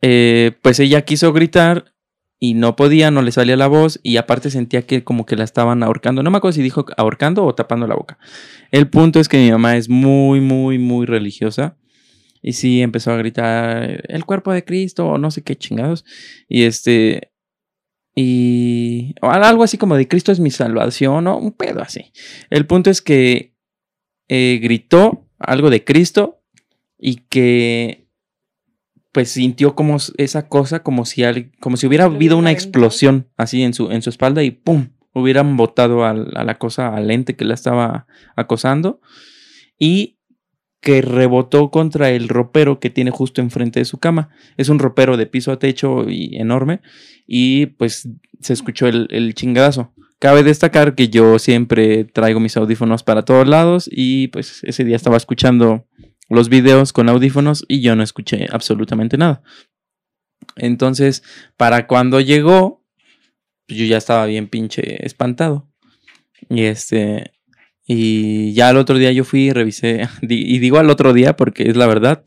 eh, 0.02 0.52
pues 0.60 0.78
ella 0.78 1.02
quiso 1.02 1.32
gritar 1.32 1.94
y 2.38 2.54
no 2.54 2.76
podía, 2.76 3.10
no 3.10 3.22
le 3.22 3.32
salía 3.32 3.56
la 3.56 3.68
voz 3.68 3.98
y 4.02 4.18
aparte 4.18 4.50
sentía 4.50 4.82
que 4.82 5.04
como 5.04 5.24
que 5.24 5.36
la 5.36 5.44
estaban 5.44 5.82
ahorcando. 5.82 6.22
No 6.22 6.30
me 6.30 6.36
acuerdo 6.36 6.56
si 6.56 6.62
dijo 6.62 6.84
ahorcando 6.98 7.44
o 7.44 7.54
tapando 7.54 7.86
la 7.86 7.94
boca. 7.94 8.18
El 8.70 8.90
punto 8.90 9.18
es 9.18 9.28
que 9.28 9.38
mi 9.38 9.50
mamá 9.50 9.76
es 9.76 9.88
muy, 9.88 10.40
muy, 10.40 10.78
muy 10.78 11.06
religiosa. 11.06 11.78
Y 12.42 12.54
sí, 12.54 12.82
empezó 12.82 13.12
a 13.12 13.16
gritar 13.16 14.02
el 14.08 14.24
cuerpo 14.26 14.52
de 14.52 14.64
Cristo 14.64 15.06
o 15.06 15.16
no 15.16 15.30
sé 15.30 15.42
qué 15.42 15.56
chingados. 15.56 16.04
Y 16.48 16.64
este... 16.64 17.31
Y 18.14 19.14
o 19.22 19.30
algo 19.30 19.62
así 19.64 19.78
como 19.78 19.96
de 19.96 20.06
Cristo 20.08 20.32
es 20.32 20.40
mi 20.40 20.50
salvación 20.50 21.26
o 21.26 21.38
un 21.38 21.52
pedo 21.52 21.80
así. 21.80 22.12
El 22.50 22.66
punto 22.66 22.90
es 22.90 23.00
que 23.00 23.54
eh, 24.28 24.60
gritó 24.62 25.26
algo 25.38 25.70
de 25.70 25.82
Cristo 25.84 26.42
y 26.98 27.16
que 27.28 28.06
pues 29.12 29.30
sintió 29.30 29.74
como 29.74 29.96
esa 30.16 30.48
cosa 30.48 30.82
como 30.82 31.04
si 31.04 31.22
al- 31.24 31.52
como 31.60 31.76
si 31.76 31.86
hubiera 31.86 32.04
habido 32.04 32.38
una 32.38 32.50
explosión 32.50 33.28
así 33.36 33.62
en 33.62 33.74
su 33.74 33.90
en 33.90 34.00
su 34.02 34.08
espalda 34.10 34.42
y 34.42 34.50
pum 34.52 34.88
hubieran 35.12 35.56
botado 35.58 36.04
al- 36.06 36.32
a 36.34 36.44
la 36.44 36.58
cosa 36.58 36.94
al 36.94 37.10
ente 37.10 37.36
que 37.36 37.44
la 37.44 37.52
estaba 37.54 38.06
acosando 38.36 39.00
y 39.78 40.18
que 40.82 41.00
rebotó 41.00 41.70
contra 41.70 42.10
el 42.10 42.28
ropero 42.28 42.80
que 42.80 42.90
tiene 42.90 43.10
justo 43.10 43.40
enfrente 43.40 43.78
de 43.80 43.84
su 43.84 43.98
cama. 43.98 44.30
Es 44.56 44.68
un 44.68 44.78
ropero 44.78 45.16
de 45.16 45.26
piso 45.26 45.52
a 45.52 45.58
techo 45.58 46.10
y 46.10 46.36
enorme 46.36 46.80
y 47.26 47.66
pues 47.66 48.08
se 48.40 48.52
escuchó 48.52 48.88
el, 48.88 49.06
el 49.10 49.34
chingadazo. 49.34 49.94
Cabe 50.18 50.42
destacar 50.42 50.94
que 50.94 51.08
yo 51.08 51.38
siempre 51.38 52.04
traigo 52.04 52.40
mis 52.40 52.56
audífonos 52.56 53.04
para 53.04 53.24
todos 53.24 53.46
lados 53.46 53.88
y 53.90 54.28
pues 54.28 54.62
ese 54.64 54.84
día 54.84 54.96
estaba 54.96 55.16
escuchando 55.16 55.86
los 56.28 56.48
videos 56.48 56.92
con 56.92 57.08
audífonos 57.08 57.64
y 57.68 57.80
yo 57.80 57.94
no 57.94 58.02
escuché 58.02 58.48
absolutamente 58.50 59.16
nada. 59.16 59.42
Entonces, 60.56 61.22
para 61.56 61.86
cuando 61.86 62.20
llegó, 62.20 62.84
pues, 63.66 63.78
yo 63.78 63.84
ya 63.86 63.98
estaba 63.98 64.26
bien 64.26 64.48
pinche 64.48 65.04
espantado. 65.06 65.68
Y 66.48 66.64
este, 66.64 67.32
y 67.86 68.52
ya 68.54 68.68
al 68.68 68.76
otro 68.76 68.98
día 68.98 69.12
yo 69.12 69.24
fui 69.24 69.46
y 69.48 69.52
revisé, 69.52 70.08
y 70.22 70.58
digo 70.58 70.78
al 70.78 70.90
otro 70.90 71.12
día 71.12 71.36
porque 71.36 71.64
es 71.64 71.76
la 71.76 71.86
verdad. 71.86 72.22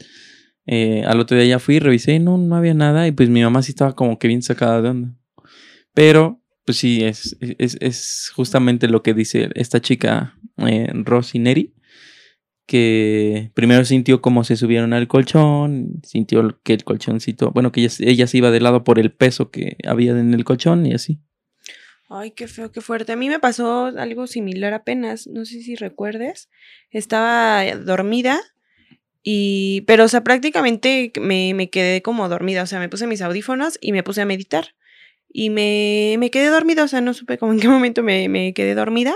eh, 0.68 1.04
al 1.06 1.20
otro 1.20 1.38
día 1.38 1.46
ya 1.46 1.60
fui 1.60 1.80
revisé 1.80 2.16
y 2.16 2.20
no, 2.20 2.38
no 2.38 2.56
había 2.56 2.74
nada. 2.74 3.08
Y 3.08 3.12
pues 3.12 3.30
mi 3.30 3.42
mamá 3.44 3.62
sí 3.62 3.72
estaba 3.72 3.96
como 3.96 4.20
que 4.20 4.28
bien 4.28 4.42
sacada 4.42 4.82
de 4.82 4.90
onda. 4.90 5.16
Pero, 5.94 6.42
pues 6.66 6.78
sí, 6.78 7.04
es, 7.04 7.38
es, 7.40 7.78
es 7.82 8.32
justamente 8.36 8.88
lo 8.88 9.04
que 9.04 9.14
dice 9.14 9.50
esta 9.56 9.82
chica, 9.82 10.38
eh, 10.58 10.90
Rosy 10.94 11.40
Neri 11.40 11.76
que 12.66 13.52
primero 13.54 13.86
sintió 13.86 14.22
como 14.22 14.44
se 14.44 14.56
subieron 14.56 14.94
al 14.94 15.08
colchón, 15.08 16.02
sintió 16.04 16.60
que 16.64 16.74
el 16.74 16.84
colchoncito, 16.84 17.52
bueno, 17.52 17.72
que 17.72 17.82
ella, 17.82 17.94
ella 18.00 18.28
se 18.28 18.38
iba 18.38 18.52
de 18.52 18.60
lado 18.60 18.84
por 18.84 19.00
el 19.00 19.12
peso 19.12 19.52
que 19.52 19.78
había 19.86 20.12
en 20.12 20.34
el 20.34 20.44
colchón 20.44 20.86
y 20.86 20.94
así. 20.94 21.20
Ay, 22.10 22.32
qué 22.32 22.48
feo, 22.48 22.72
qué 22.72 22.82
fuerte. 22.82 23.14
A 23.14 23.16
mí 23.16 23.30
me 23.30 23.40
pasó 23.40 23.86
algo 23.86 24.28
similar 24.28 24.74
apenas, 24.74 25.28
no 25.28 25.46
sé 25.46 25.62
si 25.62 25.76
recuerdes. 25.76 26.50
Estaba 26.92 27.66
dormida 27.78 28.40
Y, 29.24 29.82
pero, 29.88 30.06
o 30.06 30.08
sea, 30.08 30.24
prácticamente 30.24 31.12
me, 31.20 31.54
me 31.56 31.70
quedé 31.70 32.02
como 32.04 32.30
dormida. 32.30 32.64
O 32.64 32.68
sea, 32.68 32.80
me 32.80 32.90
puse 32.90 33.08
mis 33.08 33.22
audífonos 33.22 33.78
y 33.82 33.92
me 33.92 34.04
puse 34.04 34.22
a 34.22 34.26
meditar. 34.26 34.76
Y 35.30 35.50
me, 35.50 36.16
me 36.20 36.32
quedé 36.32 36.48
dormida, 36.50 36.84
o 36.86 36.88
sea, 36.88 37.02
no 37.02 37.14
supe 37.14 37.38
como 37.38 37.54
en 37.54 37.60
qué 37.60 37.68
momento 37.70 38.04
me, 38.04 38.30
me 38.30 38.54
quedé 38.54 38.76
dormida. 38.76 39.16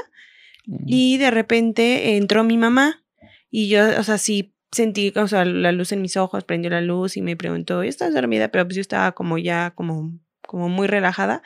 Y 0.85 1.17
de 1.17 1.31
repente 1.31 2.17
entró 2.17 2.43
mi 2.43 2.57
mamá 2.57 3.03
y 3.51 3.69
yo, 3.69 3.81
o 3.99 4.03
sea, 4.03 4.17
sí 4.19 4.53
sentí, 4.71 5.11
o 5.15 5.27
sea, 5.27 5.45
la 5.45 5.71
luz 5.71 5.91
en 5.91 6.01
mis 6.01 6.17
ojos, 6.17 6.43
prendió 6.43 6.69
la 6.69 6.81
luz 6.81 7.17
y 7.17 7.21
me 7.21 7.35
preguntó, 7.35 7.81
¿estás 7.83 8.13
dormida? 8.13 8.49
Pero 8.49 8.65
pues 8.65 8.75
yo 8.75 8.81
estaba 8.81 9.13
como 9.13 9.37
ya, 9.39 9.71
como, 9.75 10.13
como 10.41 10.69
muy 10.69 10.87
relajada 10.87 11.41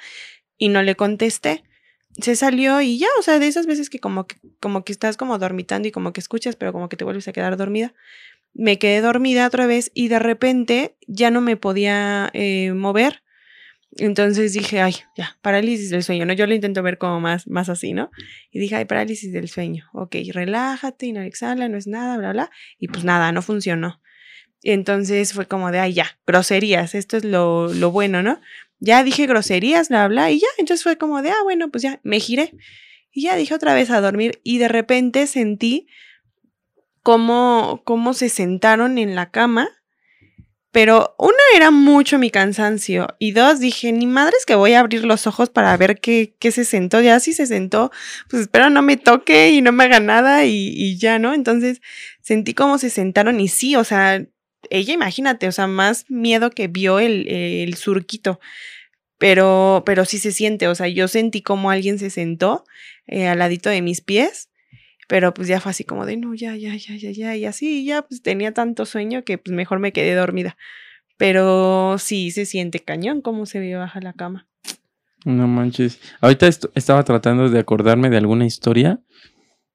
y 0.58 0.70
no 0.70 0.82
le 0.84 0.96
contesté. 0.96 1.64
Se 2.20 2.36
salió 2.36 2.82
y 2.82 3.00
ya, 3.00 3.08
o 3.20 3.22
sea, 3.22 3.40
de 3.40 3.48
esas 3.48 3.66
veces 3.66 3.90
que 3.90 4.00
como 4.00 4.28
que, 4.28 4.36
como 4.60 4.84
que 4.84 4.92
estás 4.92 5.18
como 5.18 5.40
dormitando 5.40 5.88
y 5.88 5.92
como 5.92 6.14
que 6.14 6.20
escuchas, 6.20 6.56
pero 6.56 6.72
como 6.72 6.90
que 6.90 6.98
te 6.98 7.04
vuelves 7.04 7.28
a 7.28 7.34
quedar 7.34 7.58
dormida. 7.58 7.94
Me 8.54 8.78
quedé 8.78 9.02
dormida 9.02 9.48
otra 9.48 9.66
vez 9.66 9.92
y 9.96 10.10
de 10.10 10.20
repente 10.20 10.96
ya 11.08 11.32
no 11.32 11.42
me 11.42 11.58
podía 11.58 12.30
eh, 12.34 12.72
mover 12.74 13.24
entonces 13.98 14.54
dije, 14.54 14.82
ay, 14.82 14.96
ya, 15.16 15.38
parálisis 15.42 15.90
del 15.90 16.04
sueño, 16.04 16.26
¿no? 16.26 16.34
Yo 16.34 16.48
lo 16.48 16.54
intento 16.54 16.82
ver 16.82 16.98
como 16.98 17.20
más, 17.20 17.48
más 17.48 17.70
así, 17.70 17.94
¿no? 17.94 18.10
Y 18.52 18.60
dije, 18.60 18.76
ay, 18.76 18.86
parálisis 18.86 19.32
del 19.32 19.50
sueño. 19.50 19.86
Ok, 19.94 20.16
relájate, 20.34 21.08
inhala, 21.08 21.28
exhala, 21.28 21.70
no 21.70 21.78
es 21.78 21.88
nada, 21.88 22.18
bla, 22.18 22.32
bla. 22.32 22.52
Y 22.80 22.88
pues 22.88 23.04
nada, 23.04 23.32
no 23.32 23.42
funcionó. 23.42 24.02
Entonces 24.64 25.34
fue 25.34 25.48
como 25.48 25.72
de, 25.72 25.80
ay, 25.80 25.94
ya, 25.94 26.18
groserías, 26.26 26.96
esto 26.96 27.18
es 27.18 27.26
lo, 27.26 27.72
lo 27.74 27.92
bueno, 27.92 28.24
¿no? 28.24 28.40
Ya 28.84 29.04
dije 29.04 29.26
groserías, 29.28 29.90
bla, 29.90 30.08
bla, 30.08 30.32
y 30.32 30.40
ya. 30.40 30.48
Entonces 30.58 30.84
fue 30.84 30.98
como 30.98 31.22
de, 31.22 31.30
ah, 31.32 31.44
bueno, 31.44 31.72
pues 31.72 31.84
ya, 31.84 32.00
me 32.04 32.20
giré. 32.20 32.54
Y 33.12 33.24
ya 33.24 33.36
dije 33.36 33.54
otra 33.54 33.74
vez 33.74 33.90
a 33.90 34.02
dormir 34.02 34.42
y 34.44 34.58
de 34.58 34.68
repente 34.68 35.28
sentí 35.28 35.88
cómo, 37.02 37.82
cómo 37.86 38.14
se 38.14 38.30
sentaron 38.30 38.98
en 38.98 39.16
la 39.16 39.32
cama 39.32 39.70
pero 40.74 41.14
una 41.20 41.38
era 41.56 41.70
mucho 41.70 42.18
mi 42.18 42.32
cansancio 42.32 43.06
y 43.20 43.32
dos 43.34 43.60
dije, 43.60 43.92
ni 43.92 44.08
madres 44.08 44.44
que 44.44 44.56
voy 44.56 44.74
a 44.74 44.80
abrir 44.80 45.06
los 45.06 45.28
ojos 45.28 45.52
para 45.52 45.78
ver 45.78 46.00
qué, 46.00 46.36
qué 46.40 46.52
se 46.52 46.66
sentó. 46.66 47.00
Ya 47.00 47.20
si 47.20 47.32
se 47.32 47.46
sentó, 47.46 47.92
pues 48.28 48.42
espero 48.42 48.72
no 48.72 48.82
me 48.82 48.98
toque 48.98 49.52
y 49.52 49.62
no 49.62 49.72
me 49.72 49.84
haga 49.84 50.00
nada 50.00 50.46
y, 50.46 50.98
ya, 50.98 51.20
¿no? 51.20 51.36
Entonces 51.36 51.80
sentí 52.22 52.56
cómo 52.56 52.80
se 52.80 52.90
sentaron 52.90 53.40
y 53.40 53.50
sí, 53.50 53.76
o 53.76 53.84
sea, 53.84 54.26
ella 54.78 54.94
imagínate, 54.94 55.48
o 55.48 55.52
sea, 55.52 55.68
más 55.68 56.06
miedo 56.10 56.50
que 56.52 56.68
vio 56.68 57.00
el, 57.00 57.28
el 57.28 57.76
surquito. 57.76 58.40
Pero, 59.18 59.84
pero 59.86 60.06
sí 60.06 60.18
se 60.18 60.32
siente, 60.32 60.68
o 60.68 60.76
sea, 60.76 60.88
yo 60.88 61.08
sentí 61.08 61.42
como 61.42 61.70
alguien 61.70 61.98
se 61.98 62.10
sentó 62.10 62.66
eh, 63.08 63.28
al 63.28 63.40
ladito 63.40 63.70
de 63.70 63.82
mis 63.82 64.02
pies 64.02 64.50
pero 65.08 65.34
pues 65.34 65.48
ya 65.48 65.60
fue 65.60 65.72
así 65.72 65.84
como 65.84 66.06
de, 66.06 66.18
no, 66.18 66.34
ya, 66.34 66.56
ya, 66.56 66.76
ya, 66.76 66.96
ya, 66.96 67.12
ya. 67.12 67.36
Y 67.36 67.46
así 67.46 67.86
ya 67.86 68.02
pues 68.04 68.22
tenía 68.22 68.54
tanto 68.54 68.86
sueño 68.86 69.24
que 69.24 69.38
pues 69.38 69.54
mejor 69.56 69.80
me 69.80 69.92
quedé 69.92 70.16
dormida. 70.16 70.58
Pero 71.18 71.98
sí 72.00 72.32
se 72.32 72.46
siente 72.46 72.80
cañón 72.80 73.22
cómo 73.22 73.46
se 73.46 73.60
ve 73.60 73.76
baja 73.76 74.02
la 74.02 74.14
cama. 74.14 74.48
No 75.26 75.48
manches. 75.48 76.00
Ahorita 76.20 76.48
estaba 76.48 77.04
tratando 77.04 77.50
de 77.50 77.60
acordarme 77.60 78.10
de 78.10 78.18
alguna 78.18 78.46
historia. 78.46 79.02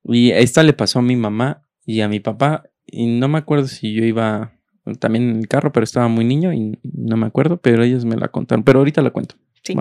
Y 0.05 0.31
esta 0.33 0.63
le 0.63 0.73
pasó 0.73 0.99
a 0.99 1.03
mi 1.03 1.17
mamá 1.17 1.63
y 1.87 2.01
a 2.01 2.09
mi 2.09 2.21
papá. 2.21 2.65
Y 2.87 3.07
no 3.07 3.29
me 3.29 3.39
acuerdo 3.39 3.69
si 3.69 3.93
yo 3.93 4.05
iba 4.05 4.58
también 4.97 5.31
en 5.31 5.37
el 5.39 5.49
carro, 5.49 5.73
pero 5.73 5.85
estaba 5.85 6.09
muy 6.09 6.25
niño 6.25 6.53
y 6.53 6.79
no 6.83 7.17
me 7.17 7.27
acuerdo, 7.27 7.57
pero 7.59 7.83
ellos 7.83 8.05
me 8.05 8.17
la 8.17 8.29
contaron. 8.29 8.65
Pero 8.65 8.81
ahorita 8.81 9.03
la 9.03 9.11
cuento. 9.11 9.37
Sí. 9.63 9.75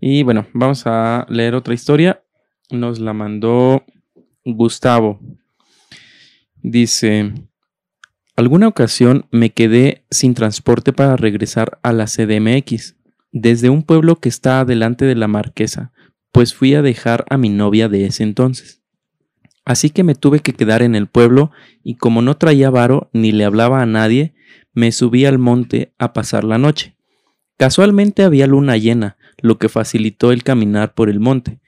Y 0.00 0.22
bueno, 0.22 0.46
vamos 0.52 0.82
a 0.86 1.26
leer 1.28 1.54
otra 1.54 1.74
historia. 1.74 2.22
Nos 2.70 2.98
la 2.98 3.12
mandó 3.12 3.84
Gustavo. 4.44 5.20
Dice, 6.62 7.32
alguna 8.36 8.68
ocasión 8.68 9.26
me 9.30 9.50
quedé 9.50 10.04
sin 10.10 10.34
transporte 10.34 10.92
para 10.92 11.16
regresar 11.16 11.78
a 11.82 11.92
la 11.92 12.06
CDMX, 12.06 12.96
desde 13.32 13.68
un 13.68 13.82
pueblo 13.82 14.16
que 14.16 14.28
está 14.28 14.60
adelante 14.60 15.04
de 15.04 15.14
la 15.14 15.28
marquesa, 15.28 15.92
pues 16.32 16.54
fui 16.54 16.74
a 16.74 16.82
dejar 16.82 17.24
a 17.30 17.36
mi 17.36 17.48
novia 17.48 17.88
de 17.88 18.06
ese 18.06 18.22
entonces. 18.22 18.83
Así 19.64 19.90
que 19.90 20.04
me 20.04 20.14
tuve 20.14 20.40
que 20.40 20.52
quedar 20.52 20.82
en 20.82 20.94
el 20.94 21.06
pueblo 21.06 21.50
y 21.82 21.94
como 21.96 22.22
no 22.22 22.36
traía 22.36 22.70
varo 22.70 23.08
ni 23.12 23.32
le 23.32 23.44
hablaba 23.44 23.80
a 23.80 23.86
nadie, 23.86 24.34
me 24.74 24.92
subí 24.92 25.24
al 25.24 25.38
monte 25.38 25.94
a 25.98 26.12
pasar 26.12 26.44
la 26.44 26.58
noche. 26.58 26.96
Casualmente 27.56 28.24
había 28.24 28.46
luna 28.46 28.76
llena, 28.76 29.16
lo 29.40 29.58
que 29.58 29.68
facilitó 29.68 30.32
el 30.32 30.42
caminar 30.42 30.94
por 30.94 31.08
el 31.08 31.20
monte, 31.20 31.60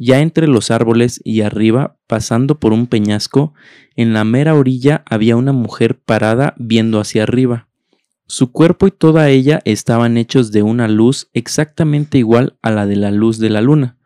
ya 0.00 0.20
entre 0.20 0.46
los 0.46 0.70
árboles 0.70 1.20
y 1.24 1.40
arriba, 1.40 1.96
pasando 2.06 2.60
por 2.60 2.72
un 2.72 2.86
peñasco, 2.86 3.54
en 3.96 4.12
la 4.12 4.22
mera 4.22 4.54
orilla 4.54 5.02
había 5.06 5.34
una 5.34 5.52
mujer 5.52 5.98
parada 5.98 6.54
viendo 6.56 7.00
hacia 7.00 7.24
arriba. 7.24 7.66
Su 8.28 8.52
cuerpo 8.52 8.86
y 8.86 8.92
toda 8.92 9.28
ella 9.28 9.60
estaban 9.64 10.16
hechos 10.16 10.52
de 10.52 10.62
una 10.62 10.86
luz 10.86 11.30
exactamente 11.32 12.18
igual 12.18 12.56
a 12.62 12.70
la 12.70 12.86
de 12.86 12.94
la 12.94 13.10
luz 13.10 13.38
de 13.38 13.50
la 13.50 13.60
luna. 13.60 13.97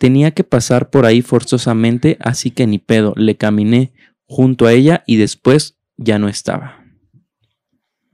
Tenía 0.00 0.30
que 0.30 0.44
pasar 0.44 0.88
por 0.88 1.04
ahí 1.04 1.20
forzosamente, 1.20 2.16
así 2.20 2.50
que 2.50 2.66
ni 2.66 2.78
pedo, 2.78 3.12
le 3.18 3.36
caminé 3.36 3.92
junto 4.24 4.66
a 4.66 4.72
ella 4.72 5.04
y 5.06 5.16
después 5.16 5.78
ya 5.98 6.18
no 6.18 6.30
estaba. 6.30 6.82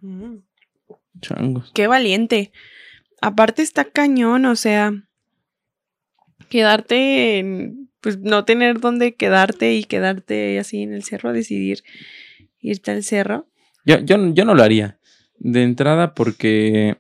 Mm. 0.01 0.39
Changos. 1.21 1.71
Qué 1.75 1.87
valiente. 1.87 2.51
Aparte 3.23 3.63
está 3.63 3.85
cañón, 3.85 4.47
o 4.47 4.57
sea, 4.57 4.95
quedarte 6.49 7.39
en, 7.39 7.89
pues 8.01 8.19
no 8.19 8.45
tener 8.45 8.81
dónde 8.81 9.15
quedarte 9.15 9.77
y 9.77 9.85
quedarte 9.85 10.59
así 10.59 10.83
en 10.83 10.93
el 10.93 11.05
cerro, 11.05 11.33
decidir 11.33 11.85
irte 12.59 12.91
al 12.91 13.05
cerro. 13.05 13.47
Yo, 13.85 14.01
yo, 14.01 14.35
yo 14.35 14.45
no 14.45 14.57
lo 14.57 14.65
haría. 14.65 14.99
De 15.39 15.63
entrada 15.63 16.15
porque, 16.15 16.97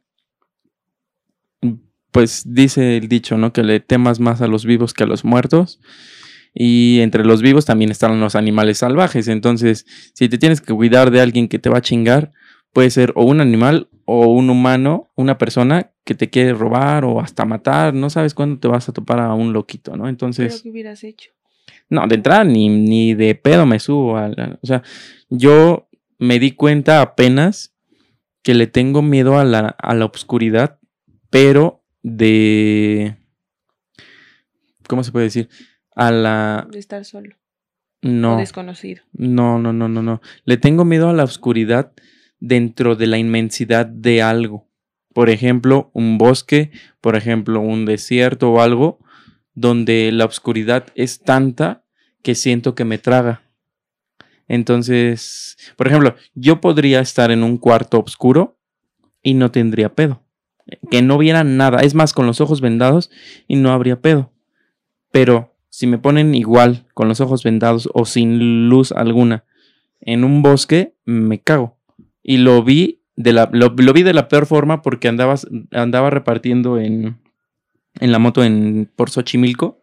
pues 2.16 2.44
dice 2.46 2.96
el 2.96 3.08
dicho, 3.08 3.36
¿no? 3.36 3.52
Que 3.52 3.62
le 3.62 3.78
temas 3.78 4.20
más 4.20 4.40
a 4.40 4.46
los 4.46 4.64
vivos 4.64 4.94
que 4.94 5.04
a 5.04 5.06
los 5.06 5.22
muertos. 5.22 5.80
Y 6.54 7.00
entre 7.00 7.26
los 7.26 7.42
vivos 7.42 7.66
también 7.66 7.90
están 7.90 8.18
los 8.18 8.34
animales 8.36 8.78
salvajes. 8.78 9.28
Entonces, 9.28 9.84
si 10.14 10.30
te 10.30 10.38
tienes 10.38 10.62
que 10.62 10.72
cuidar 10.72 11.10
de 11.10 11.20
alguien 11.20 11.46
que 11.46 11.58
te 11.58 11.68
va 11.68 11.76
a 11.76 11.82
chingar, 11.82 12.32
puede 12.72 12.88
ser 12.88 13.12
o 13.16 13.24
un 13.24 13.42
animal 13.42 13.90
o 14.06 14.28
un 14.28 14.48
humano, 14.48 15.10
una 15.14 15.36
persona 15.36 15.90
que 16.04 16.14
te 16.14 16.30
quiere 16.30 16.54
robar 16.54 17.04
o 17.04 17.20
hasta 17.20 17.44
matar, 17.44 17.92
no 17.92 18.08
sabes 18.08 18.32
cuándo 18.32 18.60
te 18.60 18.68
vas 18.68 18.88
a 18.88 18.94
topar 18.94 19.20
a 19.20 19.34
un 19.34 19.52
loquito, 19.52 19.94
¿no? 19.94 20.08
Entonces... 20.08 20.62
¿Qué 20.62 20.70
hubieras 20.70 21.04
hecho? 21.04 21.32
No, 21.90 22.06
de 22.06 22.14
entrada 22.14 22.44
ni, 22.44 22.70
ni 22.70 23.12
de 23.12 23.34
pedo 23.34 23.66
me 23.66 23.78
subo. 23.78 24.16
A 24.16 24.30
o 24.62 24.66
sea, 24.66 24.82
yo 25.28 25.86
me 26.18 26.38
di 26.38 26.52
cuenta 26.52 27.02
apenas 27.02 27.74
que 28.42 28.54
le 28.54 28.68
tengo 28.68 29.02
miedo 29.02 29.38
a 29.38 29.44
la, 29.44 29.76
a 29.78 29.94
la 29.94 30.06
oscuridad, 30.06 30.78
pero 31.28 31.82
de... 32.14 33.16
¿Cómo 34.88 35.02
se 35.02 35.12
puede 35.12 35.24
decir? 35.24 35.48
A 35.94 36.10
la... 36.10 36.68
De 36.70 36.78
estar 36.78 37.04
solo. 37.04 37.36
No. 38.02 38.36
O 38.36 38.38
desconocido. 38.38 39.02
No, 39.12 39.58
no, 39.58 39.72
no, 39.72 39.88
no, 39.88 40.02
no. 40.02 40.20
Le 40.44 40.56
tengo 40.56 40.84
miedo 40.84 41.08
a 41.08 41.12
la 41.12 41.24
oscuridad 41.24 41.92
dentro 42.38 42.94
de 42.94 43.06
la 43.06 43.18
inmensidad 43.18 43.86
de 43.86 44.22
algo 44.22 44.66
por 45.16 45.30
ejemplo, 45.30 45.90
un 45.94 46.18
bosque, 46.18 46.72
por 47.00 47.16
ejemplo, 47.16 47.62
un 47.62 47.86
desierto 47.86 48.52
o 48.52 48.60
algo, 48.60 48.98
donde 49.54 50.12
la 50.12 50.26
oscuridad 50.26 50.88
es 50.94 51.20
tanta 51.20 51.86
que 52.22 52.34
siento 52.34 52.74
que 52.74 52.84
me 52.84 52.98
traga. 52.98 53.40
Entonces, 54.46 55.56
por 55.74 55.86
ejemplo, 55.86 56.16
yo 56.34 56.60
podría 56.60 57.00
estar 57.00 57.30
en 57.30 57.44
un 57.44 57.56
cuarto 57.56 57.98
oscuro 57.98 58.58
y 59.22 59.32
no 59.32 59.50
tendría 59.50 59.94
pedo. 59.94 60.22
Que 60.90 61.02
no 61.02 61.18
viera 61.18 61.44
nada. 61.44 61.80
Es 61.80 61.94
más, 61.94 62.12
con 62.12 62.26
los 62.26 62.40
ojos 62.40 62.60
vendados 62.60 63.10
y 63.46 63.56
no 63.56 63.70
habría 63.72 64.00
pedo. 64.00 64.32
Pero 65.12 65.54
si 65.68 65.86
me 65.86 65.98
ponen 65.98 66.34
igual, 66.34 66.86
con 66.94 67.08
los 67.08 67.20
ojos 67.20 67.42
vendados 67.42 67.88
o 67.94 68.04
sin 68.04 68.68
luz 68.68 68.92
alguna, 68.92 69.44
en 70.00 70.24
un 70.24 70.42
bosque, 70.42 70.94
me 71.04 71.40
cago. 71.40 71.76
Y 72.22 72.38
lo 72.38 72.62
vi 72.62 73.00
lo, 73.16 73.92
vi 73.92 74.02
de 74.02 74.12
la 74.12 74.28
peor 74.28 74.46
forma 74.46 74.82
porque 74.82 75.08
andabas, 75.08 75.46
andaba 75.72 76.10
repartiendo 76.10 76.78
en, 76.78 77.18
en 77.98 78.12
la 78.12 78.18
moto 78.18 78.44
en, 78.44 78.90
por 78.94 79.10
Xochimilco 79.10 79.80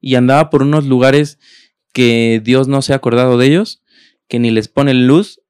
y 0.00 0.16
andaba 0.16 0.50
por 0.50 0.62
unos 0.62 0.86
lugares 0.86 1.38
que 1.92 2.40
Dios 2.44 2.68
no 2.68 2.82
se 2.82 2.92
ha 2.92 2.96
acordado 2.96 3.38
de 3.38 3.46
ellos, 3.46 3.82
que 4.28 4.38
ni 4.38 4.50
les 4.50 4.68
pone 4.68 4.94
luz 4.94 5.40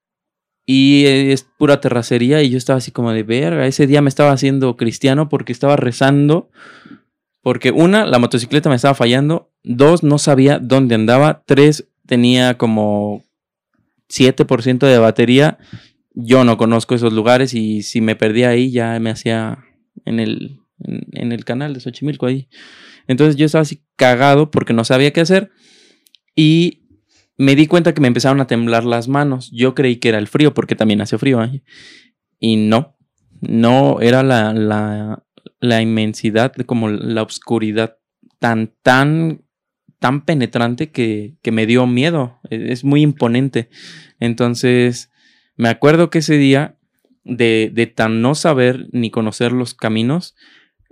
y 0.65 1.05
es 1.07 1.43
pura 1.43 1.81
terracería 1.81 2.43
y 2.43 2.51
yo 2.51 2.59
estaba 2.59 2.79
así 2.79 2.91
como 2.91 3.13
de 3.13 3.23
verga, 3.23 3.67
ese 3.67 3.87
día 3.87 4.03
me 4.03 4.09
estaba 4.09 4.33
haciendo 4.33 4.77
cristiano 4.77 5.29
porque 5.29 5.53
estaba 5.53 5.77
rezando, 5.77 6.51
porque 7.43 7.71
una, 7.71 8.07
la 8.07 8.19
motocicleta 8.19 8.69
me 8.69 8.77
estaba 8.77 8.95
fallando, 8.95 9.51
dos, 9.63 10.03
no 10.03 10.19
sabía 10.19 10.59
dónde 10.59 10.95
andaba, 10.95 11.43
tres, 11.47 11.89
tenía 12.07 12.59
como 12.59 13.25
7% 14.09 14.79
de 14.87 14.99
batería 14.99 15.59
yo 16.15 16.45
no 16.45 16.57
conozco 16.57 16.95
esos 16.95 17.13
lugares 17.13 17.55
y 17.55 17.83
si 17.83 18.01
me 18.01 18.17
perdía 18.17 18.51
ahí 18.51 18.71
ya 18.71 18.99
me 19.01 19.11
hacía 19.11 19.65
en 20.05 20.21
el, 20.21 20.61
en, 20.79 21.33
el 21.33 21.45
canal 21.45 21.75
de 21.75 21.81
Xochimilco 21.81 22.27
ahí. 22.27 22.49
Entonces 23.07 23.37
yo 23.37 23.47
estaba 23.47 23.63
así 23.63 23.83
cagado 23.97 24.51
porque 24.51 24.73
no 24.73 24.85
sabía 24.85 25.13
qué 25.13 25.21
hacer 25.21 25.51
y 26.35 26.82
me 27.43 27.57
di 27.57 27.67
cuenta 27.67 27.93
que 27.93 28.01
me 28.01 28.07
empezaron 28.07 28.41
a 28.41 28.47
temblar 28.47 28.85
las 28.85 29.09
manos. 29.09 29.51
Yo 29.53 29.75
creí 29.75 29.97
que 29.97 30.11
era 30.11 30.19
el 30.19 30.29
frío, 30.29 30.55
porque 30.55 30.77
también 30.77 31.01
hace 31.01 31.19
frío 31.19 31.41
ahí. 31.41 31.65
Y 32.39 32.55
no, 32.55 32.97
no 33.41 34.01
era 34.01 34.23
la, 34.23 34.55
la, 34.55 35.25
la 35.59 35.83
inmensidad, 35.83 36.55
como 36.67 36.89
la 36.89 37.23
oscuridad 37.23 37.97
tan, 38.39 38.73
tan, 38.83 39.43
tan 39.99 40.25
penetrante 40.25 40.93
que, 40.93 41.35
que 41.43 41.51
me 41.51 41.67
dio 41.67 41.89
miedo. 41.89 42.39
E, 42.49 42.71
Es 42.73 42.85
muy 42.85 43.03
imponente. 43.03 43.69
Entonces, 44.21 45.11
me 45.57 45.69
acuerdo 45.69 46.11
que 46.11 46.19
ese 46.19 46.37
día, 46.37 46.79
de, 47.25 47.73
de 47.75 47.89
tan 47.89 48.23
no 48.23 48.37
saber 48.37 48.87
ni 48.93 49.11
conocer 49.11 49.51
los 49.51 49.75
caminos, 49.75 50.37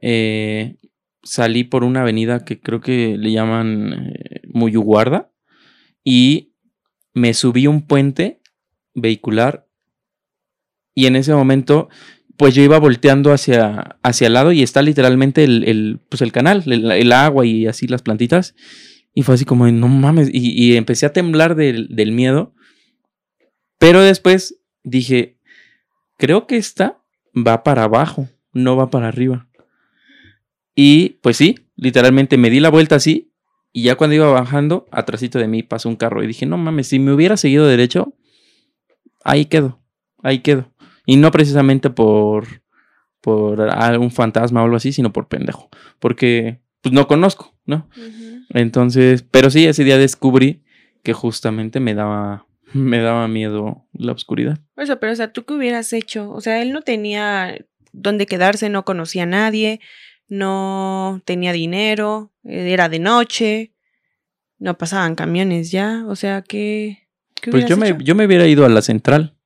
eh, 0.02 0.78
salí 1.22 1.62
por 1.62 1.84
una 1.84 2.00
avenida 2.00 2.44
que 2.44 2.60
creo 2.60 2.80
que 2.80 3.16
le 3.16 3.30
llaman 3.30 4.12
eh, 4.14 4.40
Muyuguarda 4.52 5.29
y 6.11 6.57
me 7.14 7.35
subí 7.35 7.68
un 7.68 7.87
puente 7.87 8.40
vehicular 8.94 9.68
y 10.92 11.07
en 11.07 11.14
ese 11.14 11.33
momento 11.33 11.88
pues 12.37 12.53
yo 12.53 12.64
iba 12.64 12.81
volteando 12.81 13.33
hacia, 13.33 13.96
hacia 14.03 14.27
el 14.27 14.33
lado 14.33 14.51
y 14.51 14.64
está 14.64 14.83
literalmente 14.83 15.44
el, 15.44 15.62
el, 15.68 16.01
pues 16.09 16.20
el 16.20 16.33
canal, 16.33 16.64
el, 16.66 17.12
agua 17.12 17.46
y 17.46 17.68
así 17.68 17.87
las 17.87 18.03
plantitas. 18.03 18.57
Y 19.14 19.23
fue 19.23 19.35
así 19.37 19.44
como, 19.44 19.70
no 19.70 19.88
mames, 19.88 20.31
y, 20.33 20.51
y 20.51 20.77
empecé 20.77 21.07
a 21.07 21.12
temblar 21.12 21.55
del, 21.55 21.88
del 21.94 22.12
miedo. 22.12 22.55
Pero 23.79 24.01
después 24.01 24.59
dije, 24.83 25.37
creo 26.16 26.46
que 26.46 26.57
esta 26.57 27.03
va 27.37 27.62
para 27.62 27.85
abajo, 27.85 28.29
no 28.53 28.75
va 28.75 28.90
para 28.90 29.09
arriba. 29.09 29.49
Y 30.75 31.20
pues 31.23 31.37
sí, 31.37 31.57
literalmente 31.77 32.38
me 32.38 32.49
di 32.49 32.59
la 32.59 32.70
vuelta 32.70 32.96
así 32.96 33.29
y 33.72 33.85
ya 33.85 33.96
cuando 33.96 34.16
iba 34.16 34.30
bajando, 34.30 34.87
atrásito 34.90 35.38
de 35.38 35.48
mí 35.48 35.62
pasó 35.62 35.88
un 35.88 35.96
carro 35.96 36.22
y 36.22 36.26
dije, 36.26 36.46
no 36.46 36.59
mames, 36.59 36.88
si 36.88 36.98
me 36.98 37.12
hubiera 37.12 37.37
seguido 37.37 37.66
derecho, 37.66 38.14
ahí 39.24 39.46
quedo, 39.46 39.80
ahí 40.22 40.40
quedo. 40.40 40.72
Y 41.06 41.16
no 41.16 41.30
precisamente 41.30 41.90
por, 41.90 42.62
por 43.20 43.61
algún 43.62 44.11
fantasma 44.11 44.61
o 44.61 44.64
algo 44.64 44.76
así, 44.76 44.92
sino 44.92 45.12
por 45.12 45.28
pendejo. 45.28 45.68
Porque 45.98 46.61
pues 46.80 46.92
no 46.92 47.06
conozco, 47.06 47.54
¿no? 47.64 47.88
Entonces, 48.50 49.22
pero 49.22 49.50
sí, 49.50 49.66
ese 49.66 49.85
día 49.85 49.98
descubrí 49.98 50.62
que 51.02 51.12
justamente 51.12 51.80
me 51.80 51.94
daba, 51.94 52.46
me 52.72 52.98
daba 53.00 53.28
miedo 53.28 53.87
la 53.92 54.12
oscuridad. 54.12 54.59
Eso, 54.76 54.98
pero 54.98 55.12
o 55.12 55.16
sea, 55.16 55.33
¿tú 55.33 55.44
qué 55.44 55.54
hubieras 55.54 55.92
hecho? 55.92 56.30
O 56.30 56.40
sea, 56.40 56.61
él 56.62 56.72
no 56.72 56.83
tenía 56.83 57.56
dónde 57.92 58.26
quedarse, 58.26 58.68
no 58.68 58.85
conocía 58.85 59.24
a 59.24 59.26
nadie, 59.26 59.80
no 60.30 61.20
tenía 61.26 61.52
dinero, 61.52 62.32
eh, 62.44 62.72
era 62.72 62.88
de 62.88 62.98
noche, 62.98 63.74
no 64.58 64.78
pasaban 64.78 65.14
camiones 65.14 65.70
ya, 65.70 66.04
o 66.06 66.16
sea, 66.16 66.40
¿qué, 66.42 67.08
qué 67.34 67.50
Pues 67.50 67.66
yo 67.66 67.76
me, 67.76 67.98
yo 68.02 68.14
me 68.14 68.24
hubiera 68.24 68.46
ido 68.46 68.64
a 68.64 68.68
la 68.70 68.80
central. 68.80 69.36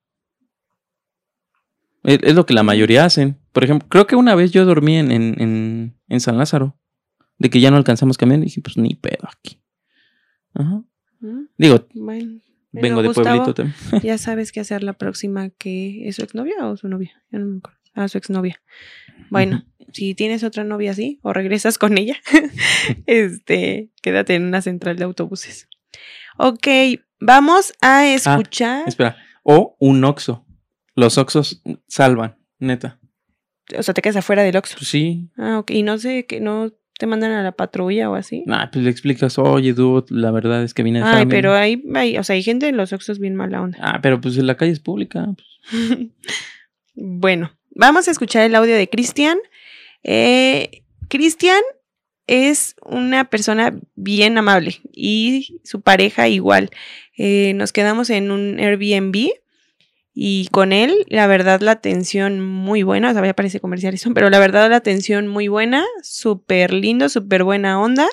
Es, 2.04 2.18
es 2.22 2.34
lo 2.34 2.46
que 2.46 2.54
la 2.54 2.62
mayoría 2.62 3.04
hacen. 3.04 3.38
Por 3.52 3.64
ejemplo, 3.64 3.88
creo 3.88 4.06
que 4.06 4.14
una 4.14 4.34
vez 4.34 4.52
yo 4.52 4.64
dormí 4.64 4.96
en, 4.98 5.10
en, 5.10 5.40
en, 5.40 5.96
en 6.08 6.20
San 6.20 6.36
Lázaro. 6.36 6.78
De 7.38 7.50
que 7.50 7.60
ya 7.60 7.70
no 7.70 7.78
alcanzamos 7.78 8.18
camión. 8.18 8.42
Y 8.42 8.46
dije, 8.46 8.60
pues 8.60 8.76
ni 8.76 8.94
pedo 8.94 9.26
aquí. 9.26 9.60
Ajá. 10.52 10.84
¿Mm? 11.20 11.46
Digo, 11.56 11.86
Bueno, 11.94 12.40
vengo 12.72 13.00
de 13.00 13.08
Gustavo, 13.08 13.44
pueblito 13.44 13.54
también. 13.54 13.76
ya 14.02 14.18
sabes 14.18 14.52
qué 14.52 14.60
hacer 14.60 14.82
la 14.82 14.92
próxima 14.92 15.48
que 15.50 16.06
es 16.06 16.16
su 16.16 16.22
exnovia 16.22 16.66
o 16.66 16.76
su 16.76 16.88
novia, 16.88 17.22
ya 17.32 17.38
no 17.38 17.46
me 17.46 17.58
acuerdo. 17.58 17.78
Ah, 17.94 18.08
su 18.08 18.18
exnovia. 18.18 18.60
Bueno, 19.30 19.64
si 19.94 20.14
tienes 20.14 20.44
otra 20.44 20.64
novia 20.64 20.90
así 20.90 21.20
o 21.22 21.32
regresas 21.32 21.78
con 21.78 21.96
ella, 21.96 22.16
este, 23.06 23.90
quédate 24.02 24.34
en 24.34 24.44
una 24.44 24.60
central 24.60 24.96
de 24.96 25.04
autobuses. 25.04 25.68
Ok, 26.36 26.66
vamos 27.20 27.72
a 27.80 28.06
escuchar. 28.06 28.86
Espera. 28.86 29.16
O 29.44 29.76
un 29.78 30.04
oxo. 30.04 30.44
Los 30.96 31.16
oxos 31.18 31.62
salvan, 31.86 32.36
neta. 32.58 32.98
o 33.76 33.82
sea, 33.82 33.94
te 33.94 34.02
quedas 34.02 34.16
afuera 34.16 34.42
del. 34.42 34.52
Pues 34.52 34.88
sí. 34.88 35.30
Ah, 35.36 35.58
ok. 35.58 35.70
Y 35.70 35.82
no 35.82 35.98
sé, 35.98 36.26
que 36.26 36.40
no 36.40 36.72
te 36.98 37.06
mandan 37.06 37.32
a 37.32 37.42
la 37.42 37.52
patrulla 37.52 38.10
o 38.10 38.14
así. 38.14 38.44
Nah, 38.46 38.70
pues 38.70 38.84
le 38.84 38.90
explicas, 38.90 39.38
oye, 39.38 39.72
dude, 39.72 40.06
la 40.10 40.30
verdad 40.30 40.62
es 40.62 40.74
que 40.74 40.82
vine 40.82 41.00
de 41.00 41.04
Ay, 41.04 41.12
family". 41.12 41.30
pero 41.30 41.54
hay, 41.54 41.82
hay, 41.94 42.18
o 42.18 42.24
sea, 42.24 42.34
hay 42.34 42.42
gente 42.42 42.68
en 42.68 42.76
los 42.76 42.92
Oxxos 42.92 43.18
bien 43.18 43.34
mala 43.34 43.62
onda. 43.62 43.78
Ah, 43.80 43.98
pero 44.02 44.20
pues 44.20 44.36
la 44.36 44.56
calle 44.56 44.72
es 44.72 44.80
pública. 44.80 45.26
pues. 45.70 46.08
bueno, 46.94 47.52
vamos 47.74 48.08
a 48.08 48.10
escuchar 48.10 48.44
el 48.44 48.54
audio 48.54 48.74
de 48.76 48.88
Cristian. 48.88 49.38
Eh, 50.04 50.84
Cristian 51.08 51.62
es 52.26 52.76
una 52.84 53.28
persona 53.28 53.78
bien 53.94 54.38
amable 54.38 54.80
y 54.92 55.60
su 55.64 55.80
pareja 55.80 56.28
igual. 56.28 56.70
Eh, 57.16 57.52
nos 57.54 57.72
quedamos 57.72 58.10
en 58.10 58.30
un 58.30 58.58
Airbnb 58.58 59.30
y 60.14 60.48
con 60.52 60.72
él, 60.72 60.94
la 61.08 61.26
verdad, 61.26 61.60
la 61.60 61.72
atención 61.72 62.40
muy 62.40 62.82
buena. 62.82 63.10
O 63.10 63.12
sea, 63.12 63.24
ya 63.24 63.34
parece 63.34 63.60
comercial 63.60 63.94
eso, 63.94 64.12
pero 64.14 64.30
la 64.30 64.38
verdad, 64.38 64.70
la 64.70 64.76
atención 64.76 65.26
muy 65.26 65.48
buena, 65.48 65.84
súper 66.02 66.72
lindo, 66.72 67.08
súper 67.08 67.42
buena 67.42 67.80
onda 67.80 68.08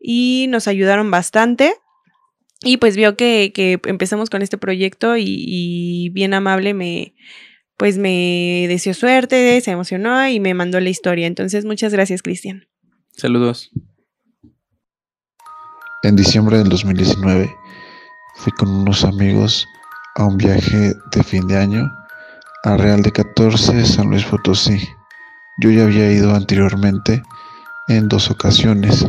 y 0.00 0.46
nos 0.48 0.68
ayudaron 0.68 1.10
bastante. 1.10 1.74
Y 2.62 2.78
pues 2.78 2.96
vio 2.96 3.16
que, 3.16 3.52
que 3.54 3.80
empezamos 3.86 4.30
con 4.30 4.40
este 4.40 4.56
proyecto 4.56 5.16
y, 5.16 5.24
y 5.26 6.08
bien 6.10 6.32
amable 6.32 6.72
me, 6.74 7.14
pues 7.76 7.98
me 7.98 8.66
deseó 8.68 8.94
suerte, 8.94 9.60
se 9.60 9.70
emocionó 9.70 10.26
y 10.28 10.40
me 10.40 10.54
mandó 10.54 10.80
la 10.80 10.88
historia. 10.88 11.26
Entonces, 11.26 11.64
muchas 11.64 11.92
gracias, 11.92 12.22
Cristian. 12.22 12.66
Saludos. 13.16 13.70
En 16.02 16.16
diciembre 16.16 16.58
del 16.58 16.68
2019 16.68 17.50
fui 18.36 18.52
con 18.52 18.68
unos 18.68 19.04
amigos 19.04 19.66
a 20.14 20.24
un 20.24 20.36
viaje 20.36 20.94
de 21.12 21.22
fin 21.24 21.46
de 21.46 21.56
año 21.56 21.90
a 22.64 22.76
Real 22.76 23.02
de 23.02 23.12
14, 23.12 23.84
San 23.84 24.10
Luis 24.10 24.24
Potosí. 24.24 24.88
Yo 25.60 25.70
ya 25.70 25.84
había 25.84 26.12
ido 26.12 26.34
anteriormente 26.34 27.22
en 27.88 28.08
dos 28.08 28.30
ocasiones 28.30 29.06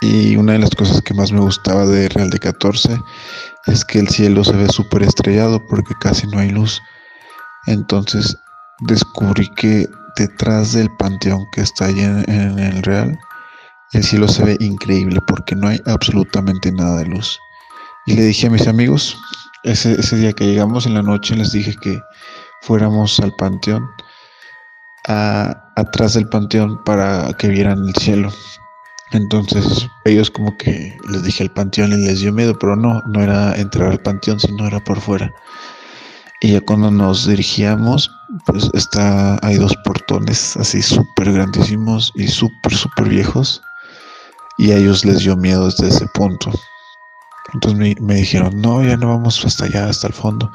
y 0.00 0.36
una 0.36 0.52
de 0.52 0.58
las 0.58 0.70
cosas 0.70 1.00
que 1.02 1.14
más 1.14 1.32
me 1.32 1.40
gustaba 1.40 1.86
de 1.86 2.08
Real 2.08 2.30
de 2.30 2.38
14 2.38 2.98
es 3.66 3.84
que 3.84 3.98
el 3.98 4.08
cielo 4.08 4.44
se 4.44 4.52
ve 4.52 4.68
súper 4.68 5.02
estrellado 5.02 5.66
porque 5.66 5.94
casi 6.00 6.26
no 6.26 6.38
hay 6.38 6.50
luz. 6.50 6.80
Entonces 7.66 8.36
descubrí 8.80 9.48
que 9.56 9.88
detrás 10.16 10.72
del 10.72 10.88
panteón 10.98 11.46
que 11.52 11.60
está 11.62 11.86
ahí 11.86 12.00
en, 12.00 12.28
en 12.30 12.58
el 12.58 12.82
Real, 12.82 13.18
el 13.92 14.02
cielo 14.04 14.28
se 14.28 14.44
ve 14.44 14.56
increíble 14.60 15.20
porque 15.26 15.54
no 15.54 15.68
hay 15.68 15.80
absolutamente 15.86 16.72
nada 16.72 16.98
de 16.98 17.06
luz. 17.06 17.38
Y 18.06 18.14
le 18.14 18.22
dije 18.22 18.46
a 18.46 18.50
mis 18.50 18.66
amigos, 18.68 19.16
ese, 19.64 19.92
ese 20.00 20.16
día 20.16 20.32
que 20.32 20.46
llegamos 20.46 20.86
en 20.86 20.94
la 20.94 21.02
noche, 21.02 21.34
les 21.36 21.52
dije 21.52 21.74
que 21.80 22.00
fuéramos 22.62 23.18
al 23.20 23.34
panteón, 23.36 23.84
a- 25.08 25.72
atrás 25.76 26.14
del 26.14 26.28
panteón 26.28 26.82
para 26.84 27.32
que 27.34 27.48
vieran 27.48 27.86
el 27.86 27.94
cielo. 27.94 28.30
Entonces 29.12 29.86
ellos 30.04 30.30
como 30.30 30.56
que 30.56 30.96
les 31.10 31.22
dije 31.22 31.44
el 31.44 31.50
panteón 31.52 31.92
y 31.92 32.06
les 32.06 32.20
dio 32.20 32.32
miedo, 32.32 32.58
pero 32.58 32.74
no, 32.76 33.02
no 33.06 33.22
era 33.22 33.54
entrar 33.56 33.90
al 33.92 34.00
panteón, 34.00 34.40
sino 34.40 34.66
era 34.66 34.80
por 34.80 35.00
fuera. 35.00 35.32
Y 36.40 36.52
ya 36.52 36.60
cuando 36.60 36.90
nos 36.90 37.26
dirigíamos, 37.26 38.10
pues 38.44 38.70
está, 38.74 39.38
hay 39.42 39.56
dos 39.56 39.74
portones 39.84 40.56
así 40.56 40.82
súper 40.82 41.32
grandísimos 41.32 42.12
y 42.14 42.28
súper, 42.28 42.74
súper 42.74 43.08
viejos. 43.08 43.62
Y 44.58 44.72
a 44.72 44.76
ellos 44.76 45.04
les 45.04 45.20
dio 45.20 45.36
miedo 45.36 45.66
desde 45.66 45.88
ese 45.88 46.06
punto. 46.14 46.50
Entonces 47.54 48.00
me, 48.00 48.14
dijeron, 48.14 48.60
no, 48.60 48.82
ya 48.82 48.96
no 48.96 49.08
vamos 49.08 49.44
hasta 49.44 49.64
allá, 49.64 49.88
hasta 49.88 50.08
el 50.08 50.12
fondo. 50.12 50.50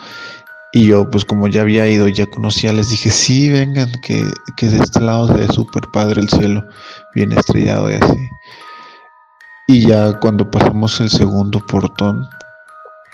Y 0.73 0.85
yo, 0.85 1.09
pues 1.09 1.25
como 1.25 1.47
ya 1.47 1.61
había 1.61 1.87
ido, 1.87 2.07
ya 2.07 2.25
conocía, 2.27 2.73
les 2.73 2.89
dije, 2.89 3.09
sí, 3.09 3.49
vengan, 3.49 3.91
que, 4.01 4.23
que 4.57 4.67
de 4.67 4.77
este 4.77 5.01
lado 5.01 5.27
se 5.27 5.33
ve 5.33 5.47
súper 5.47 5.83
padre 5.91 6.21
el 6.21 6.29
cielo, 6.29 6.63
bien 7.15 7.31
estrellado 7.31 7.89
y 7.89 7.95
así. 7.95 8.29
Y 9.67 9.87
ya 9.87 10.19
cuando 10.19 10.49
pasamos 10.49 10.99
el 10.99 11.09
segundo 11.09 11.59
portón, 11.65 12.27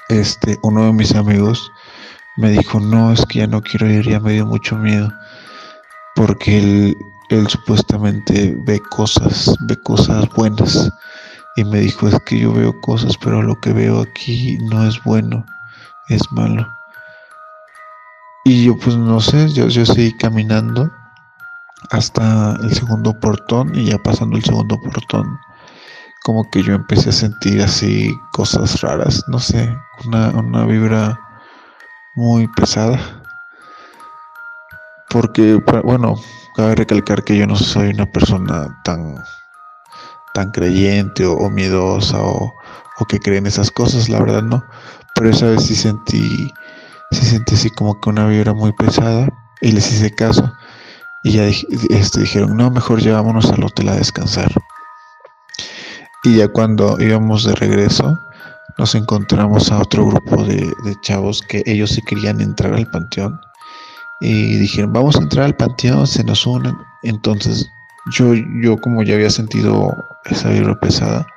este, 0.09 0.57
uno 0.63 0.85
de 0.85 0.93
mis 0.93 1.15
amigos 1.15 1.71
me 2.37 2.51
dijo, 2.51 2.79
no, 2.79 3.11
es 3.11 3.25
que 3.25 3.39
ya 3.39 3.47
no 3.47 3.61
quiero 3.61 3.89
ir, 3.89 4.07
ya 4.07 4.19
me 4.19 4.33
dio 4.33 4.45
mucho 4.45 4.77
miedo. 4.77 5.11
Porque 6.15 6.59
él, 6.59 6.97
él 7.29 7.47
supuestamente 7.47 8.55
ve 8.59 8.79
cosas, 8.79 9.55
ve 9.61 9.75
cosas 9.81 10.29
buenas. 10.29 10.89
Y 11.55 11.63
me 11.63 11.79
dijo, 11.79 12.07
es 12.07 12.19
que 12.25 12.39
yo 12.39 12.53
veo 12.53 12.79
cosas, 12.81 13.17
pero 13.17 13.41
lo 13.41 13.59
que 13.59 13.73
veo 13.73 14.01
aquí 14.01 14.59
no 14.69 14.87
es 14.87 15.03
bueno, 15.03 15.43
es 16.09 16.21
malo. 16.31 16.67
Y 18.45 18.65
yo 18.65 18.77
pues 18.77 18.95
no 18.95 19.19
sé, 19.19 19.49
yo, 19.49 19.67
yo 19.67 19.85
seguí 19.85 20.13
caminando 20.13 20.89
hasta 21.89 22.55
el 22.61 22.73
segundo 22.73 23.19
portón 23.19 23.75
y 23.75 23.85
ya 23.85 23.97
pasando 23.97 24.37
el 24.37 24.43
segundo 24.43 24.79
portón, 24.79 25.37
como 26.23 26.49
que 26.49 26.63
yo 26.63 26.73
empecé 26.75 27.09
a 27.09 27.13
sentir 27.13 27.61
así 27.61 28.13
cosas 28.31 28.79
raras, 28.81 29.23
no 29.27 29.39
sé, 29.39 29.75
una, 30.05 30.29
una 30.29 30.65
vibra 30.65 31.19
muy 32.17 32.47
pesada. 32.47 32.99
Porque, 35.09 35.61
bueno, 35.83 36.15
cabe 36.55 36.75
recalcar 36.75 37.23
que 37.23 37.37
yo 37.37 37.45
no 37.45 37.55
soy 37.55 37.91
una 37.91 38.07
persona 38.07 38.81
tan, 38.83 39.23
tan 40.33 40.51
creyente 40.51 41.25
o, 41.25 41.49
miedosa 41.49 42.17
o, 42.19 42.53
o 42.99 43.05
que 43.05 43.19
creen 43.19 43.45
esas 43.45 43.69
cosas, 43.69 44.09
la 44.09 44.19
verdad 44.19 44.41
no. 44.41 44.65
Pero 45.13 45.29
esa 45.29 45.45
vez 45.45 45.63
sí 45.63 45.75
sentí, 45.75 46.51
sí 47.11 47.25
sentí 47.25 47.53
así 47.53 47.69
como 47.69 48.01
que 48.01 48.09
una 48.09 48.25
vibra 48.25 48.53
muy 48.53 48.73
pesada 48.73 49.29
y 49.61 49.71
les 49.71 49.91
hice 49.91 50.09
caso. 50.09 50.51
Y 51.23 51.33
ya 51.33 51.45
este, 51.45 52.21
dijeron, 52.21 52.57
no, 52.57 52.71
mejor 52.71 52.99
llevámonos 52.99 53.51
al 53.51 53.63
hotel 53.63 53.89
a 53.89 53.95
descansar. 53.95 54.51
Y 56.23 56.37
ya 56.37 56.47
cuando 56.47 56.99
íbamos 56.99 57.43
de 57.43 57.53
regreso, 57.53 58.19
nos 58.77 58.95
encontramos 58.95 59.71
a 59.71 59.79
otro 59.79 60.05
grupo 60.05 60.43
de, 60.43 60.71
chavos 61.01 61.41
que 61.41 61.63
ellos 61.65 61.91
sí 61.91 62.01
querían 62.01 62.41
entrar 62.41 62.73
al 62.73 62.89
panteón. 62.89 63.39
Y 64.19 64.57
dijeron, 64.57 64.93
vamos 64.93 65.15
a 65.15 65.21
entrar 65.21 65.45
al 65.45 65.55
panteón, 65.55 66.07
se 66.07 66.23
nos 66.23 66.45
unen. 66.45 66.75
Entonces 67.03 67.69
yo, 68.11 68.33
yo 68.61 68.77
como 68.77 69.03
ya 69.03 69.15
había 69.15 69.29
sentido 69.29 69.95
esa 70.25 70.49
vibra 70.49 70.79
pesada, 70.79 71.27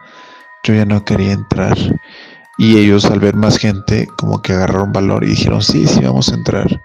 yo 0.65 0.75
ya 0.75 0.85
no 0.85 1.05
quería 1.05 1.33
entrar. 1.33 1.77
Y 2.59 2.77
ellos 2.79 3.07
al 3.07 3.21
ver 3.21 3.35
más 3.35 3.57
gente, 3.57 4.07
como 4.19 4.43
que 4.43 4.53
agarraron 4.53 4.93
valor 4.93 5.25
y 5.25 5.29
dijeron, 5.29 5.63
sí, 5.63 5.87
sí, 5.87 6.01
vamos 6.01 6.31
a 6.31 6.35
entrar. 6.35 6.83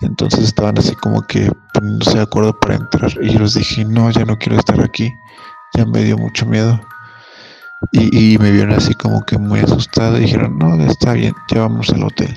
Entonces 0.00 0.44
estaban 0.44 0.78
así 0.78 0.94
como 0.94 1.22
que 1.26 1.50
poniéndose 1.72 2.16
de 2.16 2.22
acuerdo 2.22 2.58
para 2.58 2.76
entrar. 2.76 3.12
Y 3.20 3.30
yo 3.30 3.40
les 3.40 3.54
dije, 3.54 3.84
no, 3.84 4.10
ya 4.10 4.24
no 4.24 4.38
quiero 4.38 4.58
estar 4.58 4.80
aquí. 4.80 5.14
Ya 5.74 5.84
me 5.84 6.04
dio 6.04 6.16
mucho 6.16 6.46
miedo. 6.46 6.80
Y, 7.92 8.38
me 8.38 8.50
vieron 8.50 8.72
así 8.72 8.94
como 8.94 9.24
que 9.24 9.38
muy 9.38 9.60
asustado 9.60 10.16
dijeron, 10.16 10.58
no, 10.58 10.74
está 10.84 11.12
bien, 11.12 11.34
ya 11.52 11.60
vamos 11.60 11.90
al 11.90 12.04
hotel. 12.04 12.36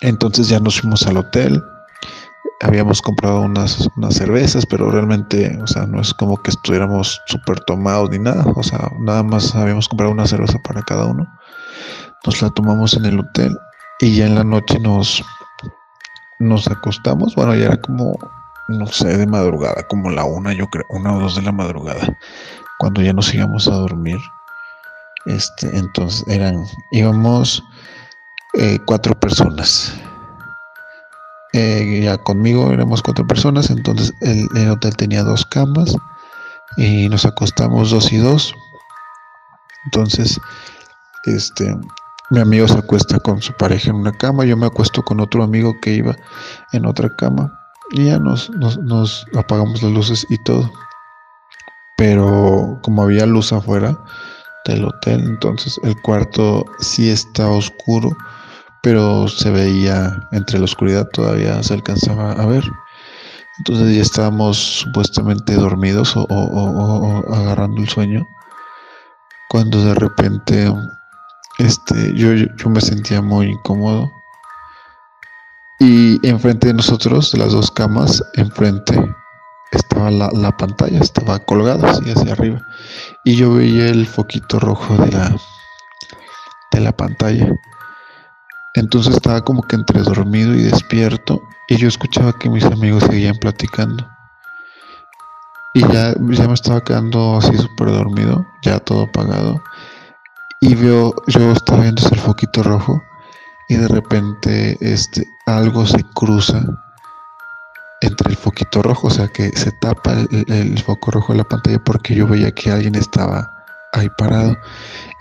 Entonces 0.00 0.48
ya 0.48 0.60
nos 0.60 0.80
fuimos 0.80 1.06
al 1.06 1.16
hotel. 1.16 1.62
Habíamos 2.60 3.02
comprado 3.02 3.40
unas, 3.40 3.88
unas 3.96 4.14
cervezas, 4.14 4.66
pero 4.66 4.90
realmente, 4.90 5.58
o 5.62 5.66
sea, 5.66 5.86
no 5.86 6.00
es 6.00 6.14
como 6.14 6.36
que 6.42 6.50
estuviéramos 6.50 7.20
súper 7.26 7.60
tomados 7.60 8.10
ni 8.10 8.18
nada. 8.18 8.44
O 8.56 8.62
sea, 8.62 8.90
nada 9.00 9.22
más 9.22 9.54
habíamos 9.54 9.88
comprado 9.88 10.12
una 10.12 10.26
cerveza 10.26 10.58
para 10.60 10.82
cada 10.82 11.06
uno. 11.06 11.26
Nos 12.24 12.42
la 12.42 12.50
tomamos 12.50 12.94
en 12.94 13.04
el 13.04 13.20
hotel 13.20 13.56
y 14.00 14.16
ya 14.16 14.26
en 14.26 14.34
la 14.34 14.44
noche 14.44 14.78
nos, 14.80 15.24
nos 16.38 16.66
acostamos. 16.68 17.34
Bueno, 17.34 17.54
ya 17.54 17.66
era 17.66 17.80
como, 17.80 18.16
no 18.68 18.86
sé, 18.86 19.16
de 19.16 19.26
madrugada, 19.26 19.86
como 19.88 20.10
la 20.10 20.24
una, 20.24 20.52
yo 20.52 20.66
creo, 20.68 20.84
una 20.90 21.14
o 21.14 21.20
dos 21.20 21.36
de 21.36 21.42
la 21.42 21.52
madrugada 21.52 22.16
cuando 22.78 23.02
ya 23.02 23.12
nos 23.12 23.34
íbamos 23.34 23.68
a 23.68 23.74
dormir, 23.74 24.18
este, 25.26 25.76
entonces 25.76 26.26
eran, 26.28 26.64
íbamos 26.90 27.62
eh, 28.54 28.78
cuatro 28.86 29.18
personas. 29.18 29.94
Eh, 31.52 32.02
ya 32.04 32.16
conmigo 32.18 32.72
éramos 32.72 33.02
cuatro 33.02 33.26
personas, 33.26 33.70
entonces 33.70 34.12
el, 34.20 34.70
hotel 34.70 34.96
tenía 34.96 35.22
dos 35.22 35.44
camas 35.46 35.96
y 36.76 37.08
nos 37.08 37.26
acostamos 37.26 37.90
dos 37.90 38.12
y 38.12 38.18
dos. 38.18 38.54
Entonces, 39.86 40.40
este, 41.24 41.76
mi 42.30 42.40
amigo 42.40 42.68
se 42.68 42.78
acuesta 42.78 43.18
con 43.18 43.42
su 43.42 43.52
pareja 43.54 43.90
en 43.90 43.96
una 43.96 44.12
cama, 44.12 44.44
yo 44.44 44.56
me 44.56 44.66
acuesto 44.66 45.02
con 45.02 45.20
otro 45.20 45.42
amigo 45.42 45.74
que 45.80 45.94
iba 45.94 46.14
en 46.72 46.86
otra 46.86 47.14
cama 47.16 47.52
y 47.90 48.06
ya 48.06 48.18
nos, 48.18 48.50
nos 48.50 49.26
apagamos 49.34 49.82
las 49.82 49.92
luces 49.92 50.26
y 50.28 50.36
todo 50.44 50.70
pero 51.98 52.78
como 52.82 53.02
había 53.02 53.26
luz 53.26 53.52
afuera 53.52 53.98
del 54.64 54.84
hotel, 54.84 55.20
entonces 55.26 55.80
el 55.82 56.00
cuarto 56.00 56.64
sí 56.78 57.10
estaba 57.10 57.50
oscuro, 57.50 58.16
pero 58.84 59.26
se 59.26 59.50
veía 59.50 60.28
entre 60.30 60.60
la 60.60 60.66
oscuridad 60.66 61.08
todavía 61.12 61.60
se 61.60 61.74
alcanzaba 61.74 62.32
a 62.32 62.46
ver. 62.46 62.62
Entonces 63.58 63.96
ya 63.96 64.02
estábamos 64.02 64.56
supuestamente 64.56 65.54
dormidos 65.54 66.14
o, 66.16 67.34
agarrando 67.34 67.82
el 67.82 67.88
sueño, 67.88 68.28
cuando 69.48 69.84
de 69.84 69.94
repente 69.94 70.72
este, 71.58 72.14
yo, 72.14 72.32
yo 72.32 72.70
me 72.70 72.80
sentía 72.80 73.20
muy 73.20 73.46
incómodo. 73.46 74.12
Y 75.80 76.24
enfrente 76.24 76.68
de 76.68 76.74
nosotros, 76.74 77.36
las 77.36 77.52
dos 77.52 77.72
camas, 77.72 78.22
enfrente 78.34 78.94
estaba 79.72 80.10
la, 80.10 80.56
pantalla, 80.56 81.00
estaba 81.00 81.38
colgada 81.40 81.90
así 81.90 82.10
hacia 82.10 82.32
arriba. 82.32 82.60
Y 83.24 83.36
yo 83.36 83.54
veía 83.54 83.88
el 83.88 84.06
foquito 84.06 84.58
rojo 84.58 84.96
de 84.96 85.12
la, 85.12 85.36
de 86.72 86.80
la 86.80 86.92
pantalla. 86.92 87.52
Entonces 88.74 89.14
estaba 89.14 89.42
como 89.42 89.62
que 89.62 89.76
entre 89.76 90.02
dormido 90.02 90.54
y 90.54 90.62
despierto. 90.62 91.42
Y 91.68 91.76
yo 91.76 91.88
escuchaba 91.88 92.32
que 92.38 92.48
mis 92.48 92.64
amigos 92.64 93.04
seguían 93.04 93.36
platicando. 93.36 94.08
Y 95.74 95.80
ya, 95.80 96.14
ya 96.14 96.48
me 96.48 96.54
estaba 96.54 96.82
quedando 96.82 97.36
así 97.36 97.56
súper 97.56 97.88
dormido, 97.88 98.46
ya 98.62 98.78
todo 98.78 99.04
apagado. 99.04 99.62
Y 100.60 100.74
veo, 100.74 101.14
yo 101.26 101.52
estaba 101.52 101.82
viendo 101.82 102.02
ese 102.04 102.16
foquito 102.16 102.62
rojo. 102.62 103.02
Y 103.68 103.76
de 103.76 103.88
repente 103.88 104.78
este, 104.80 105.26
algo 105.46 105.84
se 105.84 106.02
cruza 106.14 106.64
entre 108.00 108.30
el 108.30 108.36
foquito 108.36 108.82
rojo, 108.82 109.08
o 109.08 109.10
sea 109.10 109.28
que 109.28 109.50
se 109.50 109.72
tapa 109.72 110.12
el, 110.30 110.78
foco 110.82 111.10
rojo 111.10 111.32
de 111.32 111.38
la 111.38 111.44
pantalla 111.44 111.78
porque 111.78 112.14
yo 112.14 112.26
veía 112.26 112.52
que 112.52 112.70
alguien 112.70 112.94
estaba 112.94 113.50
ahí 113.92 114.08
parado. 114.16 114.56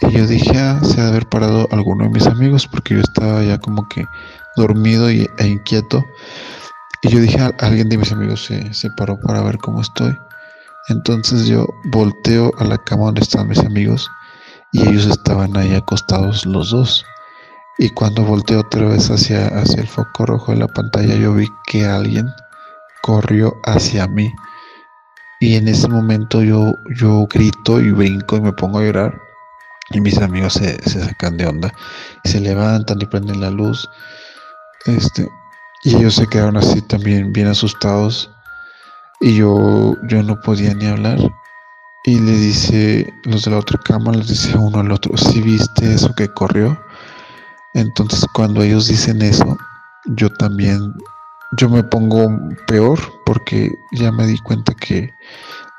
Y 0.02 0.12
yo 0.12 0.28
dije, 0.28 0.58
ah, 0.58 0.80
se 0.84 1.02
ha 1.02 1.06
de 1.06 1.10
haber 1.10 1.28
parado 1.28 1.68
alguno 1.72 2.04
de 2.04 2.12
mis 2.12 2.28
amigos 2.28 2.68
porque 2.68 2.96
yo 2.96 3.02
estaba 3.02 3.44
ya 3.44 3.58
como 3.58 3.88
que 3.88 4.06
dormido 4.56 5.10
e 5.10 5.28
inquieto. 5.40 6.06
Y 7.02 7.10
yo 7.10 7.20
dije, 7.20 7.40
alguien 7.60 7.90
de 7.90 7.98
mis 7.98 8.12
amigos 8.12 8.46
se, 8.46 8.74
se 8.74 8.90
paró 8.92 9.20
para 9.22 9.42
ver 9.42 9.58
cómo 9.58 9.82
estoy. 9.82 10.16
Entonces 10.90 11.48
yo 11.48 11.68
volteo 11.86 12.52
a 12.60 12.64
la 12.64 12.78
cama 12.78 13.06
donde 13.06 13.22
estaban 13.22 13.50
mis 13.50 13.60
amigos 13.60 14.10
y 14.72 14.88
ellos 14.88 15.06
estaban 15.06 15.56
ahí 15.58 15.76
acostados 15.76 16.46
los 16.46 16.70
dos. 16.70 17.06
Y 17.78 17.90
cuando 17.90 18.24
volteo 18.24 18.62
otra 18.62 18.88
vez 18.88 19.10
hacia, 19.12 19.48
hacia 19.48 19.82
el 19.82 19.88
foco 19.88 20.26
rojo 20.26 20.52
de 20.52 20.60
la 20.60 20.68
pantalla, 20.68 21.16
yo 21.16 21.34
vi 21.34 21.48
que 21.68 21.86
alguien 21.86 22.28
corrió 23.08 23.58
hacia 23.64 24.06
mí. 24.06 24.36
Y 25.40 25.56
en 25.56 25.70
ese 25.70 25.88
momento 25.88 26.44
yo, 26.44 26.74
yo 27.00 27.26
grito 27.28 27.80
y 27.80 27.92
brinco 27.92 28.36
y 28.36 28.42
me 28.42 28.52
pongo 28.52 28.80
a 28.80 28.84
llorar. 28.84 29.22
Y 29.92 30.02
mis 30.02 30.18
amigos 30.18 30.56
se, 30.56 30.78
sacan 30.90 31.38
de 31.38 31.48
onda. 31.48 31.74
Y 32.26 32.30
se 32.30 32.42
levantan 32.42 33.02
y 33.02 33.06
prenden 33.06 33.40
la 33.40 33.50
luz. 33.50 33.90
Este, 34.88 35.26
y 35.86 35.96
ellos 35.96 36.16
se 36.16 36.28
quedaron 36.28 36.58
así 36.58 36.82
también 36.82 37.32
bien 37.32 37.48
asustados. 37.48 38.30
Y 39.22 39.38
yo, 39.38 39.96
yo 40.10 40.22
no 40.22 40.36
podía 40.42 40.74
ni 40.74 40.88
hablar. 40.88 41.18
Y 42.04 42.20
le 42.20 42.34
dice, 42.34 43.14
los 43.24 43.46
de 43.46 43.52
la 43.52 43.60
otra 43.60 43.80
cama, 43.86 44.12
les 44.12 44.28
dice 44.28 44.58
uno 44.58 44.80
al 44.82 44.92
otro, 44.92 45.16
si 45.16 45.42
viste 45.42 45.94
eso 45.94 46.14
que 46.14 46.28
corrió. 46.28 46.78
Entonces 47.74 48.26
cuando 48.34 48.64
ellos 48.64 48.88
dicen 48.90 49.22
eso, 49.22 49.58
yo 50.08 50.30
también 50.30 50.94
yo 51.52 51.70
me 51.70 51.84
pongo 51.84 52.30
peor 52.68 53.00
porque 53.26 53.78
ya 53.92 54.12
me 54.12 54.28
di 54.28 54.38
cuenta 54.40 54.74
que 54.74 55.14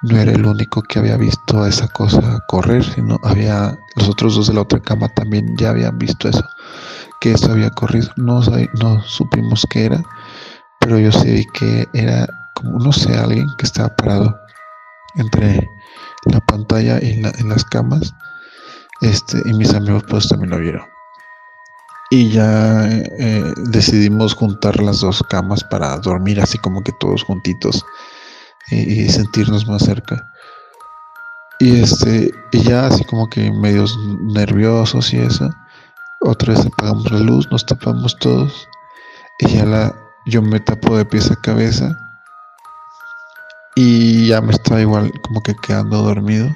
no 0.03 0.17
era 0.17 0.33
el 0.33 0.47
único 0.47 0.83
que 0.83 0.99
había 0.99 1.17
visto 1.17 1.67
esa 1.67 1.89
cosa 1.89 2.41
correr, 2.47 2.85
sino 2.85 3.19
había 3.25 3.77
los 3.97 4.09
otros 4.09 4.37
dos 4.37 4.47
de 4.49 4.55
la 4.55 4.63
otra 4.63 4.81
cama 4.81 5.09
también 5.09 5.57
ya 5.57 5.71
habían 5.71 5.99
visto 5.99 6.29
eso, 6.29 6.45
que 7.21 7.33
eso 7.33 7.51
había 7.53 7.71
corrido. 7.71 8.09
No, 8.17 8.41
no 8.81 9.03
supimos 9.03 9.67
qué 9.71 9.87
era, 9.87 10.03
pero 10.79 10.99
yo 10.99 11.11
sí 11.11 11.31
vi 11.31 11.47
que 11.47 11.89
era 11.93 12.27
como, 12.55 12.79
no 12.79 12.93
sé, 12.93 13.17
alguien 13.17 13.49
que 13.59 13.67
estaba 13.67 13.95
parado 13.97 14.39
entre 15.17 15.69
la 16.27 16.41
pantalla 16.41 16.99
y, 17.03 17.21
en 17.23 17.49
las 17.49 17.65
camas. 17.65 18.15
Este, 19.01 19.43
y 19.45 19.55
mis 19.55 19.75
amigos 19.75 20.05
pues 20.09 20.29
también 20.29 20.51
lo 20.51 20.59
vieron 20.59 20.98
y 22.11 22.31
ya 22.31 22.89
eh, 22.89 23.53
decidimos 23.71 24.35
juntar 24.35 24.81
las 24.83 25.01
dos 25.01 25.23
camas 25.29 25.63
para 25.65 25.99
dormir 25.99 26.41
así 26.41 26.57
como 26.59 26.83
que 26.83 26.93
todos 27.01 27.23
juntitos 27.23 27.85
y, 28.71 29.09
sentirnos 29.09 29.67
más 29.67 29.83
cerca. 29.83 30.31
Y 31.59 31.81
este, 31.81 32.31
y 32.53 32.63
ya 32.63 32.87
así 32.87 33.05
como 33.05 33.29
que 33.29 33.51
medios 33.51 33.99
nerviosos 34.21 35.13
y 35.13 35.19
eso, 35.19 35.51
otra 36.21 36.55
vez 36.55 36.67
apagamos 36.67 37.11
la 37.11 37.21
luz, 37.21 37.49
nos 37.51 37.65
tapamos 37.67 38.17
todos 38.19 38.69
y 39.41 39.49
ya 39.49 39.65
la, 39.65 39.95
yo 40.27 40.43
me 40.43 40.61
tapo 40.61 40.97
de 40.97 41.05
pies 41.05 41.31
a 41.31 41.37
cabeza 41.37 41.99
y 43.75 44.29
ya 44.29 44.41
me 44.41 44.53
estaba 44.53 44.81
igual 44.81 45.11
como 45.23 45.43
que 45.43 45.55
quedando 45.57 46.03
dormido 46.03 46.49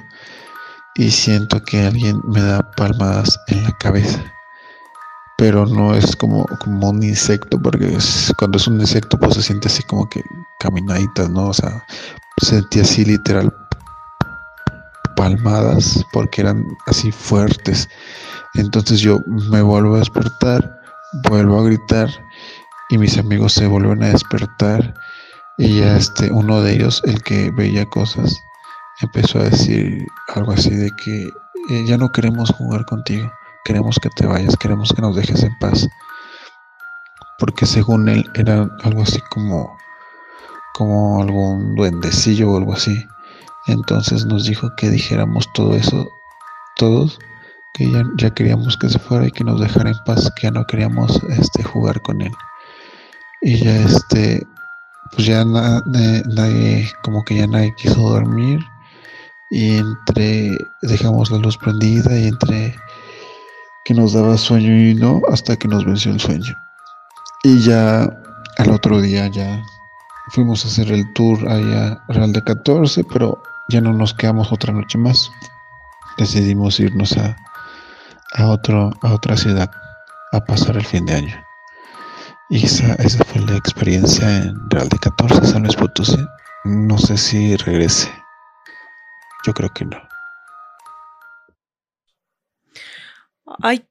y 0.95 1.09
siento 1.11 1.61
que 1.63 1.85
alguien 1.85 2.21
me 2.25 2.41
da 2.41 2.71
palmadas 2.75 3.39
en 3.47 3.63
la 3.63 3.71
cabeza 3.77 4.32
pero 5.37 5.65
no 5.65 5.95
es 5.95 6.15
como, 6.15 6.45
como 6.59 6.89
un 6.89 7.03
insecto, 7.03 7.59
porque 7.61 7.97
cuando 8.37 8.57
es 8.57 8.67
un 8.67 8.79
insecto 8.79 9.17
pues 9.17 9.35
se 9.35 9.43
siente 9.43 9.67
así 9.67 9.83
como 9.83 10.07
que 10.09 10.23
caminaditas, 10.59 11.29
¿no? 11.29 11.47
O 11.47 11.53
sea, 11.53 11.83
sentí 12.41 12.79
así 12.79 13.05
literal 13.05 13.53
palmadas 15.15 16.03
porque 16.11 16.41
eran 16.41 16.65
así 16.87 17.11
fuertes. 17.11 17.87
Entonces 18.55 18.99
yo 18.99 19.19
me 19.27 19.61
vuelvo 19.61 19.95
a 19.95 19.99
despertar, 19.99 20.79
vuelvo 21.29 21.59
a 21.59 21.63
gritar 21.63 22.09
y 22.89 22.97
mis 22.97 23.17
amigos 23.17 23.53
se 23.53 23.67
vuelven 23.67 24.03
a 24.03 24.09
despertar 24.09 24.93
y 25.57 25.79
ya 25.79 25.97
este 25.97 26.31
uno 26.31 26.61
de 26.61 26.73
ellos, 26.73 27.01
el 27.05 27.21
que 27.23 27.51
veía 27.51 27.85
cosas, 27.85 28.35
empezó 29.01 29.39
a 29.39 29.43
decir 29.43 30.05
algo 30.35 30.51
así 30.51 30.71
de 30.71 30.91
que 30.91 31.29
eh, 31.69 31.85
ya 31.85 31.97
no 31.97 32.11
queremos 32.11 32.49
jugar 32.51 32.85
contigo, 32.85 33.31
queremos 33.65 33.97
que 34.01 34.09
te 34.09 34.25
vayas, 34.25 34.55
queremos 34.57 34.91
que 34.93 35.01
nos 35.01 35.15
dejes 35.15 35.43
en 35.43 35.57
paz. 35.59 35.87
Porque 37.39 37.65
según 37.65 38.07
él 38.09 38.25
era 38.35 38.69
algo 38.83 39.01
así 39.01 39.19
como, 39.29 39.75
como 40.73 41.21
algún 41.21 41.75
duendecillo 41.75 42.51
o 42.51 42.57
algo 42.57 42.73
así. 42.73 43.05
Entonces 43.67 44.25
nos 44.25 44.45
dijo 44.45 44.69
que 44.77 44.89
dijéramos 44.89 45.47
todo 45.53 45.75
eso, 45.75 46.07
todos, 46.77 47.17
que 47.73 47.89
ya, 48.17 48.29
queríamos 48.31 48.77
que 48.77 48.89
se 48.89 48.99
fuera 48.99 49.27
y 49.27 49.31
que 49.31 49.43
nos 49.43 49.59
dejara 49.59 49.89
en 49.91 49.97
paz, 50.05 50.29
que 50.35 50.43
ya 50.47 50.51
no 50.51 50.65
queríamos 50.65 51.21
este, 51.29 51.63
jugar 51.63 52.01
con 52.01 52.21
él. 52.21 52.31
Y 53.41 53.57
ya 53.57 53.75
este, 53.77 54.45
pues 55.11 55.25
ya 55.27 55.43
na- 55.43 55.81
na- 55.85 56.21
nadie, 56.27 56.89
como 57.03 57.23
que 57.23 57.35
ya 57.37 57.47
nadie 57.47 57.73
quiso 57.75 57.99
dormir. 58.01 58.59
Y 59.49 59.77
entre, 59.77 60.49
dejamos 60.81 61.29
la 61.29 61.37
luz 61.37 61.57
prendida 61.57 62.17
y 62.17 62.27
entre 62.27 62.75
que 63.85 63.93
nos 63.93 64.13
daba 64.13 64.37
sueño 64.37 64.73
y 64.73 64.95
no, 64.95 65.21
hasta 65.31 65.55
que 65.57 65.67
nos 65.67 65.85
venció 65.85 66.11
el 66.11 66.19
sueño. 66.19 66.55
Y 67.43 67.61
ya 67.61 68.03
al 68.57 68.69
otro 68.69 69.01
día 69.01 69.27
ya 69.27 69.61
fuimos 70.29 70.63
a 70.63 70.69
hacer 70.69 70.91
el 70.91 71.11
tour 71.13 71.37
allá 71.49 72.01
Real 72.07 72.31
de 72.31 72.43
14, 72.43 73.03
pero 73.05 73.41
ya 73.69 73.81
no 73.81 73.93
nos 73.93 74.13
quedamos 74.13 74.51
otra 74.51 74.73
noche 74.73 74.97
más. 74.97 75.31
Decidimos 76.17 76.79
irnos 76.79 77.17
a, 77.17 77.35
a, 78.35 78.47
otro, 78.47 78.91
a 79.01 79.13
otra 79.13 79.35
ciudad 79.35 79.69
a 80.31 80.39
pasar 80.45 80.77
el 80.77 80.85
fin 80.85 81.05
de 81.05 81.15
año. 81.15 81.45
Y 82.49 82.65
esa, 82.65 82.93
esa 82.95 83.23
fue 83.25 83.41
la 83.41 83.57
experiencia 83.57 84.37
en 84.37 84.69
Real 84.69 84.87
de 84.87 84.97
14, 84.99 85.45
San 85.45 85.63
Luis 85.63 85.75
Potosí. 85.75 86.23
No 86.65 86.97
sé 86.97 87.17
si 87.17 87.55
regrese. 87.57 88.09
Yo 89.45 89.53
creo 89.53 89.69
que 89.73 89.85
no. 89.85 89.97
Ay, 93.61 93.83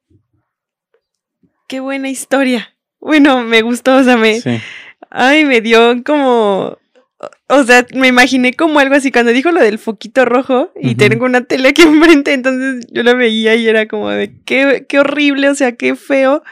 qué 1.68 1.80
buena 1.80 2.08
historia. 2.10 2.74
Bueno, 3.00 3.42
me 3.42 3.62
gustó, 3.62 3.96
o 3.96 4.04
sea, 4.04 4.16
me, 4.16 4.40
Sí. 4.40 4.58
ay, 5.10 5.44
me 5.44 5.60
dio 5.60 6.02
como, 6.04 6.78
o 7.48 7.64
sea, 7.64 7.86
me 7.94 8.08
imaginé 8.08 8.54
como 8.54 8.78
algo 8.78 8.94
así 8.94 9.10
cuando 9.10 9.32
dijo 9.32 9.50
lo 9.50 9.60
del 9.60 9.78
foquito 9.78 10.24
rojo 10.24 10.72
y 10.80 10.94
tengo 10.94 11.24
una 11.24 11.42
tele 11.44 11.70
aquí 11.70 11.82
enfrente, 12.22 12.32
entonces 12.32 12.86
yo 12.92 13.02
la 13.02 13.14
veía 13.14 13.54
y 13.56 13.66
era 13.66 13.86
como 13.88 14.10
de 14.10 14.32
qué, 14.44 14.86
qué 14.88 14.98
horrible, 15.00 15.48
o 15.48 15.54
sea, 15.54 15.72
qué 15.72 15.96
feo 15.96 16.42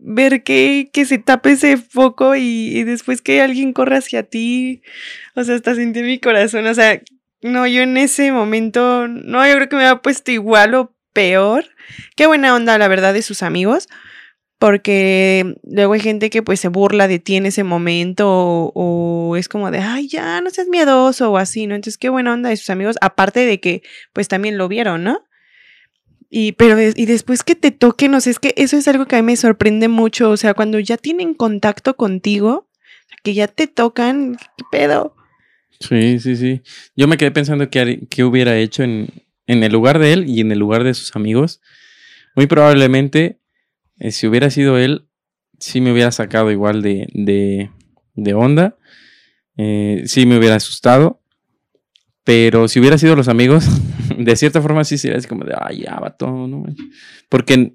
ver 0.00 0.42
que, 0.44 0.90
que 0.92 1.04
se 1.04 1.18
tape 1.18 1.52
ese 1.52 1.76
foco 1.76 2.36
y, 2.36 2.42
y 2.78 2.84
después 2.84 3.20
que 3.20 3.40
alguien 3.42 3.72
corre 3.72 3.96
hacia 3.96 4.22
ti, 4.22 4.82
o 5.34 5.44
sea, 5.44 5.54
hasta 5.56 5.74
sentí 5.74 6.02
mi 6.02 6.18
corazón, 6.18 6.66
o 6.66 6.74
sea, 6.74 7.00
no, 7.42 7.66
yo 7.68 7.82
en 7.82 7.96
ese 7.96 8.32
momento, 8.32 9.06
no, 9.08 9.46
yo 9.46 9.54
creo 9.56 9.68
que 9.68 9.76
me 9.76 9.84
había 9.86 10.02
puesto 10.02 10.30
igual 10.32 10.74
o 10.74 10.92
peor. 11.18 11.64
Qué 12.14 12.28
buena 12.28 12.54
onda, 12.54 12.78
la 12.78 12.86
verdad, 12.86 13.12
de 13.12 13.22
sus 13.22 13.42
amigos. 13.42 13.88
Porque 14.60 15.56
luego 15.64 15.94
hay 15.94 16.00
gente 16.00 16.30
que 16.30 16.42
pues 16.42 16.60
se 16.60 16.68
burla 16.68 17.08
de 17.08 17.18
ti 17.18 17.34
en 17.34 17.46
ese 17.46 17.64
momento 17.64 18.72
o, 18.74 19.36
es 19.36 19.48
como 19.48 19.70
de, 19.72 19.78
ay, 19.78 20.08
ya, 20.08 20.40
no 20.40 20.50
seas 20.50 20.68
miedoso 20.68 21.32
o 21.32 21.36
así, 21.38 21.66
¿no? 21.66 21.74
Entonces, 21.74 21.98
qué 21.98 22.08
buena 22.08 22.32
onda 22.32 22.50
de 22.50 22.56
sus 22.56 22.70
amigos, 22.70 22.96
aparte 23.00 23.46
de 23.46 23.60
que 23.60 23.82
pues 24.12 24.28
también 24.28 24.58
lo 24.58 24.68
vieron, 24.68 25.02
¿no? 25.02 25.24
Y, 26.30 26.52
pero, 26.52 26.80
y 26.80 27.06
después 27.06 27.42
que 27.42 27.54
te 27.54 27.70
toquen, 27.70 28.14
o 28.14 28.20
sea, 28.20 28.30
es 28.32 28.38
que 28.38 28.54
eso 28.56 28.76
es 28.76 28.86
algo 28.86 29.06
que 29.06 29.16
a 29.16 29.22
mí 29.22 29.26
me 29.26 29.36
sorprende 29.36 29.88
mucho, 29.88 30.30
o 30.30 30.36
sea, 30.36 30.54
cuando 30.54 30.78
ya 30.78 30.96
tienen 30.96 31.34
contacto 31.34 31.96
contigo, 31.96 32.68
que 33.22 33.34
ya 33.34 33.48
te 33.48 33.66
tocan, 33.66 34.36
¿qué 34.56 34.64
pedo? 34.70 35.16
Sí, 35.80 36.18
sí, 36.18 36.36
sí. 36.36 36.62
Yo 36.96 37.06
me 37.06 37.16
quedé 37.16 37.30
pensando 37.30 37.70
qué, 37.70 38.06
qué 38.10 38.24
hubiera 38.24 38.56
hecho 38.56 38.82
en, 38.82 39.08
en 39.48 39.64
el 39.64 39.72
lugar 39.72 39.98
de 39.98 40.12
él 40.12 40.28
y 40.28 40.40
en 40.40 40.52
el 40.52 40.60
lugar 40.60 40.84
de 40.84 40.94
sus 40.94 41.16
amigos. 41.16 41.60
Muy 42.36 42.46
probablemente, 42.46 43.40
eh, 43.98 44.12
si 44.12 44.28
hubiera 44.28 44.50
sido 44.50 44.78
él, 44.78 45.08
sí 45.58 45.80
me 45.80 45.90
hubiera 45.90 46.12
sacado 46.12 46.52
igual 46.52 46.82
de, 46.82 47.08
de, 47.12 47.70
de 48.14 48.34
onda. 48.34 48.76
Eh, 49.56 50.04
sí 50.06 50.26
me 50.26 50.38
hubiera 50.38 50.54
asustado. 50.54 51.20
Pero 52.22 52.68
si 52.68 52.78
hubiera 52.78 52.98
sido 52.98 53.16
los 53.16 53.26
amigos, 53.26 53.64
de 54.18 54.36
cierta 54.36 54.60
forma 54.60 54.84
sí 54.84 54.98
sería 54.98 55.16
así 55.16 55.26
como 55.26 55.44
de, 55.44 55.54
ay, 55.58 55.80
ya, 55.80 55.98
vato, 55.98 56.26
no 56.28 56.58
manches". 56.58 56.86
Porque 57.28 57.72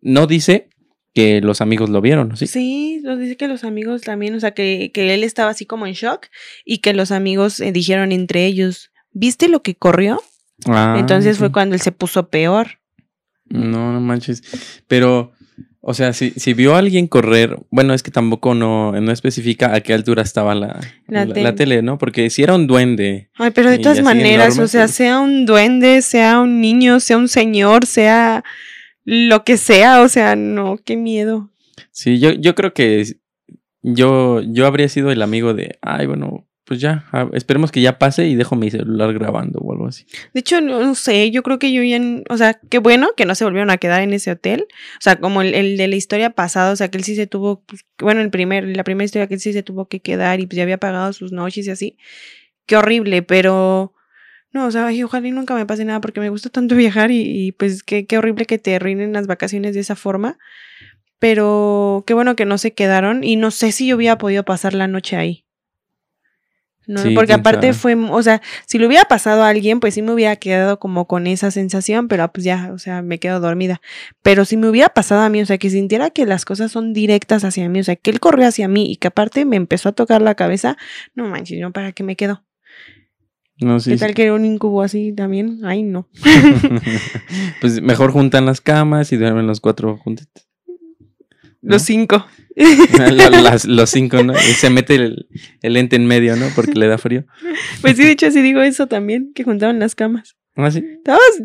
no 0.00 0.26
dice 0.26 0.70
que 1.12 1.42
los 1.42 1.60
amigos 1.60 1.90
lo 1.90 2.00
vieron, 2.00 2.30
¿no? 2.30 2.36
¿sí? 2.36 2.46
Sí, 2.46 3.00
nos 3.04 3.20
dice 3.20 3.36
que 3.36 3.46
los 3.46 3.62
amigos 3.62 4.00
también, 4.00 4.34
o 4.34 4.40
sea, 4.40 4.52
que, 4.52 4.90
que 4.92 5.14
él 5.14 5.22
estaba 5.22 5.50
así 5.50 5.66
como 5.66 5.86
en 5.86 5.92
shock 5.92 6.26
y 6.64 6.78
que 6.78 6.94
los 6.94 7.12
amigos 7.12 7.60
eh, 7.60 7.72
dijeron 7.72 8.10
entre 8.10 8.46
ellos, 8.46 8.90
¿viste 9.12 9.48
lo 9.48 9.62
que 9.62 9.76
corrió? 9.76 10.20
Ah, 10.66 10.96
Entonces 10.98 11.38
fue 11.38 11.52
cuando 11.52 11.74
él 11.74 11.80
se 11.80 11.92
puso 11.92 12.28
peor. 12.28 12.78
No, 13.46 13.92
no 13.92 14.00
manches. 14.00 14.42
Pero, 14.88 15.32
o 15.80 15.92
sea, 15.94 16.12
si, 16.12 16.30
si 16.30 16.54
vio 16.54 16.74
a 16.74 16.78
alguien 16.78 17.06
correr, 17.06 17.58
bueno, 17.70 17.92
es 17.94 18.02
que 18.02 18.10
tampoco 18.10 18.54
no, 18.54 18.92
no 18.92 19.12
especifica 19.12 19.74
a 19.74 19.80
qué 19.80 19.92
altura 19.92 20.22
estaba 20.22 20.54
la, 20.54 20.80
La 21.06 21.26
la, 21.26 21.34
tele. 21.34 21.42
la 21.42 21.54
tele, 21.54 21.82
¿no? 21.82 21.98
Porque 21.98 22.30
si 22.30 22.42
era 22.42 22.54
un 22.54 22.66
duende. 22.66 23.30
Ay, 23.34 23.50
pero 23.50 23.70
de 23.70 23.78
todas 23.78 24.02
maneras, 24.02 24.54
enorme, 24.54 24.64
o 24.64 24.68
sea, 24.68 24.84
pues. 24.84 24.94
sea 24.96 25.20
un 25.20 25.44
duende, 25.46 26.00
sea 26.02 26.40
un 26.40 26.60
niño, 26.60 27.00
sea 27.00 27.18
un 27.18 27.28
señor, 27.28 27.86
sea 27.86 28.42
lo 29.04 29.44
que 29.44 29.58
sea, 29.58 30.00
o 30.00 30.08
sea, 30.08 30.34
no, 30.36 30.78
qué 30.82 30.96
miedo. 30.96 31.50
Sí, 31.90 32.18
yo, 32.18 32.32
yo 32.32 32.54
creo 32.54 32.72
que 32.72 33.04
yo, 33.82 34.40
yo 34.40 34.66
habría 34.66 34.88
sido 34.88 35.10
el 35.10 35.20
amigo 35.20 35.52
de, 35.52 35.78
ay, 35.82 36.06
bueno, 36.06 36.46
pues 36.64 36.80
ya, 36.80 37.04
esperemos 37.34 37.70
que 37.70 37.82
ya 37.82 37.98
pase 37.98 38.26
y 38.26 38.36
dejo 38.36 38.56
mi 38.56 38.70
celular 38.70 39.12
grabando 39.12 39.58
o 39.58 39.72
algo 39.72 39.86
así. 39.86 40.06
De 40.32 40.40
hecho, 40.40 40.62
no, 40.62 40.80
no 40.80 40.94
sé, 40.94 41.30
yo 41.30 41.42
creo 41.42 41.58
que 41.58 41.72
yo 41.74 41.82
ya, 41.82 42.00
o 42.30 42.38
sea, 42.38 42.54
qué 42.54 42.78
bueno 42.78 43.10
que 43.16 43.26
no 43.26 43.34
se 43.34 43.44
volvieron 43.44 43.68
a 43.68 43.76
quedar 43.76 44.00
en 44.00 44.14
ese 44.14 44.30
hotel. 44.30 44.66
O 44.70 45.00
sea, 45.00 45.16
como 45.16 45.42
el, 45.42 45.52
el 45.52 45.76
de 45.76 45.88
la 45.88 45.96
historia 45.96 46.30
pasada, 46.30 46.72
o 46.72 46.76
sea, 46.76 46.90
que 46.90 46.96
él 46.96 47.04
sí 47.04 47.16
se 47.16 47.26
tuvo, 47.26 47.62
pues, 47.66 47.84
bueno, 47.98 48.22
el 48.22 48.30
primer, 48.30 48.74
la 48.74 48.82
primera 48.82 49.04
historia 49.04 49.26
que 49.26 49.34
él 49.34 49.40
sí 49.40 49.52
se 49.52 49.62
tuvo 49.62 49.88
que 49.88 50.00
quedar 50.00 50.40
y 50.40 50.46
pues 50.46 50.56
ya 50.56 50.62
había 50.62 50.78
pagado 50.78 51.12
sus 51.12 51.32
noches 51.32 51.66
y 51.66 51.70
así. 51.70 51.98
Qué 52.64 52.76
horrible, 52.78 53.22
pero 53.22 53.92
no, 54.50 54.66
o 54.66 54.70
sea, 54.70 54.86
ay, 54.86 55.02
ojalá 55.02 55.28
y 55.28 55.32
nunca 55.32 55.54
me 55.54 55.66
pase 55.66 55.84
nada 55.84 56.00
porque 56.00 56.20
me 56.20 56.30
gusta 56.30 56.48
tanto 56.48 56.76
viajar 56.76 57.10
y, 57.10 57.48
y, 57.48 57.52
pues 57.52 57.82
qué, 57.82 58.06
qué 58.06 58.16
horrible 58.16 58.46
que 58.46 58.58
te 58.58 58.76
arruinen 58.76 59.12
las 59.12 59.26
vacaciones 59.26 59.74
de 59.74 59.80
esa 59.80 59.96
forma. 59.96 60.38
Pero 61.18 62.04
qué 62.06 62.14
bueno 62.14 62.36
que 62.36 62.46
no 62.46 62.56
se 62.56 62.72
quedaron 62.72 63.22
y 63.22 63.36
no 63.36 63.50
sé 63.50 63.72
si 63.72 63.88
yo 63.88 63.96
hubiera 63.96 64.18
podido 64.18 64.44
pasar 64.44 64.74
la 64.74 64.88
noche 64.88 65.16
ahí. 65.16 65.43
No, 66.86 67.02
Sí, 67.02 67.14
porque 67.14 67.32
aparte 67.32 67.72
sabe. 67.72 67.96
fue, 67.96 68.10
o 68.10 68.22
sea, 68.22 68.42
si 68.66 68.78
le 68.78 68.86
hubiera 68.86 69.04
pasado 69.04 69.42
a 69.42 69.48
alguien, 69.48 69.80
pues 69.80 69.94
sí 69.94 70.02
me 70.02 70.12
hubiera 70.12 70.36
quedado 70.36 70.78
como 70.78 71.06
con 71.06 71.26
esa 71.26 71.50
sensación, 71.50 72.08
pero 72.08 72.24
ah, 72.24 72.28
pues 72.32 72.44
ya, 72.44 72.70
o 72.72 72.78
sea, 72.78 73.02
me 73.02 73.18
quedo 73.18 73.40
dormida. 73.40 73.80
Pero 74.22 74.44
si 74.44 74.56
me 74.56 74.68
hubiera 74.68 74.88
pasado 74.90 75.22
a 75.22 75.28
mí, 75.28 75.40
o 75.40 75.46
sea, 75.46 75.58
que 75.58 75.70
sintiera 75.70 76.10
que 76.10 76.26
las 76.26 76.44
cosas 76.44 76.72
son 76.72 76.92
directas 76.92 77.44
hacia 77.44 77.68
mí, 77.68 77.80
o 77.80 77.84
sea, 77.84 77.96
que 77.96 78.10
él 78.10 78.20
corrió 78.20 78.46
hacia 78.46 78.68
mí 78.68 78.90
y 78.90 78.96
que 78.96 79.08
aparte 79.08 79.44
me 79.44 79.56
empezó 79.56 79.88
a 79.88 79.92
tocar 79.92 80.22
la 80.22 80.34
cabeza, 80.34 80.76
no 81.14 81.26
manches, 81.28 81.60
¿no? 81.60 81.72
¿Para 81.72 81.92
qué 81.92 82.02
me 82.02 82.16
quedo? 82.16 82.44
No 83.60 83.78
sé. 83.80 83.92
¿Qué 83.92 83.98
tal 83.98 84.14
que 84.14 84.24
era 84.24 84.34
un 84.34 84.44
incubo 84.44 84.82
así 84.82 85.12
también? 85.12 85.60
Ay, 85.64 85.82
no. 85.82 86.08
pues 87.60 87.80
mejor 87.80 88.10
juntan 88.10 88.46
las 88.46 88.60
camas 88.60 89.12
y 89.12 89.16
duermen 89.16 89.46
los 89.46 89.60
cuatro 89.60 89.96
juntitos. 89.98 90.48
Los 91.62 91.82
cinco. 91.82 92.26
Las- 93.42 93.64
los 93.64 93.90
cinco, 93.90 94.22
¿no? 94.22 94.32
Y 94.34 94.52
se 94.54 94.70
mete 94.70 94.94
el, 94.94 95.26
el 95.62 95.76
ente 95.76 95.96
en 95.96 96.06
medio, 96.06 96.36
¿no? 96.36 96.46
Porque 96.54 96.74
le 96.74 96.86
da 96.86 96.98
frío. 96.98 97.24
Pues 97.80 97.96
sí, 97.96 98.04
de 98.04 98.10
hecho, 98.12 98.30
sí 98.30 98.42
digo 98.42 98.60
eso 98.62 98.86
también, 98.86 99.32
que 99.34 99.44
juntaban 99.44 99.78
las 99.78 99.94
camas. 99.94 100.36
¿Ah, 100.56 100.70
sí? 100.70 100.84
¿Estabas? 100.98 101.42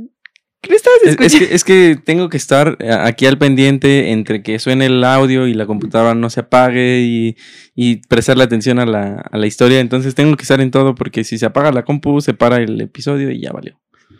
¿Qué 0.62 0.76
estabas 0.76 1.00
Es, 1.04 1.08
es 1.08 1.12
escuchando? 1.14 1.48
que, 1.48 1.56
es 1.56 1.64
que 1.64 1.98
tengo 2.04 2.30
que 2.30 2.36
estar 2.38 2.76
eh, 2.82 2.92
aquí 2.92 3.26
al 3.26 3.38
pendiente 3.38 4.12
entre 4.12 4.44
que 4.44 4.60
suene 4.60 4.88
el 4.88 5.02
audio 5.06 5.48
y 5.48 5.54
la 5.54 5.66
computadora 5.66 6.14
no 6.16 6.30
se 6.30 6.42
apague 6.42 7.00
y, 7.00 7.38
y 7.76 8.06
prestarle 8.08 8.44
atención 8.44 8.78
a 8.78 8.86
la, 8.86 9.22
a 9.32 9.38
la 9.38 9.48
historia. 9.48 9.80
Entonces 9.80 10.16
tengo 10.16 10.36
que 10.36 10.42
estar 10.44 10.60
en 10.60 10.70
todo 10.70 10.96
porque 10.96 11.24
si 11.24 11.38
se 11.38 11.46
apaga 11.46 11.72
la 11.72 11.86
compu, 11.86 12.20
se 12.20 12.34
para 12.34 12.58
el 12.58 12.80
episodio 12.82 13.32
y 13.32 13.42
ya 13.42 13.52
valió. 13.52 13.80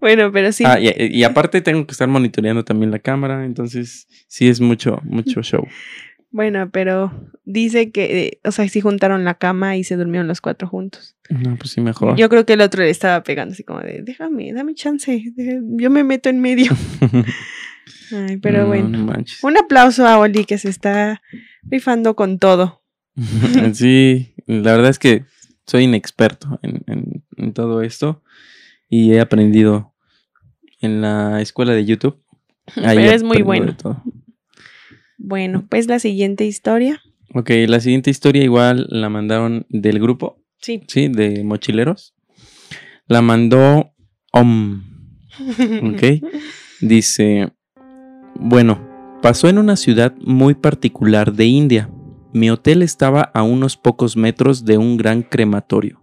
Bueno, 0.00 0.32
pero 0.32 0.50
sí. 0.50 0.64
Ah, 0.66 0.78
y, 0.80 0.88
y 0.98 1.24
aparte 1.24 1.60
tengo 1.60 1.84
que 1.86 1.92
estar 1.92 2.08
monitoreando 2.08 2.64
también 2.64 2.90
la 2.90 3.00
cámara. 3.00 3.44
Entonces 3.44 4.06
sí 4.28 4.48
es 4.48 4.58
mucho, 4.58 4.98
mucho 5.04 5.42
show. 5.42 5.66
Bueno, 6.32 6.70
pero 6.70 7.12
dice 7.44 7.90
que, 7.90 8.26
eh, 8.26 8.40
o 8.44 8.52
sea, 8.52 8.68
sí 8.68 8.80
juntaron 8.80 9.24
la 9.24 9.34
cama 9.34 9.76
y 9.76 9.82
se 9.84 9.96
durmieron 9.96 10.28
los 10.28 10.40
cuatro 10.40 10.68
juntos. 10.68 11.16
No, 11.28 11.56
pues 11.56 11.70
sí, 11.72 11.80
mejor. 11.80 12.16
Yo 12.16 12.28
creo 12.28 12.46
que 12.46 12.52
el 12.52 12.60
otro 12.60 12.82
le 12.82 12.90
estaba 12.90 13.22
pegando 13.22 13.52
así 13.52 13.64
como 13.64 13.80
de, 13.80 14.02
déjame, 14.02 14.52
dame 14.52 14.74
chance, 14.74 15.24
yo 15.36 15.90
me 15.90 16.04
meto 16.04 16.28
en 16.28 16.40
medio. 16.40 16.72
Ay, 18.12 18.36
pero 18.38 18.62
No, 18.62 18.66
bueno. 18.68 18.88
no. 18.98 19.14
Un 19.42 19.56
aplauso 19.58 20.06
a 20.06 20.18
Oli 20.18 20.44
que 20.44 20.58
se 20.58 20.68
está 20.68 21.22
rifando 21.64 22.14
con 22.16 22.38
todo. 22.38 22.82
sí, 23.74 24.34
la 24.46 24.72
verdad 24.72 24.90
es 24.90 24.98
que 24.98 25.24
soy 25.66 25.84
inexperto 25.84 26.58
en, 26.62 26.82
en- 26.86 27.24
en 27.36 27.52
todo 27.52 27.82
esto 27.82 28.22
y 28.88 29.12
he 29.14 29.20
aprendido 29.20 29.94
en 30.80 31.00
la 31.00 31.40
escuela 31.40 31.72
de 31.72 31.84
YouTube. 31.84 32.20
Ahí 32.76 32.96
Pero 32.98 33.10
es 33.12 33.22
muy 33.22 33.42
bueno. 33.42 33.76
todo. 33.76 34.02
Bueno, 35.22 35.66
pues 35.68 35.86
la 35.86 35.98
siguiente 35.98 36.46
historia. 36.46 37.00
Ok, 37.34 37.50
la 37.68 37.78
siguiente 37.80 38.10
historia 38.10 38.42
igual 38.42 38.86
la 38.88 39.08
mandaron 39.10 39.66
del 39.68 40.00
grupo, 40.00 40.42
Sí. 40.58 40.82
¿sí? 40.88 41.08
De 41.08 41.44
mochileros. 41.44 42.14
La 43.06 43.20
mandó 43.22 43.92
Om. 44.32 44.82
Ok. 45.94 46.24
Dice, 46.80 47.52
bueno, 48.34 48.80
pasó 49.22 49.48
en 49.48 49.58
una 49.58 49.76
ciudad 49.76 50.14
muy 50.20 50.54
particular 50.54 51.32
de 51.34 51.44
India. 51.46 51.90
Mi 52.32 52.48
hotel 52.50 52.82
estaba 52.82 53.20
a 53.34 53.42
unos 53.42 53.76
pocos 53.76 54.16
metros 54.16 54.64
de 54.64 54.78
un 54.78 54.96
gran 54.96 55.22
crematorio. 55.22 56.02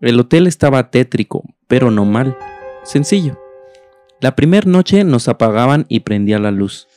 El 0.00 0.18
hotel 0.20 0.46
estaba 0.46 0.90
tétrico, 0.90 1.42
pero 1.66 1.90
no 1.90 2.04
mal. 2.04 2.36
Sencillo. 2.84 3.38
La 4.20 4.34
primera 4.36 4.68
noche 4.70 5.04
nos 5.04 5.28
apagaban 5.28 5.84
y 5.88 6.00
prendía 6.00 6.38
la 6.38 6.50
luz. 6.50 6.88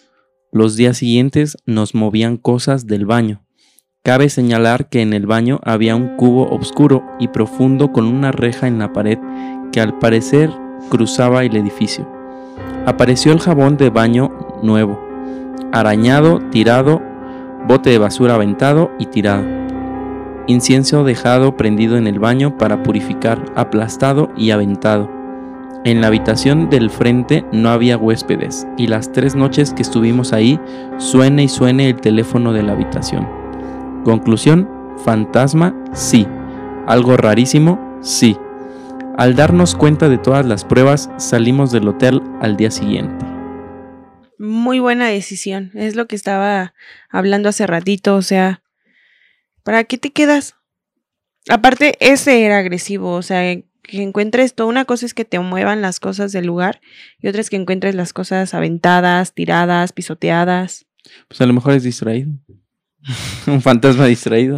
Los 0.54 0.76
días 0.76 0.98
siguientes 0.98 1.58
nos 1.66 1.96
movían 1.96 2.36
cosas 2.36 2.86
del 2.86 3.06
baño. 3.06 3.42
Cabe 4.04 4.28
señalar 4.28 4.90
que 4.90 5.02
en 5.02 5.14
el 5.14 5.26
baño 5.26 5.62
había 5.64 5.96
un 5.96 6.18
cubo 6.18 6.50
oscuro 6.50 7.06
y 7.20 7.30
profundo 7.30 7.94
con 7.94 8.06
una 8.06 8.34
reja 8.34 8.68
en 8.68 8.78
la 8.78 8.92
pared 8.92 9.18
que 9.72 9.80
al 9.80 9.98
parecer 10.00 10.50
cruzaba 10.90 11.46
el 11.46 11.56
edificio. 11.56 12.06
Apareció 12.86 13.32
el 13.32 13.40
jabón 13.40 13.78
de 13.78 13.92
baño 13.92 14.60
nuevo, 14.62 15.00
arañado, 15.72 16.40
tirado, 16.52 17.02
bote 17.66 17.92
de 17.92 18.00
basura 18.00 18.36
aventado 18.36 18.92
y 19.00 19.06
tirado. 19.06 19.46
Incienso 20.48 21.06
dejado 21.06 21.56
prendido 21.56 21.96
en 21.96 22.08
el 22.08 22.20
baño 22.20 22.58
para 22.58 22.84
purificar, 22.84 23.46
aplastado 23.56 24.30
y 24.36 24.52
aventado. 24.52 25.21
En 25.84 26.00
la 26.00 26.08
habitación 26.08 26.70
del 26.70 26.92
frente 26.92 27.44
no 27.52 27.70
había 27.70 27.98
huéspedes 27.98 28.68
y 28.78 28.86
las 28.86 29.12
tres 29.12 29.34
noches 29.36 29.74
que 29.74 29.82
estuvimos 29.82 30.32
ahí 30.32 30.60
suene 30.98 31.44
y 31.46 31.50
suene 31.50 31.90
el 31.90 32.00
teléfono 32.00 32.54
de 32.54 32.62
la 32.62 32.74
habitación. 32.74 33.28
Conclusión, 34.06 34.70
fantasma, 35.04 35.76
sí. 35.92 36.28
Algo 36.86 37.18
rarísimo, 37.18 37.98
sí. 38.04 38.38
Al 39.18 39.36
darnos 39.36 39.74
cuenta 39.74 40.08
de 40.08 40.20
todas 40.20 40.46
las 40.46 40.66
pruebas, 40.66 41.10
salimos 41.18 41.72
del 41.72 41.88
hotel 41.88 42.22
al 42.42 42.58
día 42.58 42.70
siguiente. 42.70 43.26
Muy 44.38 44.80
buena 44.80 45.08
decisión. 45.08 45.72
Es 45.74 45.96
lo 45.96 46.06
que 46.06 46.16
estaba 46.16 46.76
hablando 47.10 47.50
hace 47.50 47.66
ratito. 47.66 48.16
O 48.16 48.22
sea, 48.22 48.62
¿para 49.64 49.84
qué 49.84 49.98
te 49.98 50.12
quedas? 50.12 50.56
Aparte, 51.50 51.96
ese 52.00 52.46
era 52.46 52.60
agresivo. 52.60 53.14
O 53.14 53.22
sea, 53.24 53.42
que 53.92 54.02
encuentres 54.02 54.56
todo. 54.56 54.68
Una 54.68 54.86
cosa 54.86 55.06
es 55.06 55.14
que 55.14 55.26
te 55.26 55.40
muevan 55.40 55.82
las 55.82 56.00
cosas 56.00 56.32
del 56.32 56.46
lugar 56.46 56.82
y 57.20 57.28
otra 57.28 57.42
es 57.42 57.50
que 57.50 57.58
encuentres 57.58 57.96
las 57.96 58.14
cosas 58.14 58.54
aventadas, 58.54 59.34
tiradas, 59.34 59.92
pisoteadas. 59.92 60.86
Pues 61.28 61.42
a 61.42 61.46
lo 61.46 61.54
mejor 61.54 61.74
es 61.74 61.84
distraído. 61.84 62.32
un 63.48 63.62
fantasma 63.62 64.06
distraído. 64.06 64.58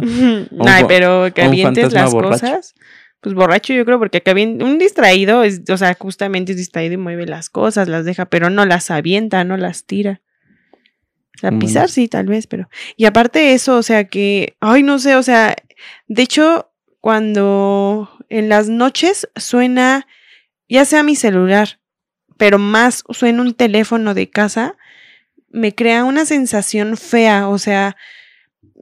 Ay, 0.66 0.84
pero 0.86 1.32
que 1.34 1.42
avientes 1.42 1.92
las 1.92 2.12
cosas. 2.12 2.74
Pues 3.20 3.34
borracho 3.34 3.72
yo 3.72 3.86
creo, 3.86 3.98
porque 3.98 4.22
un 4.60 4.78
distraído 4.78 5.44
es, 5.44 5.62
o 5.70 5.78
sea, 5.78 5.96
justamente 5.98 6.52
es 6.52 6.58
distraído 6.58 6.94
y 6.94 6.98
mueve 6.98 7.26
las 7.26 7.48
cosas, 7.48 7.88
las 7.88 8.04
deja, 8.04 8.26
pero 8.26 8.50
no 8.50 8.66
las 8.66 8.90
avienta, 8.90 9.44
no 9.44 9.56
las 9.56 9.86
tira. 9.86 10.20
O 11.34 11.40
sea, 11.40 11.58
pisar 11.58 11.88
sí, 11.88 12.06
tal 12.06 12.26
vez, 12.26 12.46
pero. 12.46 12.68
Y 12.96 13.06
aparte 13.06 13.38
de 13.38 13.54
eso, 13.54 13.78
o 13.78 13.82
sea, 13.82 14.04
que, 14.04 14.56
ay, 14.60 14.82
no 14.82 14.98
sé, 14.98 15.16
o 15.16 15.22
sea, 15.22 15.56
de 16.06 16.22
hecho, 16.22 16.70
cuando 17.00 18.10
en 18.28 18.48
las 18.48 18.68
noches 18.68 19.28
suena, 19.36 20.06
ya 20.68 20.84
sea 20.84 21.02
mi 21.02 21.16
celular, 21.16 21.80
pero 22.36 22.58
más 22.58 23.04
suena 23.10 23.42
un 23.42 23.54
teléfono 23.54 24.14
de 24.14 24.30
casa, 24.30 24.76
me 25.50 25.74
crea 25.74 26.04
una 26.04 26.26
sensación 26.26 26.96
fea, 26.96 27.48
o 27.48 27.58
sea, 27.58 27.96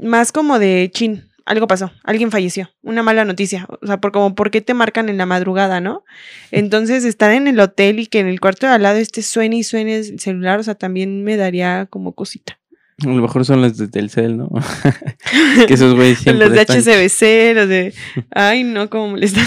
más 0.01 0.32
como 0.32 0.59
de 0.59 0.90
chin, 0.93 1.28
algo 1.45 1.66
pasó, 1.66 1.93
alguien 2.05 2.30
falleció, 2.30 2.70
una 2.82 3.03
mala 3.03 3.24
noticia, 3.24 3.66
o 3.80 3.86
sea, 3.86 4.01
por 4.01 4.12
como 4.12 4.34
por 4.34 4.51
qué 4.51 4.61
te 4.61 4.74
marcan 4.74 5.09
en 5.09 5.18
la 5.18 5.26
madrugada, 5.26 5.80
¿no? 5.80 6.05
Entonces, 6.51 7.05
estar 7.05 7.32
en 7.32 7.47
el 7.47 7.61
hotel 7.61 7.99
y 7.99 8.07
que 8.07 8.20
en 8.20 8.28
el 8.28 8.40
cuarto 8.40 8.66
de 8.66 8.72
al 8.72 8.82
lado 8.82 8.99
este 8.99 9.22
suene 9.22 9.57
y 9.57 9.64
suene 9.64 9.97
el 9.97 10.20
celular, 10.20 10.61
o 10.61 10.62
sea, 10.62 10.74
también 10.74 11.24
me 11.24 11.36
daría 11.36 11.86
como 11.90 12.14
cosita. 12.14 12.59
A 12.99 13.07
lo 13.07 13.22
mejor 13.22 13.45
son 13.45 13.62
los 13.62 13.76
de 13.76 13.88
Telcel, 13.88 14.36
¿no? 14.36 14.51
que 15.66 15.74
esos 15.74 15.95
güeyes 15.95 16.18
siempre 16.22 16.49
Los 16.49 16.55
de 16.55 16.61
HCBC, 16.61 17.57
los 17.57 17.68
de... 17.68 17.95
Ay, 18.30 18.64
no, 18.64 18.88
cómo 18.90 19.09
molestan. 19.11 19.47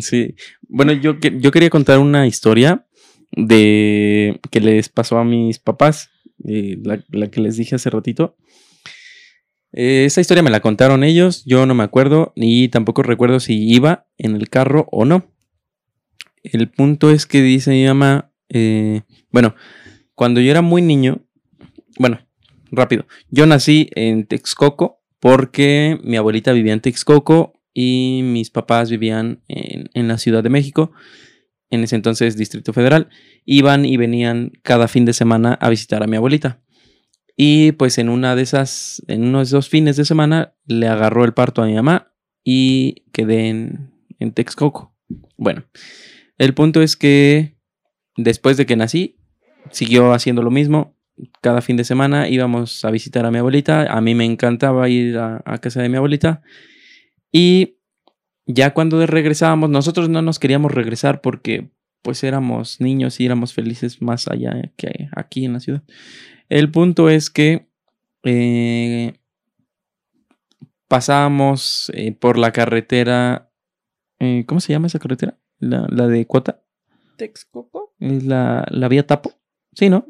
sí. 0.00 0.34
Bueno, 0.68 0.92
yo, 0.92 1.18
yo 1.18 1.50
quería 1.50 1.70
contar 1.70 1.98
una 1.98 2.26
historia 2.26 2.86
de 3.32 4.40
que 4.50 4.60
les 4.60 4.88
pasó 4.88 5.18
a 5.18 5.24
mis 5.24 5.58
papás, 5.58 6.10
eh, 6.46 6.78
la, 6.82 7.28
que 7.28 7.40
les 7.40 7.56
dije 7.56 7.76
hace 7.76 7.90
ratito. 7.90 8.36
Eh, 9.72 10.04
esa 10.04 10.20
historia 10.20 10.42
me 10.42 10.50
la 10.50 10.60
contaron 10.60 11.04
ellos, 11.04 11.44
yo 11.44 11.64
no 11.64 11.74
me 11.74 11.84
acuerdo 11.84 12.32
y 12.34 12.68
tampoco 12.68 13.02
recuerdo 13.02 13.38
si 13.38 13.68
iba 13.70 14.08
en 14.18 14.34
el 14.34 14.48
carro 14.48 14.88
o 14.90 15.04
no. 15.04 15.32
El 16.42 16.68
punto 16.70 17.10
es 17.10 17.26
que 17.26 17.42
dice 17.42 17.70
mi 17.70 17.84
mamá, 17.84 18.32
eh, 18.48 19.02
bueno, 19.30 19.54
cuando 20.14 20.40
yo 20.40 20.50
era 20.50 20.62
muy 20.62 20.82
niño, 20.82 21.24
bueno, 21.98 22.20
rápido. 22.70 23.06
Yo 23.30 23.46
nací 23.46 23.88
en 23.94 24.26
Texcoco 24.26 25.00
porque 25.20 25.98
mi 26.02 26.16
abuelita 26.16 26.52
vivía 26.52 26.72
en 26.72 26.80
Texcoco 26.80 27.52
y 27.72 28.22
mis 28.24 28.50
papás 28.50 28.90
vivían 28.90 29.42
en, 29.48 30.08
la 30.08 30.18
Ciudad 30.18 30.42
de 30.42 30.50
México, 30.50 30.92
en 31.70 31.84
ese 31.84 31.96
entonces 31.96 32.36
Distrito 32.36 32.72
Federal. 32.72 33.08
Iban 33.44 33.84
y 33.84 33.96
venían 33.96 34.52
cada 34.62 34.88
fin 34.88 35.04
de 35.04 35.12
semana 35.12 35.54
a 35.54 35.68
visitar 35.68 36.02
a 36.02 36.06
mi 36.06 36.16
abuelita. 36.16 36.62
Y 37.36 37.72
pues 37.72 37.98
en 37.98 38.08
una 38.08 38.34
de 38.34 38.42
esas, 38.42 39.02
en 39.06 39.24
uno 39.24 39.38
de 39.38 39.44
esos 39.44 39.68
fines 39.68 39.96
de 39.96 40.04
semana, 40.04 40.54
le 40.66 40.88
agarró 40.88 41.24
el 41.24 41.32
parto 41.32 41.62
a 41.62 41.66
mi 41.66 41.74
mamá 41.74 42.12
y 42.44 43.04
quedé 43.12 43.48
en, 43.48 43.92
en 44.18 44.32
Texcoco. 44.32 44.94
Bueno, 45.36 45.64
el 46.38 46.54
punto 46.54 46.82
es 46.82 46.96
que 46.96 47.56
después 48.16 48.56
de 48.56 48.66
que 48.66 48.76
nací, 48.76 49.16
siguió 49.70 50.12
haciendo 50.12 50.42
lo 50.42 50.50
mismo 50.50 50.99
cada 51.40 51.60
fin 51.60 51.76
de 51.76 51.84
semana 51.84 52.28
íbamos 52.28 52.84
a 52.84 52.90
visitar 52.90 53.24
a 53.24 53.30
mi 53.30 53.38
abuelita. 53.38 53.92
A 53.92 54.00
mí 54.00 54.14
me 54.14 54.24
encantaba 54.24 54.88
ir 54.88 55.18
a, 55.18 55.42
casa 55.60 55.82
de 55.82 55.88
mi 55.88 55.96
abuelita. 55.96 56.42
Y 57.32 57.78
ya 58.46 58.74
cuando 58.74 59.04
regresábamos, 59.06 59.70
nosotros 59.70 60.08
no 60.08 60.22
nos 60.22 60.38
queríamos 60.38 60.72
regresar 60.72 61.20
porque 61.20 61.70
pues 62.02 62.24
éramos 62.24 62.80
niños 62.80 63.20
y 63.20 63.26
éramos 63.26 63.52
felices 63.52 64.00
más 64.00 64.26
allá 64.28 64.72
que 64.76 65.08
aquí 65.14 65.44
en 65.44 65.52
la 65.52 65.60
ciudad. 65.60 65.82
El 66.48 66.70
punto 66.70 67.10
es 67.10 67.30
que 67.30 67.68
eh, 68.24 69.14
pasábamos 70.88 71.90
eh, 71.94 72.12
por 72.12 72.38
la 72.38 72.52
carretera. 72.52 73.50
Eh, 74.18 74.44
¿Cómo 74.46 74.60
se 74.60 74.72
llama 74.72 74.88
esa 74.88 74.98
carretera? 74.98 75.38
La, 75.58 75.86
de 75.86 76.26
Cuota. 76.26 76.62
Texcoco. 77.16 77.94
Es 77.98 78.24
la, 78.24 78.66
la 78.70 78.88
vía 78.88 79.06
Tapo. 79.06 79.32
Sí, 79.74 79.90
¿no? 79.90 80.06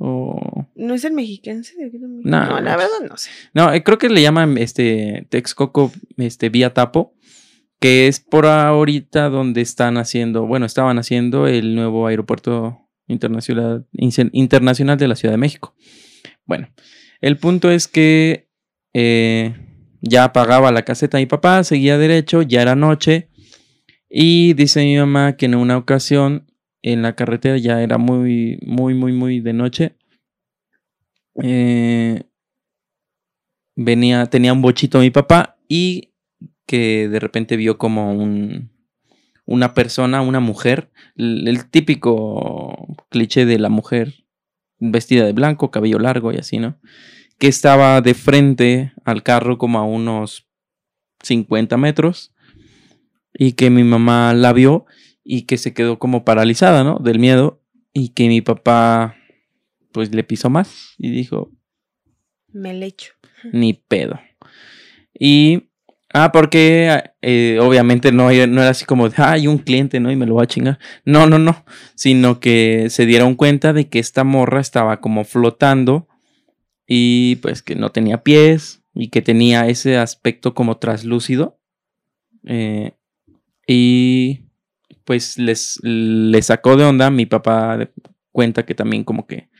¿No 0.00 0.94
es 0.94 1.04
el 1.04 1.12
mexiquense? 1.12 1.74
No, 2.00 2.60
la 2.60 2.76
verdad 2.76 2.88
no 3.06 3.16
sé. 3.18 3.30
No, 3.52 3.72
eh, 3.72 3.82
creo 3.82 3.98
que 3.98 4.08
le 4.08 4.22
llaman 4.22 4.56
este 4.56 5.26
Texcoco 5.28 5.92
este, 6.16 6.48
vía 6.48 6.72
Tapo, 6.72 7.14
que 7.78 8.08
es 8.08 8.18
por 8.18 8.46
ahorita 8.46 9.28
donde 9.28 9.60
están 9.60 9.98
haciendo, 9.98 10.46
bueno, 10.46 10.64
estaban 10.64 10.98
haciendo 10.98 11.46
el 11.46 11.74
nuevo 11.74 12.06
aeropuerto 12.06 12.88
internacional, 13.08 13.86
internacional 13.92 14.96
de 14.96 15.08
la 15.08 15.16
Ciudad 15.16 15.34
de 15.34 15.38
México. 15.38 15.74
Bueno, 16.46 16.70
el 17.20 17.36
punto 17.36 17.70
es 17.70 17.86
que 17.86 18.48
eh, 18.94 19.54
ya 20.00 20.32
pagaba 20.32 20.72
la 20.72 20.82
caseta 20.82 21.18
mi 21.18 21.26
papá, 21.26 21.62
seguía 21.62 21.98
derecho, 21.98 22.40
ya 22.40 22.62
era 22.62 22.74
noche, 22.74 23.28
y 24.08 24.54
dice 24.54 24.82
mi 24.82 24.96
mamá 24.96 25.36
que 25.36 25.44
en 25.44 25.56
una 25.56 25.76
ocasión 25.76 26.49
en 26.82 27.02
la 27.02 27.14
carretera 27.14 27.58
ya 27.58 27.82
era 27.82 27.98
muy, 27.98 28.58
muy, 28.62 28.94
muy, 28.94 29.12
muy 29.12 29.40
de 29.40 29.52
noche. 29.52 29.96
Eh, 31.42 32.22
venía, 33.76 34.26
tenía 34.26 34.52
un 34.52 34.62
bochito 34.62 35.00
mi 35.00 35.10
papá 35.10 35.58
y 35.68 36.12
que 36.66 37.08
de 37.08 37.20
repente 37.20 37.56
vio 37.56 37.78
como 37.78 38.12
un, 38.12 38.70
una 39.44 39.74
persona, 39.74 40.20
una 40.20 40.40
mujer, 40.40 40.90
el, 41.16 41.68
típico 41.70 42.96
cliché 43.08 43.46
de 43.46 43.58
la 43.58 43.68
mujer 43.68 44.24
vestida 44.78 45.24
de 45.24 45.32
blanco, 45.32 45.70
cabello 45.70 45.98
largo 45.98 46.32
y 46.32 46.36
así, 46.36 46.58
¿no? 46.58 46.78
Que 47.38 47.48
estaba 47.48 48.00
de 48.00 48.14
frente 48.14 48.92
al 49.04 49.22
carro 49.22 49.58
como 49.58 49.78
a 49.78 49.82
unos 49.82 50.48
50 51.22 51.76
metros 51.76 52.32
y 53.34 53.52
que 53.52 53.70
mi 53.70 53.82
mamá 53.82 54.34
la 54.34 54.52
vio 54.52 54.86
y 55.24 55.42
que 55.42 55.58
se 55.58 55.74
quedó 55.74 55.98
como 55.98 56.24
paralizada, 56.24 56.84
¿no? 56.84 56.98
Del 56.98 57.18
miedo 57.18 57.62
y 57.92 58.10
que 58.10 58.28
mi 58.28 58.40
papá 58.40 59.16
pues 59.92 60.14
le 60.14 60.24
pisó 60.24 60.50
más 60.50 60.94
y 60.98 61.10
dijo, 61.10 61.50
me 62.52 62.74
le 62.74 62.86
echo. 62.86 63.12
Ni 63.52 63.74
pedo. 63.74 64.20
Y, 65.18 65.68
ah, 66.12 66.32
porque 66.32 67.02
eh, 67.22 67.58
obviamente 67.60 68.12
no, 68.12 68.24
no 68.24 68.60
era 68.60 68.70
así 68.70 68.84
como, 68.84 69.06
ah, 69.06 69.32
hay 69.32 69.46
un 69.46 69.58
cliente, 69.58 70.00
¿no? 70.00 70.10
Y 70.10 70.16
me 70.16 70.26
lo 70.26 70.34
va 70.36 70.44
a 70.44 70.48
chingar. 70.48 70.78
No, 71.04 71.26
no, 71.26 71.38
no, 71.38 71.64
sino 71.94 72.40
que 72.40 72.88
se 72.90 73.06
dieron 73.06 73.34
cuenta 73.34 73.72
de 73.72 73.88
que 73.88 73.98
esta 73.98 74.24
morra 74.24 74.60
estaba 74.60 75.00
como 75.00 75.24
flotando 75.24 76.08
y 76.86 77.36
pues 77.36 77.62
que 77.62 77.76
no 77.76 77.90
tenía 77.90 78.22
pies 78.22 78.82
y 78.94 79.08
que 79.08 79.22
tenía 79.22 79.68
ese 79.68 79.96
aspecto 79.96 80.54
como 80.54 80.78
traslúcido. 80.78 81.58
Eh, 82.44 82.92
y 83.66 84.49
pues 85.10 85.38
les, 85.38 85.80
sacó 86.46 86.76
de 86.76 86.84
onda. 86.84 87.10
Mi 87.10 87.26
papá 87.26 87.90
cuenta 88.30 88.64
que 88.64 88.76
también 88.76 89.02
como 89.02 89.26
que, 89.26 89.50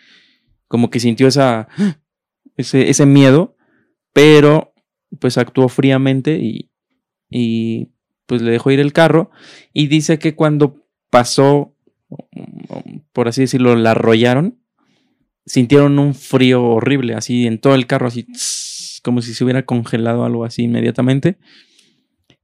como 0.69 0.91
que 0.91 1.01
sintió 1.01 1.27
esa, 1.27 1.67
ese, 2.57 2.89
ese 2.89 3.05
miedo, 3.05 3.57
pero 4.13 4.73
pues 5.19 5.39
actuó 5.39 5.69
fríamente 5.69 6.39
y, 6.39 6.71
y 7.29 7.91
pues 8.27 8.43
le 8.43 8.53
dejó 8.53 8.71
ir 8.71 8.79
el 8.79 8.93
carro. 8.93 9.33
Y 9.73 9.89
dice 9.89 10.21
que 10.21 10.37
cuando 10.37 10.87
pasó, 11.11 11.75
por 13.13 13.27
así 13.27 13.41
decirlo, 13.41 13.75
la 13.75 13.91
arrollaron, 13.91 14.63
sintieron 15.47 15.99
un 15.99 16.15
frío 16.15 16.63
horrible, 16.63 17.15
así 17.15 17.49
en 17.49 17.59
todo 17.59 17.75
el 17.75 17.89
carro, 17.89 18.07
así 18.07 18.25
como 19.03 19.21
si 19.21 19.35
se 19.35 19.43
hubiera 19.43 19.67
congelado 19.67 20.25
algo 20.25 20.45
así 20.45 20.63
inmediatamente. 20.63 21.39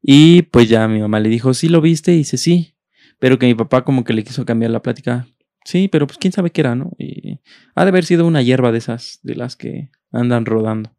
Y 0.02 0.42
pues 0.42 0.68
ya 0.68 0.88
mi 0.88 0.98
mamá 0.98 1.20
le 1.20 1.28
dijo, 1.28 1.54
sí 1.54 1.68
lo 1.68 1.80
viste, 1.80 2.12
y 2.12 2.18
dice 2.18 2.36
sí, 2.36 2.75
pero 3.18 3.38
que 3.38 3.46
mi 3.46 3.54
papá 3.54 3.84
como 3.84 4.04
que 4.04 4.12
le 4.12 4.24
quiso 4.24 4.44
cambiar 4.44 4.70
la 4.70 4.82
plática. 4.82 5.26
Sí, 5.64 5.88
pero 5.88 6.06
pues 6.06 6.18
quién 6.18 6.32
sabe 6.32 6.50
qué 6.50 6.60
era, 6.60 6.74
¿no? 6.74 6.92
Y 6.98 7.40
ha 7.74 7.84
de 7.84 7.88
haber 7.88 8.04
sido 8.04 8.26
una 8.26 8.42
hierba 8.42 8.72
de 8.72 8.78
esas, 8.78 9.18
de 9.22 9.34
las 9.34 9.56
que 9.56 9.90
andan 10.12 10.46
rodando. 10.46 10.94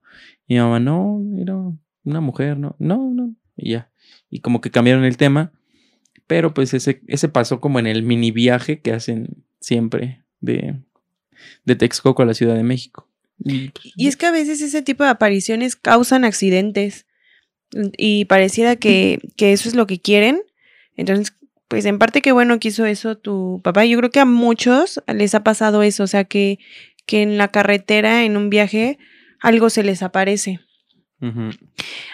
Y 0.47 0.55
mi 0.55 0.59
mamá, 0.59 0.80
no, 0.80 1.22
era 1.38 1.55
una 2.03 2.22
mujer, 2.22 2.57
no, 2.57 2.76
no, 2.80 3.11
no. 3.13 3.36
Y 3.55 3.72
ya. 3.72 3.91
Y 4.30 4.39
como 4.39 4.61
que 4.61 4.72
cambiaron 4.72 5.03
el 5.03 5.18
tema. 5.18 5.53
Pero 6.28 6.53
pues 6.53 6.74
ese, 6.74 7.01
ese 7.07 7.30
pasó 7.30 7.61
como 7.61 7.80
en 7.80 7.88
el 7.88 8.03
mini 8.03 8.32
viaje 8.32 8.82
que 8.82 8.91
hacen 8.91 9.45
siempre 9.61 10.24
de, 10.41 10.82
de 11.63 11.76
Texcoco 11.76 12.22
a 12.22 12.26
la 12.26 12.34
Ciudad 12.34 12.55
de 12.55 12.63
México. 12.63 13.09
Y, 13.39 13.70
pues, 13.70 13.93
es 13.97 14.18
que 14.18 14.26
a 14.26 14.32
veces 14.32 14.61
ese 14.61 14.82
tipo 14.82 15.03
de 15.03 15.09
apariciones 15.09 15.76
causan 15.76 16.26
accidentes 16.26 17.05
y 17.72 18.26
pareciera 18.26 18.76
que, 18.76 19.20
que 19.36 19.53
eso 19.53 19.70
es 19.70 19.76
lo 19.76 19.88
que 19.88 19.99
quieren. 19.99 20.41
Entonces, 20.95 21.34
pues 21.68 21.86
en 21.86 21.99
parte 21.99 22.22
qué 22.22 22.32
bueno 22.32 22.59
que 22.59 22.70
hizo 22.70 22.86
eso 22.86 23.18
tu 23.18 23.61
papá. 23.63 23.86
Yo 23.86 23.97
creo 23.97 24.11
que 24.11 24.20
a 24.20 24.26
muchos 24.26 25.01
les 25.07 25.36
ha 25.36 25.43
pasado 25.43 25.84
eso, 25.84 26.03
o 26.03 26.07
sea, 26.07 26.24
que, 26.24 26.59
que 27.05 27.22
en 27.22 27.38
la 27.38 27.49
carretera, 27.49 28.24
en 28.24 28.38
un 28.38 28.49
viaje, 28.49 28.97
algo 29.39 29.70
se 29.70 29.84
les 29.84 30.03
aparece. 30.03 30.59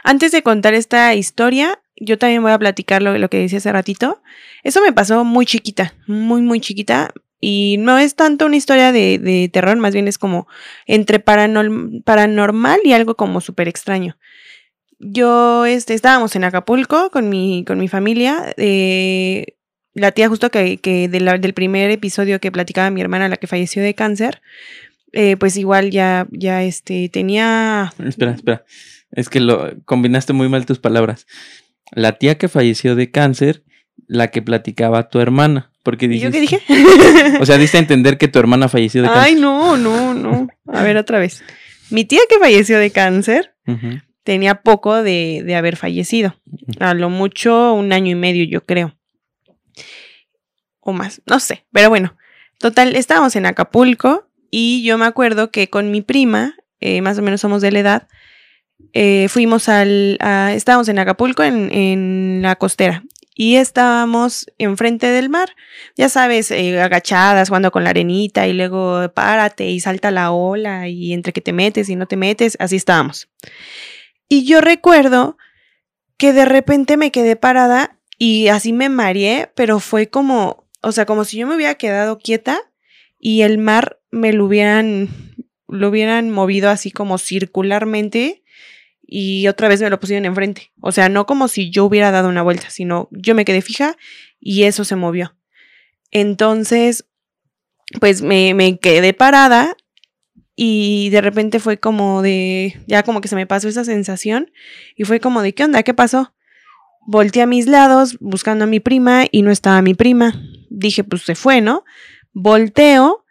Antes 0.04 0.32
de 0.32 0.44
contar 0.44 0.74
esta 0.74 1.14
historia, 1.14 1.82
yo 1.98 2.18
también 2.18 2.42
voy 2.42 2.52
a 2.52 2.60
platicar 2.60 3.02
lo, 3.02 3.18
lo 3.18 3.30
que 3.30 3.40
decía 3.40 3.58
hace 3.58 3.72
ratito. 3.72 4.22
Eso 4.64 4.82
me 4.82 4.94
pasó 4.94 5.26
muy 5.26 5.46
chiquita, 5.46 5.94
muy, 6.08 6.42
muy 6.42 6.60
chiquita. 6.60 7.12
Y 7.40 7.76
no 7.80 7.98
es 7.98 8.16
tanto 8.16 8.46
una 8.46 8.56
historia 8.56 8.94
de, 8.94 9.20
de 9.20 9.50
terror, 9.52 9.76
más 9.76 9.94
bien 9.94 10.08
es 10.08 10.18
como 10.18 10.48
entre 10.88 11.20
paranormal 11.20 12.80
y 12.86 12.94
algo 12.94 13.16
como 13.16 13.42
súper 13.42 13.68
extraño. 13.68 14.18
Yo 15.06 15.66
este, 15.66 15.94
estábamos 15.94 16.36
en 16.36 16.44
Acapulco 16.44 17.10
con 17.12 17.30
mi, 17.30 17.64
con 17.66 17.80
mi 17.80 17.88
familia. 17.88 18.54
eh, 18.58 19.46
la 19.96 20.12
tía 20.12 20.28
justo 20.28 20.50
que, 20.50 20.78
que 20.78 21.08
de 21.08 21.20
la- 21.20 21.38
del 21.38 21.54
primer 21.54 21.92
episodio 21.92 22.40
que 22.40 22.52
platicaba 22.52 22.90
mi 22.90 23.02
hermana, 23.02 23.30
la 23.30 23.38
que 23.38 23.46
falleció 23.48 23.84
de 23.84 23.94
cáncer, 23.94 24.42
eh, 25.12 25.38
pues 25.38 25.56
igual 25.58 25.92
ya, 25.92 26.26
ya 26.32 26.64
este, 26.64 27.10
tenía 27.10 27.94
Espera, 28.04 28.32
espera. 28.32 28.66
Es 29.12 29.30
que 29.30 29.40
lo 29.40 29.72
combinaste 29.86 30.34
muy 30.34 30.50
mal 30.50 30.66
tus 30.66 30.80
palabras. 30.80 31.28
La 31.92 32.14
tía 32.14 32.40
que 32.40 32.48
falleció 32.48 32.96
de 32.96 33.12
cáncer, 33.12 33.64
la 34.08 34.30
que 34.32 34.42
platicaba 34.42 35.10
tu 35.10 35.20
hermana. 35.20 35.72
Porque 35.84 36.08
¿Y 36.08 36.18
yo 36.20 36.32
qué 36.32 36.42
dije? 36.42 36.60
O 37.40 37.46
sea, 37.46 37.58
diste 37.60 37.78
a 37.78 37.82
entender 37.82 38.18
que 38.18 38.28
tu 38.28 38.40
hermana 38.40 38.70
falleció 38.70 39.04
de 39.04 39.10
cáncer. 39.10 39.24
Ay, 39.26 39.36
no, 39.36 39.78
no, 39.78 40.16
no. 40.16 40.48
A 40.68 40.82
ver, 40.82 40.98
otra 40.98 41.20
vez. 41.20 41.44
Mi 41.92 42.06
tía 42.06 42.22
que 42.28 42.40
falleció 42.40 42.80
de 42.80 42.90
cáncer 42.90 43.54
Ujú. 43.68 44.00
Tenía 44.24 44.62
poco 44.62 45.04
de, 45.04 45.44
de 45.46 45.56
haber 45.56 45.76
fallecido. 45.76 46.36
A 46.80 46.94
lo 46.94 47.10
mucho 47.10 47.74
un 47.74 47.92
año 47.94 48.12
y 48.12 48.16
medio, 48.16 48.44
yo 48.46 48.66
creo. 48.66 48.96
O 50.80 50.94
más, 50.94 51.22
no 51.26 51.40
sé. 51.40 51.66
Pero 51.72 51.90
bueno, 51.90 52.16
total, 52.60 52.96
estábamos 52.96 53.36
en 53.36 53.46
Acapulco 53.46 54.28
y 54.52 54.84
yo 54.84 54.98
me 54.98 55.06
acuerdo 55.06 55.52
que 55.52 55.70
con 55.70 55.92
mi 55.92 56.02
prima, 56.02 56.56
eh, 56.80 57.02
más 57.02 57.18
o 57.18 57.22
menos 57.22 57.42
somos 57.42 57.62
de 57.62 57.72
la 57.72 57.80
edad, 57.80 58.08
eh, 58.94 59.28
fuimos 59.30 59.70
al... 59.70 60.18
a- 60.20 60.54
estábamos 60.54 60.88
en 60.90 61.00
Acapulco, 61.00 61.44
en, 61.44 61.74
en 61.74 62.40
la 62.42 62.56
costera. 62.58 63.04
Y 63.36 63.56
estábamos 63.56 64.46
enfrente 64.60 65.08
del 65.08 65.28
mar, 65.28 65.50
ya 65.98 66.08
sabes, 66.08 66.52
eh, 66.52 66.80
agachadas, 66.80 67.50
jugando 67.50 67.72
con 67.72 67.84
la 67.84 67.90
arenita 67.90 68.46
y 68.48 68.54
luego 68.54 69.12
párate 69.16 69.72
y 69.72 69.80
salta 69.80 70.12
la 70.12 70.30
ola 70.32 70.88
y 70.88 71.14
entre 71.14 71.34
que 71.34 71.42
te 71.42 71.52
metes 71.52 71.90
y 71.90 71.96
no 71.96 72.06
te 72.06 72.16
metes, 72.16 72.56
así 72.60 72.76
estábamos. 72.76 73.28
Y 74.34 74.46
yo 74.46 74.62
recuerdo 74.62 75.38
que 76.18 76.34
de 76.34 76.46
repente 76.46 76.98
me 76.98 77.12
quedé 77.12 77.36
parada 77.36 78.00
y 78.18 78.48
así 78.48 78.74
me 78.74 78.90
mareé, 78.90 79.52
pero 79.54 79.80
fue 79.80 80.10
como, 80.10 80.68
o 80.82 80.92
sea, 80.92 81.06
como 81.06 81.24
si 81.24 81.38
yo 81.38 81.46
me 81.46 81.56
hubiera 81.56 81.76
quedado 81.76 82.18
quieta 82.18 82.60
y 83.20 83.44
el 83.44 83.60
mar 83.60 84.00
me 84.10 84.34
lo 84.34 84.46
hubieran, 84.46 85.36
lo 85.68 85.90
hubieran 85.90 86.32
movido 86.32 86.72
así 86.72 86.90
como 86.90 87.20
circularmente 87.20 88.44
y 89.04 89.48
otra 89.50 89.68
vez 89.68 89.84
me 89.84 89.92
lo 89.92 90.00
pusieron 90.00 90.26
enfrente. 90.26 90.72
O 90.82 90.92
sea, 90.92 91.10
no 91.10 91.28
como 91.28 91.48
si 91.48 91.70
yo 91.70 91.86
hubiera 91.86 92.10
dado 92.10 92.28
una 92.28 92.42
vuelta, 92.42 92.72
sino 92.72 93.10
yo 93.12 93.36
me 93.36 93.46
quedé 93.46 93.62
fija 93.62 93.98
y 94.40 94.64
eso 94.64 94.84
se 94.84 94.96
movió. 94.96 95.36
Entonces, 96.10 97.06
pues 98.00 98.24
me, 98.24 98.56
me 98.56 98.80
quedé 98.80 99.14
parada 99.14 99.78
y 100.56 101.10
de 101.10 101.22
repente 101.22 101.60
fue 101.60 101.80
como 101.80 102.22
de, 102.22 102.80
ya 102.88 103.04
como 103.04 103.22
que 103.22 103.28
se 103.28 103.36
me 103.36 103.48
pasó 103.48 103.68
esa 103.68 103.84
sensación 103.84 104.52
y 104.96 105.06
fue 105.06 105.20
como 105.20 105.42
de, 105.42 105.54
¿qué 105.54 105.64
onda? 105.64 105.84
¿Qué 105.84 105.94
pasó? 105.94 106.34
Volteé 107.06 107.42
a 107.42 107.48
mis 107.48 107.68
lados 107.68 108.18
buscando 108.20 108.66
a 108.66 108.68
mi 108.68 108.80
prima 108.80 109.26
y 109.30 109.42
no 109.42 109.52
estaba 109.52 109.82
mi 109.82 109.94
prima. 109.94 110.42
Dije, 110.70 111.04
pues 111.04 111.24
se 111.24 111.36
fue, 111.36 111.62
¿no? 111.62 111.84
Volteo, 112.34 113.26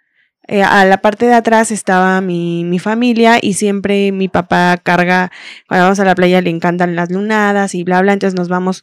eh, 0.49 0.63
a 0.63 0.85
la 0.85 0.99
parte 0.99 1.27
de 1.27 1.35
atrás 1.35 1.71
estaba 1.71 2.21
mi, 2.21 2.65
mi 2.65 2.79
familia 2.79 3.39
y 3.41 3.55
siempre 3.55 4.11
mi 4.11 4.29
papá 4.29 4.77
carga, 4.83 5.31
cuando 5.69 5.85
vamos 5.85 6.01
a 6.01 6.05
la 6.05 6.17
playa 6.17 6.41
le 6.41 6.51
encantan 6.51 6.97
las 6.97 7.11
lunadas 7.11 7.75
y 7.75 7.85
bla, 7.85 8.03
bla, 8.03 8.13
entonces 8.13 8.37
nos 8.37 8.49
vamos 8.49 8.83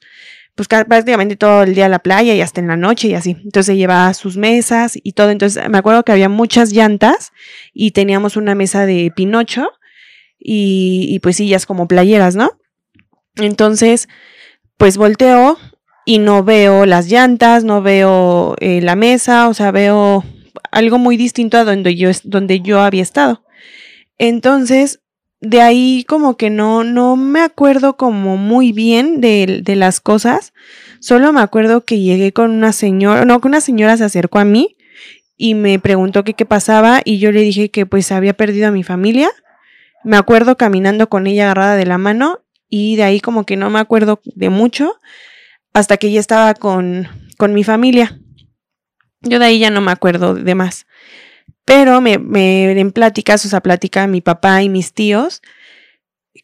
pues 0.59 0.67
ca- 0.67 0.83
prácticamente 0.83 1.37
todo 1.37 1.63
el 1.63 1.73
día 1.73 1.85
a 1.85 1.89
la 1.89 1.99
playa 1.99 2.33
y 2.35 2.41
hasta 2.41 2.59
en 2.59 2.67
la 2.67 2.75
noche 2.75 3.07
y 3.07 3.13
así. 3.13 3.37
Entonces 3.45 3.77
llevaba 3.77 4.13
sus 4.13 4.35
mesas 4.35 4.99
y 5.01 5.13
todo. 5.13 5.29
Entonces 5.29 5.69
me 5.69 5.77
acuerdo 5.77 6.03
que 6.03 6.11
había 6.11 6.27
muchas 6.27 6.73
llantas 6.73 7.31
y 7.73 7.91
teníamos 7.91 8.35
una 8.35 8.55
mesa 8.55 8.85
de 8.85 9.09
pinocho 9.15 9.69
y, 10.37 11.05
y 11.09 11.19
pues 11.19 11.37
sillas 11.37 11.65
como 11.65 11.87
playeras, 11.87 12.35
¿no? 12.35 12.51
Entonces, 13.37 14.09
pues 14.75 14.97
volteo 14.97 15.57
y 16.05 16.19
no 16.19 16.43
veo 16.43 16.85
las 16.85 17.07
llantas, 17.07 17.63
no 17.63 17.81
veo 17.81 18.55
eh, 18.59 18.81
la 18.81 18.97
mesa, 18.97 19.47
o 19.47 19.53
sea, 19.53 19.71
veo 19.71 20.25
algo 20.71 20.97
muy 20.97 21.15
distinto 21.15 21.57
a 21.57 21.63
donde 21.63 21.95
yo, 21.95 22.09
donde 22.25 22.59
yo 22.59 22.81
había 22.81 23.01
estado. 23.03 23.45
Entonces, 24.17 24.99
de 25.41 25.61
ahí 25.61 26.03
como 26.07 26.35
que 26.35 26.49
no, 26.49 26.83
no 26.83 27.15
me 27.15 27.41
acuerdo 27.41 27.95
como 27.95 28.37
muy 28.37 28.71
bien 28.71 29.21
de, 29.21 29.61
de 29.63 29.75
las 29.75 29.99
cosas. 30.01 30.53
Solo 30.99 31.31
me 31.31 31.41
acuerdo 31.41 31.85
que 31.85 31.99
llegué 31.99 32.33
con 32.33 32.51
una 32.51 32.73
señora, 32.73 33.25
no, 33.25 33.39
que 33.39 33.47
una 33.47 33.61
señora 33.61 33.95
se 33.97 34.03
acercó 34.03 34.39
a 34.39 34.45
mí 34.45 34.75
y 35.37 35.55
me 35.55 35.79
preguntó 35.79 36.23
qué 36.25 36.45
pasaba 36.45 37.01
y 37.05 37.19
yo 37.19 37.31
le 37.31 37.41
dije 37.41 37.71
que 37.71 37.85
pues 37.85 38.11
había 38.11 38.33
perdido 38.33 38.67
a 38.67 38.71
mi 38.71 38.83
familia. 38.83 39.29
Me 40.03 40.17
acuerdo 40.17 40.57
caminando 40.57 41.07
con 41.07 41.27
ella 41.27 41.45
agarrada 41.45 41.75
de 41.77 41.85
la 41.85 41.97
mano 41.97 42.41
y 42.69 42.97
de 42.97 43.03
ahí 43.03 43.21
como 43.21 43.45
que 43.45 43.55
no 43.55 43.69
me 43.69 43.79
acuerdo 43.79 44.21
de 44.23 44.49
mucho 44.49 44.99
hasta 45.73 45.97
que 45.97 46.11
ya 46.11 46.19
estaba 46.19 46.53
con, 46.53 47.07
con 47.37 47.53
mi 47.53 47.63
familia. 47.63 48.19
Yo 49.21 49.39
de 49.39 49.45
ahí 49.45 49.59
ya 49.59 49.69
no 49.69 49.81
me 49.81 49.91
acuerdo 49.91 50.35
de 50.35 50.55
más. 50.55 50.85
Pero 51.69 52.01
me, 52.01 52.17
me 52.17 52.71
en 52.71 52.91
pláticas, 52.91 53.45
o 53.45 53.47
sea, 53.47 53.61
plática 53.61 54.07
mi 54.07 54.21
papá 54.21 54.63
y 54.63 54.69
mis 54.69 54.91
tíos, 54.91 55.43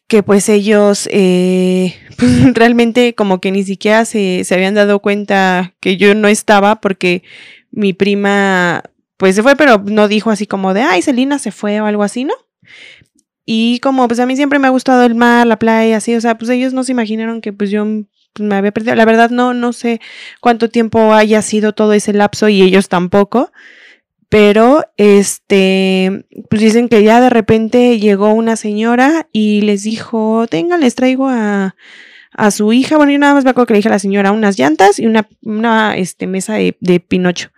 que 0.06 0.22
pues 0.22 0.48
ellos 0.48 1.08
eh, 1.10 1.96
pues, 2.16 2.54
realmente 2.54 3.16
como 3.16 3.40
que 3.40 3.50
ni 3.50 3.64
siquiera 3.64 4.04
se, 4.04 4.44
se 4.44 4.54
habían 4.54 4.74
dado 4.74 5.00
cuenta 5.00 5.74
que 5.80 5.96
yo 5.96 6.14
no 6.14 6.28
estaba 6.28 6.80
porque 6.80 7.24
mi 7.72 7.92
prima 7.92 8.84
pues 9.16 9.34
se 9.34 9.42
fue, 9.42 9.56
pero 9.56 9.82
no 9.84 10.06
dijo 10.06 10.30
así 10.30 10.46
como 10.46 10.74
de, 10.74 10.82
ay, 10.82 11.02
Celina 11.02 11.40
se 11.40 11.50
fue 11.50 11.80
o 11.80 11.86
algo 11.86 12.04
así, 12.04 12.22
¿no? 12.22 12.34
Y 13.44 13.80
como 13.80 14.06
pues 14.06 14.20
a 14.20 14.26
mí 14.26 14.36
siempre 14.36 14.60
me 14.60 14.68
ha 14.68 14.70
gustado 14.70 15.02
el 15.02 15.16
mar, 15.16 15.44
la 15.48 15.58
playa, 15.58 15.96
así, 15.96 16.14
o 16.14 16.20
sea, 16.20 16.38
pues 16.38 16.52
ellos 16.52 16.72
no 16.72 16.84
se 16.84 16.92
imaginaron 16.92 17.40
que 17.40 17.52
pues 17.52 17.70
yo 17.70 17.84
pues, 18.32 18.48
me 18.48 18.54
había 18.54 18.70
perdido. 18.70 18.94
La 18.94 19.04
verdad 19.04 19.30
no, 19.30 19.54
no 19.54 19.72
sé 19.72 20.00
cuánto 20.40 20.68
tiempo 20.68 21.14
haya 21.14 21.42
sido 21.42 21.72
todo 21.72 21.94
ese 21.94 22.12
lapso 22.12 22.48
y 22.48 22.62
ellos 22.62 22.88
tampoco. 22.88 23.50
Pero, 24.28 24.84
este, 24.96 26.26
pues 26.50 26.60
dicen 26.60 26.88
que 26.88 27.02
ya 27.02 27.20
de 27.20 27.30
repente 27.30 27.98
llegó 28.00 28.32
una 28.32 28.56
señora 28.56 29.28
y 29.32 29.60
les 29.60 29.84
dijo, 29.84 30.46
tengan, 30.48 30.80
les 30.80 30.96
traigo 30.96 31.28
a, 31.28 31.76
a 32.32 32.50
su 32.50 32.72
hija. 32.72 32.96
Bueno, 32.96 33.12
yo 33.12 33.18
nada 33.18 33.34
más 33.34 33.44
me 33.44 33.50
acuerdo 33.50 33.66
que 33.66 33.74
le 33.74 33.78
dije 33.78 33.88
a 33.88 33.92
la 33.92 33.98
señora 33.98 34.32
unas 34.32 34.58
llantas 34.58 34.98
y 34.98 35.06
una, 35.06 35.28
una 35.42 35.96
este, 35.96 36.26
mesa 36.26 36.54
de, 36.54 36.76
de 36.80 37.00
Pinocho. 37.00 37.50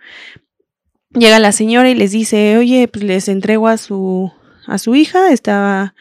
Llega 1.11 1.39
la 1.39 1.51
señora 1.51 1.89
y 1.89 1.95
les 1.95 2.11
dice, 2.11 2.57
oye, 2.57 2.87
pues 2.87 3.03
les 3.03 3.27
entrego 3.29 3.67
a 3.67 3.77
su, 3.77 4.31
a 4.67 4.77
su 4.77 4.93
hija, 4.93 5.31
estaba 5.31 5.95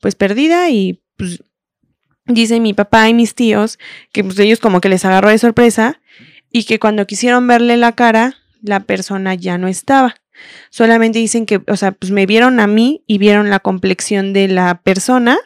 pues 0.00 0.14
perdida 0.14 0.70
y 0.70 1.00
pues 1.16 1.42
dice 2.26 2.60
mi 2.60 2.74
papá 2.74 3.08
y 3.08 3.14
mis 3.14 3.34
tíos 3.34 3.78
que 4.12 4.22
pues 4.22 4.38
ellos 4.38 4.60
como 4.60 4.80
que 4.80 4.88
les 4.88 5.04
agarró 5.04 5.30
de 5.30 5.38
sorpresa 5.38 6.00
y 6.50 6.64
que 6.64 6.78
cuando 6.78 7.06
quisieron 7.06 7.46
verle 7.46 7.76
la 7.76 7.92
cara, 7.92 8.36
la 8.62 8.80
persona 8.80 9.34
ya 9.34 9.58
no 9.58 9.68
estaba. 9.68 10.16
Solamente 10.70 11.18
dicen 11.18 11.46
que, 11.46 11.62
o 11.68 11.76
sea, 11.76 11.92
pues 11.92 12.10
me 12.10 12.26
vieron 12.26 12.60
a 12.60 12.66
mí 12.66 13.04
y 13.06 13.18
vieron 13.18 13.50
la 13.50 13.60
complexión 13.60 14.32
de 14.32 14.48
la 14.48 14.80
persona, 14.82 15.38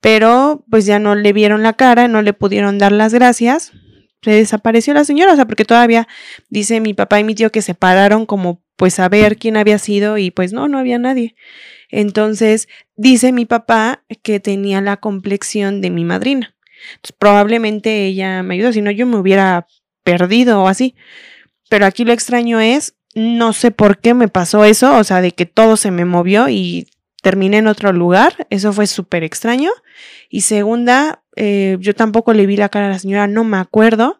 pero 0.00 0.64
pues 0.70 0.86
ya 0.86 0.98
no 0.98 1.14
le 1.14 1.32
vieron 1.32 1.62
la 1.62 1.74
cara, 1.74 2.08
no 2.08 2.22
le 2.22 2.32
pudieron 2.32 2.78
dar 2.78 2.92
las 2.92 3.14
gracias. 3.14 3.72
Se 4.22 4.32
desapareció 4.32 4.92
la 4.92 5.04
señora, 5.04 5.32
o 5.32 5.36
sea, 5.36 5.46
porque 5.46 5.64
todavía 5.64 6.08
dice 6.48 6.80
mi 6.80 6.92
papá 6.94 7.20
y 7.20 7.24
mi 7.24 7.34
tío 7.34 7.50
que 7.50 7.62
se 7.62 7.74
pararon 7.74 8.26
como 8.26 8.62
pues 8.76 8.98
a 8.98 9.08
ver 9.08 9.36
quién 9.36 9.56
había 9.56 9.78
sido 9.78 10.16
y 10.18 10.30
pues 10.30 10.52
no, 10.52 10.66
no 10.68 10.78
había 10.78 10.98
nadie. 10.98 11.36
Entonces, 11.90 12.68
dice 12.96 13.32
mi 13.32 13.44
papá 13.44 14.04
que 14.22 14.40
tenía 14.40 14.80
la 14.80 14.96
complexión 14.98 15.80
de 15.80 15.90
mi 15.90 16.04
madrina. 16.04 16.54
Entonces, 16.94 17.16
probablemente 17.18 18.06
ella 18.06 18.42
me 18.42 18.54
ayudó, 18.54 18.72
si 18.72 18.80
no 18.80 18.90
yo 18.90 19.06
me 19.06 19.18
hubiera 19.18 19.66
perdido 20.02 20.62
o 20.62 20.68
así. 20.68 20.94
Pero 21.70 21.86
aquí 21.86 22.04
lo 22.04 22.12
extraño 22.12 22.58
es, 22.58 22.96
no 23.14 23.52
sé 23.52 23.70
por 23.70 24.00
qué 24.00 24.12
me 24.12 24.26
pasó 24.26 24.64
eso, 24.64 24.98
o 24.98 25.04
sea, 25.04 25.20
de 25.20 25.30
que 25.30 25.46
todo 25.46 25.76
se 25.76 25.92
me 25.92 26.04
movió 26.04 26.48
y 26.48 26.88
terminé 27.22 27.58
en 27.58 27.68
otro 27.68 27.92
lugar, 27.92 28.48
eso 28.50 28.72
fue 28.72 28.88
súper 28.88 29.22
extraño. 29.22 29.70
Y 30.28 30.40
segunda, 30.40 31.22
eh, 31.36 31.76
yo 31.78 31.94
tampoco 31.94 32.32
le 32.34 32.46
vi 32.46 32.56
la 32.56 32.70
cara 32.70 32.86
a 32.86 32.90
la 32.90 32.98
señora, 32.98 33.28
no 33.28 33.44
me 33.44 33.56
acuerdo. 33.56 34.18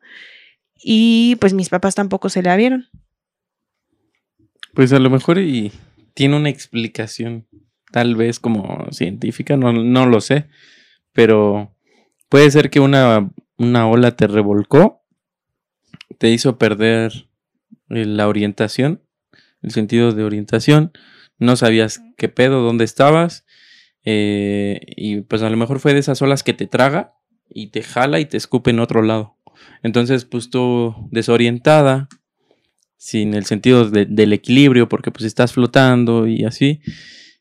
Y 0.76 1.36
pues 1.40 1.52
mis 1.52 1.70
papás 1.70 1.96
tampoco 1.96 2.28
se 2.28 2.44
la 2.44 2.54
vieron. 2.54 2.88
Pues 4.72 4.92
a 4.92 5.00
lo 5.00 5.10
mejor 5.10 5.40
y 5.40 5.72
tiene 6.14 6.36
una 6.36 6.50
explicación, 6.50 7.48
tal 7.90 8.14
vez 8.14 8.38
como 8.38 8.86
científica, 8.92 9.56
no, 9.56 9.72
no 9.72 10.06
lo 10.06 10.20
sé, 10.20 10.46
pero 11.12 11.74
puede 12.28 12.48
ser 12.52 12.70
que 12.70 12.78
una, 12.78 13.28
una 13.58 13.88
ola 13.88 14.14
te 14.14 14.28
revolcó, 14.28 15.02
te 16.18 16.30
hizo 16.30 16.56
perder 16.56 17.29
la 17.90 18.28
orientación, 18.28 19.02
el 19.62 19.72
sentido 19.72 20.12
de 20.12 20.24
orientación, 20.24 20.92
no 21.38 21.56
sabías 21.56 22.00
qué 22.16 22.28
pedo, 22.28 22.62
dónde 22.62 22.84
estabas, 22.84 23.44
eh, 24.04 24.80
y 24.96 25.20
pues 25.22 25.42
a 25.42 25.50
lo 25.50 25.56
mejor 25.56 25.80
fue 25.80 25.92
de 25.92 26.00
esas 26.00 26.22
olas 26.22 26.42
que 26.42 26.54
te 26.54 26.66
traga 26.66 27.14
y 27.48 27.68
te 27.68 27.82
jala 27.82 28.20
y 28.20 28.24
te 28.24 28.36
escupe 28.36 28.70
en 28.70 28.80
otro 28.80 29.02
lado. 29.02 29.36
Entonces, 29.82 30.24
pues 30.24 30.50
tú 30.50 30.94
desorientada, 31.10 32.08
sin 32.96 33.34
el 33.34 33.44
sentido 33.46 33.90
del 33.90 34.32
equilibrio, 34.32 34.88
porque 34.88 35.10
pues 35.10 35.24
estás 35.24 35.52
flotando 35.52 36.26
y 36.26 36.44
así, 36.44 36.80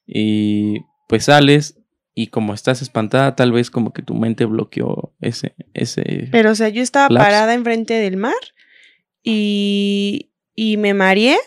y 0.08 0.80
pues 1.08 1.26
sales 1.26 1.80
y 2.16 2.28
como 2.28 2.54
estás 2.54 2.82
espantada, 2.82 3.36
tal 3.36 3.52
vez 3.52 3.70
como 3.70 3.94
que 3.94 4.02
tu 4.02 4.14
mente 4.14 4.46
bloqueó 4.46 5.14
ese... 5.22 5.56
ese 5.74 6.28
Pero 6.32 6.52
o 6.52 6.56
sea, 6.56 6.70
yo 6.70 6.82
estaba 6.82 7.08
parada 7.08 7.54
enfrente 7.54 7.94
del 7.94 8.18
mar 8.18 8.34
y, 9.24 10.29
y 10.60 10.76
me 10.76 10.94
mareé 10.94 11.38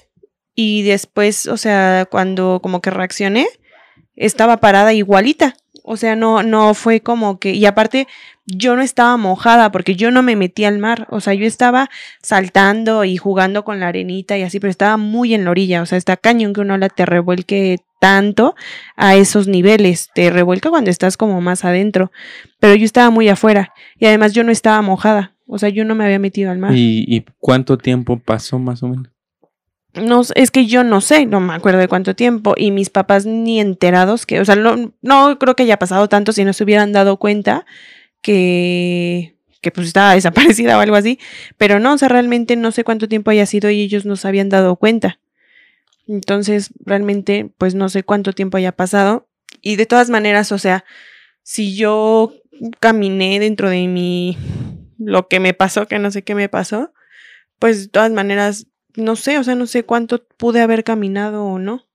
y 0.54 0.84
después, 0.84 1.46
o 1.46 1.58
sea, 1.58 2.06
cuando 2.10 2.60
como 2.62 2.80
que 2.80 2.88
reaccioné, 2.88 3.46
estaba 4.16 4.56
parada 4.56 4.94
igualita. 4.94 5.54
O 5.84 5.98
sea, 5.98 6.16
no, 6.16 6.42
no 6.42 6.72
fue 6.72 7.00
como 7.00 7.38
que, 7.38 7.50
y 7.50 7.66
aparte, 7.66 8.08
yo 8.46 8.74
no 8.74 8.80
estaba 8.80 9.18
mojada 9.18 9.70
porque 9.70 9.96
yo 9.96 10.10
no 10.10 10.22
me 10.22 10.34
metí 10.34 10.64
al 10.64 10.78
mar. 10.78 11.08
O 11.10 11.20
sea, 11.20 11.34
yo 11.34 11.44
estaba 11.44 11.90
saltando 12.22 13.04
y 13.04 13.18
jugando 13.18 13.64
con 13.64 13.80
la 13.80 13.88
arenita 13.88 14.38
y 14.38 14.44
así, 14.44 14.60
pero 14.60 14.70
estaba 14.70 14.96
muy 14.96 15.34
en 15.34 15.44
la 15.44 15.50
orilla. 15.50 15.82
O 15.82 15.86
sea, 15.86 15.98
está 15.98 16.16
cañón 16.16 16.54
que 16.54 16.62
uno 16.62 16.78
la 16.78 16.88
te 16.88 17.04
revuelque 17.04 17.80
tanto 18.00 18.54
a 18.96 19.14
esos 19.16 19.46
niveles. 19.46 20.08
Te 20.14 20.30
revuelca 20.30 20.70
cuando 20.70 20.90
estás 20.90 21.18
como 21.18 21.42
más 21.42 21.66
adentro. 21.66 22.12
Pero 22.60 22.76
yo 22.76 22.86
estaba 22.86 23.10
muy 23.10 23.28
afuera 23.28 23.74
y 23.98 24.06
además 24.06 24.32
yo 24.32 24.42
no 24.42 24.52
estaba 24.52 24.80
mojada. 24.80 25.32
O 25.47 25.59
sea, 25.59 25.68
yo 25.68 25.84
no 25.84 25.95
me 25.95 26.05
había 26.05 26.18
metido 26.18 26.51
al 26.51 26.59
mar. 26.59 26.74
¿Y, 26.74 27.05
y 27.09 27.24
cuánto 27.38 27.78
tiempo 27.78 28.18
pasó 28.18 28.59
más 28.59 28.82
o 28.82 28.88
menos? 28.88 29.12
No, 29.95 30.22
es 30.34 30.51
que 30.51 30.66
yo 30.66 30.84
no 30.84 31.03
sé, 31.03 31.26
no 31.26 31.40
me 31.40 31.53
acuerdo 31.53 31.78
de 31.78 31.88
cuánto 31.88 32.16
tiempo, 32.16 32.55
y 32.57 32.70
mis 32.70 32.88
papás 32.88 33.26
ni 33.26 33.61
enterados 33.61 34.24
que, 34.24 34.40
o 34.40 34.45
sea, 34.45 34.57
no, 34.57 34.95
no 35.03 35.38
creo 35.38 35.55
que 35.55 35.64
haya 35.64 35.78
pasado 35.78 36.09
tanto 36.09 36.32
si 36.32 36.45
no 36.45 36.55
se 36.55 36.64
hubieran 36.64 36.93
dado 36.93 37.18
cuenta 37.18 37.66
que, 38.22 39.36
que 39.61 39.70
pues 39.70 39.88
estaba 39.88 40.14
desaparecida 40.14 40.78
o 40.78 40.80
algo 40.80 40.97
así, 40.97 41.18
pero 41.59 41.78
no, 41.78 41.93
o 41.93 41.99
sea, 41.99 42.09
realmente 42.09 42.57
no 42.57 42.72
sé 42.72 42.84
cuánto 42.84 43.07
tiempo 43.07 43.30
haya 43.30 43.45
sido 43.45 43.68
y 43.70 43.82
ellos 43.82 44.07
no 44.07 44.16
se 44.16 44.28
habían 44.28 44.49
dado 44.49 44.76
cuenta. 44.76 45.18
Entonces, 46.09 46.70
realmente, 46.84 47.51
pues 47.59 47.74
no 47.74 47.88
sé 47.88 48.03
cuánto 48.03 48.32
tiempo 48.32 48.57
haya 48.57 48.72
pasado. 48.72 49.28
Y 49.61 49.76
de 49.76 49.86
todas 49.86 50.11
maneras, 50.11 50.53
o 50.53 50.59
sea, 50.59 50.84
si 51.43 51.76
yo 51.76 52.32
caminé 52.80 53.38
dentro 53.38 53.70
de 53.70 53.86
mi, 53.88 54.36
lo 55.05 55.28
que 55.28 55.40
me 55.40 55.55
pasó, 55.55 55.86
que 55.86 55.98
no 55.98 56.11
sé 56.11 56.22
qué 56.22 56.34
me 56.34 56.48
pasó, 56.48 56.92
pues 57.59 57.84
de 57.84 57.88
todas 57.88 58.11
maneras 58.11 58.66
no 58.94 59.16
sé, 59.16 59.38
o 59.38 59.44
sea, 59.44 59.55
no 59.55 59.66
sé 59.66 59.84
cuánto 59.84 60.24
pude 60.36 60.61
haber 60.61 60.84
caminado 60.84 61.44
o 61.44 61.59
no. 61.59 61.86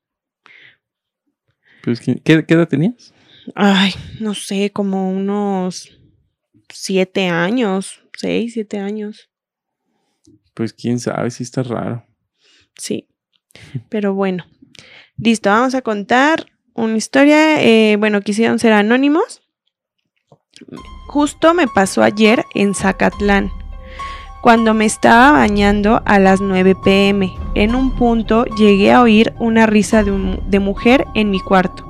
Pues, 1.84 2.00
¿qué, 2.00 2.22
¿Qué 2.24 2.54
edad 2.54 2.68
tenías? 2.68 3.14
Ay, 3.56 3.94
no 4.20 4.34
sé, 4.34 4.72
como 4.72 5.10
unos 5.10 5.98
siete 6.70 7.28
años, 7.28 8.04
seis, 8.16 8.54
siete 8.54 8.80
años. 8.80 9.30
Pues 10.54 10.74
quién 10.74 11.00
sabe 11.00 11.30
si 11.32 11.44
está 11.44 11.64
raro. 11.64 12.06
Sí, 12.78 13.08
pero 13.90 14.14
bueno. 14.14 14.46
Listo, 15.18 15.50
vamos 15.50 15.76
a 15.76 15.82
contar 15.82 16.48
una 16.74 16.98
historia. 16.98 17.64
Eh, 17.64 17.96
bueno, 17.98 18.22
quisieron 18.22 18.60
ser 18.60 18.74
anónimos. 18.74 19.42
Justo 21.08 21.54
me 21.54 21.68
pasó 21.68 22.04
ayer 22.04 22.46
en 22.54 22.74
Zacatlán 22.74 23.52
cuando 24.42 24.74
me 24.74 24.86
estaba 24.86 25.32
bañando 25.34 26.02
a 26.06 26.20
las 26.20 26.40
9 26.42 26.76
pm. 26.76 27.36
En 27.56 27.76
un 27.76 27.92
punto 27.92 28.46
llegué 28.46 28.94
a 28.94 29.02
oír 29.02 29.34
una 29.40 29.66
risa 29.66 30.04
de, 30.04 30.60
mujer 30.60 31.06
en 31.16 31.32
mi 31.32 31.40
cuarto. 31.40 31.86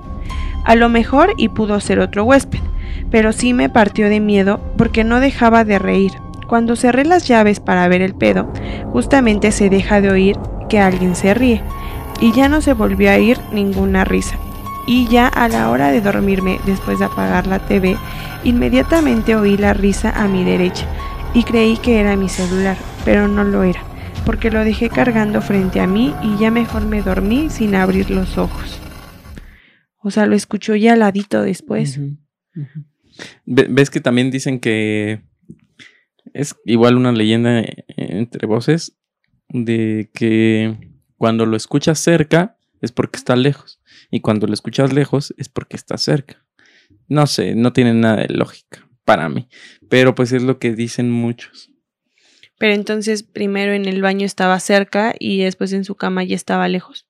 A 0.64 0.76
lo 0.76 0.90
mejor 0.90 1.34
y 1.38 1.50
pudo 1.50 1.80
ser 1.80 2.00
otro 2.00 2.24
huésped, 2.24 2.60
pero 3.12 3.32
sí 3.32 3.54
me 3.54 3.70
partió 3.70 4.10
de 4.10 4.20
miedo 4.20 4.60
porque 4.78 5.04
no 5.04 5.20
dejaba 5.20 5.66
de 5.66 5.78
reír. 5.78 6.14
Cuando 6.48 6.76
cerré 6.76 7.06
las 7.06 7.28
llaves 7.28 7.60
para 7.60 7.88
ver 7.88 8.02
el 8.02 8.16
pedo, 8.16 8.52
justamente 8.92 9.52
se 9.52 9.70
deja 9.70 10.02
de 10.02 10.10
oír 10.10 10.38
que 10.70 10.80
alguien 10.80 11.16
se 11.16 11.34
ríe 11.34 11.62
y 12.20 12.32
ya 12.32 12.50
no 12.50 12.62
se 12.62 12.74
volvió 12.74 13.12
a 13.12 13.16
oír 13.16 13.38
ninguna 13.52 14.04
risa. 14.04 14.38
Y 14.88 15.06
ya 15.10 15.28
a 15.28 15.50
la 15.50 15.70
hora 15.70 15.92
de 15.92 16.00
dormirme, 16.00 16.60
después 16.66 17.00
de 17.00 17.06
apagar 17.06 17.46
la 17.46 17.60
TV, 17.60 17.98
inmediatamente 18.46 19.36
oí 19.36 19.58
la 19.58 19.74
risa 19.74 20.12
a 20.12 20.30
mi 20.30 20.46
derecha 20.46 20.88
y 21.34 21.44
creí 21.44 21.76
que 21.76 22.00
era 22.00 22.16
mi 22.16 22.30
celular, 22.30 22.78
pero 23.04 23.28
no 23.28 23.44
lo 23.44 23.64
era, 23.64 23.84
porque 24.26 24.50
lo 24.50 24.64
dejé 24.64 24.90
cargando 24.90 25.42
frente 25.42 25.82
a 25.82 25.88
mí 25.88 26.16
y 26.24 26.38
ya 26.38 26.52
mejor 26.52 26.86
me 26.86 27.02
dormí 27.02 27.50
sin 27.50 27.76
abrir 27.76 28.10
los 28.10 28.38
ojos. 28.38 28.80
O 30.02 30.10
sea, 30.10 30.26
lo 30.26 30.36
escuchó 30.36 30.74
ya 30.76 30.94
al 30.94 31.00
ladito 31.00 31.42
después. 31.42 32.00
¿Ves 33.46 33.90
que 33.90 34.00
también 34.00 34.32
dicen 34.32 34.62
que 34.62 35.22
es 36.34 36.56
igual 36.64 36.96
una 36.96 37.12
leyenda 37.12 37.62
entre 37.98 38.48
voces 38.48 38.98
de 39.50 40.10
que 40.14 40.78
cuando 41.18 41.46
lo 41.46 41.58
escuchas 41.58 42.00
cerca 42.00 42.58
es 42.80 42.94
porque 42.94 43.18
está 43.18 43.36
lejos 43.36 43.82
y 44.10 44.22
cuando 44.22 44.48
lo 44.48 44.54
escuchas 44.54 44.94
lejos 44.94 45.34
es 45.38 45.50
porque 45.50 45.76
está 45.76 45.98
cerca? 45.98 46.46
No 47.08 47.28
sé, 47.28 47.56
no 47.56 47.74
tiene 47.74 47.94
nada 47.94 48.18
de 48.18 48.34
lógica 48.34 48.88
para 49.06 49.30
mí. 49.30 49.48
Pero 49.90 50.16
pues 50.16 50.32
es 50.34 50.44
lo 50.44 50.60
que 50.60 50.74
dicen 50.74 51.10
muchos. 51.10 51.72
Pero 52.58 52.74
entonces 52.74 53.24
primero 53.24 53.74
en 53.74 53.86
el 53.86 54.02
baño 54.02 54.26
estaba 54.26 54.60
cerca 54.60 55.16
y 55.18 55.44
después 55.44 55.72
en 55.74 55.86
su 55.86 55.96
cama 55.96 56.24
ya 56.24 56.36
estaba 56.36 56.68
lejos. 56.68 57.08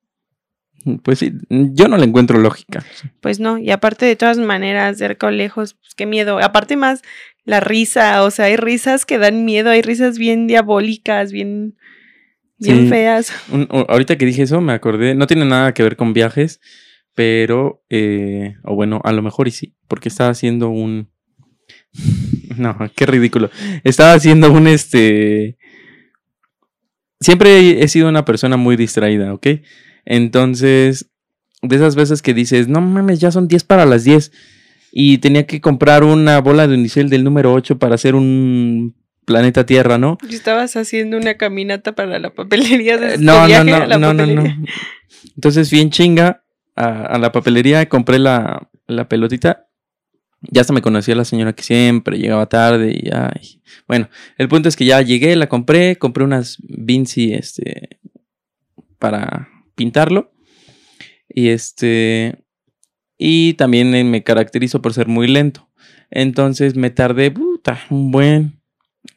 Pues 1.03 1.19
sí, 1.19 1.33
yo 1.49 1.87
no 1.87 1.97
le 1.97 2.05
encuentro 2.05 2.39
lógica. 2.39 2.85
Pues 3.19 3.39
no, 3.39 3.57
y 3.57 3.71
aparte 3.71 4.05
de 4.05 4.15
todas 4.15 4.37
maneras, 4.37 4.97
cerca 4.97 5.27
o 5.27 5.31
lejos, 5.31 5.73
pues 5.73 5.95
qué 5.95 6.05
miedo. 6.05 6.39
Aparte 6.39 6.77
más 6.77 7.01
la 7.43 7.59
risa, 7.59 8.23
o 8.23 8.31
sea, 8.31 8.45
hay 8.45 8.57
risas 8.57 9.05
que 9.05 9.17
dan 9.17 9.43
miedo, 9.45 9.69
hay 9.69 9.81
risas 9.81 10.17
bien 10.17 10.47
diabólicas, 10.47 11.31
bien, 11.31 11.77
bien 12.57 12.89
feas. 12.89 13.31
ahorita 13.87 14.17
que 14.17 14.25
dije 14.25 14.43
eso 14.43 14.61
me 14.61 14.73
acordé, 14.73 15.15
no 15.15 15.27
tiene 15.27 15.45
nada 15.45 15.73
que 15.73 15.83
ver 15.83 15.95
con 15.95 16.13
viajes, 16.13 16.61
pero, 17.17 17.83
eh, 17.89 18.57
o 18.63 18.75
bueno, 18.75 19.01
a 19.03 19.11
lo 19.11 19.23
mejor 19.23 19.47
y 19.47 19.51
sí, 19.51 19.73
porque 19.87 20.07
estaba 20.07 20.29
haciendo 20.29 20.69
un, 20.69 21.09
no, 22.57 22.77
qué 22.95 23.07
ridículo. 23.07 23.49
Estaba 23.83 24.13
haciendo 24.13 24.51
un 24.51 24.67
este. 24.67 25.57
Siempre 27.19 27.81
he 27.81 27.87
sido 27.87 28.07
una 28.07 28.23
persona 28.23 28.55
muy 28.55 28.75
distraída, 28.75 29.33
¿ok? 29.33 29.47
Entonces, 30.05 31.09
de 31.63 31.75
esas 31.75 31.95
veces 31.95 32.21
que 32.21 32.35
dices, 32.35 32.67
no 32.67 32.81
mames, 32.81 33.19
ya 33.19 33.31
son 33.31 33.47
10 33.47 33.63
para 33.63 33.87
las 33.87 34.03
10. 34.03 34.31
Y 34.91 35.17
tenía 35.17 35.47
que 35.47 35.59
comprar 35.59 36.03
una 36.03 36.39
bola 36.39 36.67
de 36.67 36.75
unicel 36.75 37.09
del 37.09 37.23
número 37.23 37.51
8 37.51 37.79
para 37.79 37.95
hacer 37.95 38.13
un 38.13 38.95
planeta 39.25 39.65
Tierra, 39.65 39.97
¿no? 39.97 40.19
Y 40.29 40.35
estabas 40.35 40.75
haciendo 40.75 41.17
una 41.17 41.33
caminata 41.33 41.95
para 41.95 42.19
la 42.19 42.29
papelería 42.29 42.99
de 42.99 43.17
no, 43.17 43.47
no, 43.47 43.63
no, 43.63 43.97
no, 43.97 44.13
no, 44.13 44.25
no. 44.27 44.67
Entonces, 45.35 45.71
bien 45.71 45.89
chinga 45.89 46.43
a, 46.77 47.17
la 47.17 47.31
papelería, 47.31 47.89
compré 47.89 48.19
la, 48.19 48.69
la 48.85 49.09
pelotita 49.09 49.67
Ya 50.51 50.61
hasta 50.61 50.73
me 50.73 50.81
conocía 50.81 51.15
la 51.15 51.25
señora 51.25 51.53
que 51.53 51.63
siempre 51.63 52.17
llegaba 52.17 52.47
tarde 52.47 52.91
y. 52.91 53.09
Bueno, 53.87 54.09
el 54.37 54.47
punto 54.47 54.69
es 54.69 54.75
que 54.75 54.85
ya 54.85 55.01
llegué, 55.01 55.35
la 55.35 55.49
compré, 55.49 55.97
compré 55.97 56.23
unas 56.23 56.57
Vinci 56.61 57.33
este 57.33 57.99
para 58.99 59.49
pintarlo. 59.75 60.31
Y 61.29 61.49
este 61.49 62.43
y 63.17 63.53
también 63.55 63.93
eh, 63.95 64.03
me 64.03 64.23
caracterizo 64.23 64.81
por 64.81 64.93
ser 64.93 65.07
muy 65.07 65.27
lento. 65.27 65.69
Entonces 66.09 66.75
me 66.75 66.91
tardé 66.91 67.31
puta, 67.31 67.79
un 67.89 68.11
buen 68.11 68.61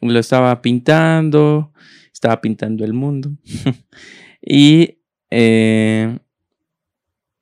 lo 0.01 0.19
estaba 0.19 0.61
pintando, 0.61 1.71
estaba 2.11 2.41
pintando 2.41 2.83
el 2.83 2.93
mundo. 2.93 3.31
y 4.41 4.99
eh, 5.29 6.19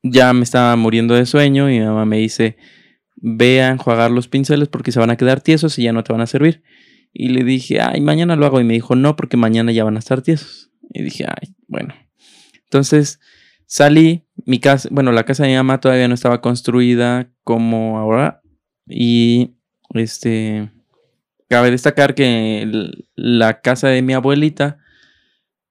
ya 0.02 0.32
me 0.32 0.42
estaba 0.42 0.74
muriendo 0.76 1.14
de 1.14 1.26
sueño 1.26 1.70
y 1.70 1.78
mi 1.78 1.84
mamá 1.84 2.04
me 2.04 2.18
dice, 2.18 2.56
ve 3.16 3.62
a 3.62 3.68
enjuagar 3.68 4.10
los 4.10 4.28
pinceles 4.28 4.68
porque 4.68 4.92
se 4.92 5.00
van 5.00 5.10
a 5.10 5.16
quedar 5.16 5.40
tiesos 5.40 5.78
y 5.78 5.84
ya 5.84 5.92
no 5.92 6.02
te 6.04 6.12
van 6.12 6.22
a 6.22 6.26
servir. 6.26 6.62
Y 7.12 7.28
le 7.28 7.44
dije, 7.44 7.80
ay, 7.80 8.00
mañana 8.00 8.36
lo 8.36 8.46
hago. 8.46 8.60
Y 8.60 8.64
me 8.64 8.74
dijo, 8.74 8.94
no, 8.94 9.16
porque 9.16 9.36
mañana 9.36 9.72
ya 9.72 9.84
van 9.84 9.96
a 9.96 9.98
estar 9.98 10.22
tiesos. 10.22 10.70
Y 10.92 11.02
dije, 11.02 11.26
ay, 11.26 11.54
bueno. 11.66 11.94
Entonces 12.64 13.20
salí, 13.66 14.26
mi 14.46 14.58
casa, 14.58 14.88
bueno, 14.90 15.12
la 15.12 15.24
casa 15.24 15.44
de 15.44 15.50
mi 15.50 15.56
mamá 15.56 15.80
todavía 15.80 16.08
no 16.08 16.14
estaba 16.14 16.40
construida 16.40 17.32
como 17.44 17.98
ahora. 17.98 18.42
Y 18.86 19.56
este, 19.94 20.70
cabe 21.48 21.70
destacar 21.70 22.14
que 22.14 22.90
la 23.16 23.60
casa 23.60 23.88
de 23.88 24.02
mi 24.02 24.14
abuelita, 24.14 24.78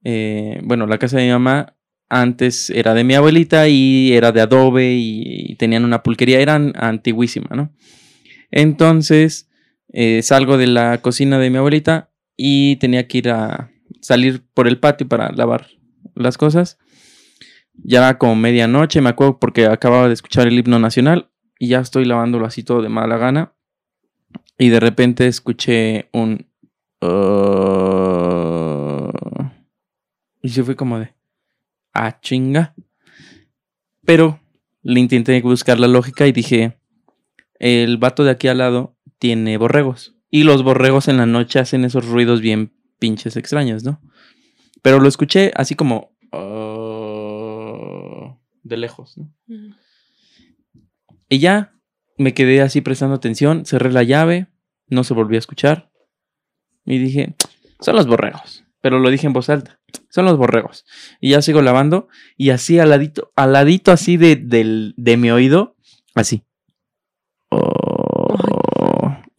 eh, 0.04 0.60
bueno, 0.64 0.88
la 0.88 0.98
casa 0.98 1.18
de 1.18 1.26
mi 1.26 1.32
mamá 1.32 1.76
antes 2.10 2.70
era 2.72 2.94
de 2.94 3.04
mi 3.04 3.14
abuelita 3.14 3.68
y 3.68 4.14
era 4.14 4.32
de 4.32 4.42
adobe 4.42 4.94
y, 4.96 5.56
tenían 5.56 5.86
una 5.86 6.04
pulquería, 6.04 6.40
eran 6.40 6.74
antiguísima, 6.76 7.56
¿no? 7.56 7.72
Entonces 8.52 9.50
eh, 9.94 10.22
salgo 10.24 10.58
de 10.58 10.68
la 10.68 11.00
cocina 11.02 11.38
de 11.38 11.50
mi 11.50 11.58
abuelita 11.58 12.12
y 12.36 12.78
tenía 12.78 13.08
que 13.08 13.20
ir 13.20 13.30
a 13.30 13.72
salir 14.02 14.44
por 14.54 14.68
el 14.68 14.80
patio 14.80 15.08
para 15.08 15.32
lavar 15.32 15.68
las 16.16 16.38
cosas. 16.38 16.78
Ya 17.74 18.00
era 18.00 18.18
como 18.18 18.36
medianoche, 18.36 19.02
me 19.02 19.10
acuerdo 19.10 19.40
porque 19.40 19.68
acababa 19.68 20.08
de 20.08 20.14
escuchar 20.14 20.48
el 20.48 20.58
himno 20.58 20.80
nacional 20.80 21.30
y 21.60 21.68
ya 21.68 21.80
estoy 21.80 22.06
lavándolo 22.06 22.46
así 22.46 22.64
todo 22.64 22.82
de 22.82 22.90
mala 22.90 23.18
gana. 23.18 23.54
Y 24.58 24.70
de 24.70 24.80
repente 24.80 25.28
escuché 25.28 26.10
un... 26.12 26.48
Uh, 27.02 28.00
y 30.42 30.50
se 30.50 30.64
fue 30.64 30.76
como 30.76 31.00
de 31.00 31.14
ah, 32.08 32.20
chinga. 32.22 32.76
Pero 34.06 34.40
le 34.82 35.00
intenté 35.00 35.42
buscar 35.42 35.80
la 35.80 35.88
lógica 35.88 36.28
y 36.28 36.32
dije, 36.32 36.80
el 37.60 37.98
vato 37.98 38.24
de 38.24 38.32
aquí 38.32 38.48
al 38.48 38.60
lado 38.60 38.96
tiene 39.20 39.58
borregos. 39.58 40.16
Y 40.32 40.44
los 40.44 40.64
borregos 40.64 41.08
en 41.08 41.18
la 41.18 41.26
noche 41.26 41.60
hacen 41.60 41.86
esos 41.86 42.08
ruidos 42.08 42.42
bien 42.42 42.74
pinches 43.00 43.36
extraños, 43.38 43.84
¿no? 43.84 44.02
Pero 44.82 45.00
lo 45.00 45.08
escuché 45.08 45.52
así 45.56 45.76
como... 45.76 46.16
Ah", 46.32 47.60
de 48.64 48.78
lejos, 48.78 49.18
¿no? 49.18 49.34
Y 51.28 51.40
ya 51.40 51.74
me 52.18 52.34
quedé 52.34 52.62
así 52.62 52.82
prestando 52.82 53.16
atención, 53.16 53.66
cerré 53.66 53.92
la 53.92 54.04
llave, 54.04 54.48
no 54.88 55.04
se 55.04 55.14
volvió 55.14 55.38
a 55.38 55.40
escuchar. 55.40 55.92
Y 56.86 56.98
dije, 56.98 57.36
son 57.80 57.96
los 57.96 58.08
borregos. 58.08 58.64
Pero 58.82 59.00
lo 59.00 59.10
dije 59.10 59.28
en 59.28 59.34
voz 59.34 59.50
alta. 59.50 59.80
Son 60.10 60.26
los 60.26 60.38
borregos. 60.38 60.86
Y 61.20 61.32
ya 61.32 61.42
sigo 61.42 61.62
lavando. 61.62 62.08
Y 62.38 62.52
así 62.52 62.80
al 62.80 62.90
ladito, 62.90 63.32
al 63.36 63.54
ladito 63.54 63.92
así 63.92 64.18
de, 64.18 64.38
de 64.38 65.18
mi 65.18 65.32
oído. 65.32 65.76
Así. 66.16 66.44
Oh. 67.50 67.80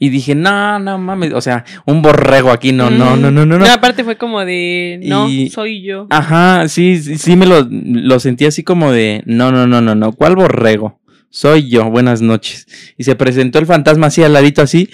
Y 0.03 0.09
dije, 0.09 0.35
no, 0.35 0.79
no 0.79 0.97
mames. 0.97 1.35
O 1.35 1.43
sea, 1.43 1.67
un 1.85 2.01
borrego 2.01 2.51
aquí, 2.51 2.73
no, 2.73 2.91
no, 2.91 3.17
no, 3.17 3.31
no, 3.31 3.45
no. 3.45 3.59
No, 3.59 3.67
aparte 3.67 4.03
fue 4.03 4.17
como 4.17 4.43
de, 4.47 4.99
no, 5.05 5.29
soy 5.51 5.83
yo. 5.83 6.07
Ajá, 6.09 6.69
sí, 6.69 7.03
sí, 7.03 7.19
sí 7.19 7.37
me 7.37 7.45
lo, 7.45 7.69
lo 7.71 8.19
sentí 8.19 8.47
así 8.47 8.63
como 8.63 8.93
de, 8.93 9.23
no, 9.27 9.53
no, 9.53 9.67
no, 9.67 9.83
no, 9.83 9.95
no. 9.95 10.13
¿Cuál 10.13 10.37
borrego? 10.37 11.03
Soy 11.29 11.69
yo, 11.69 11.91
buenas 11.91 12.23
noches. 12.23 12.67
Y 12.97 13.05
se 13.05 13.15
presentó 13.15 13.59
el 13.59 13.67
fantasma 13.67 14.07
así 14.07 14.23
al 14.23 14.33
ladito 14.33 14.63
así. 14.63 14.89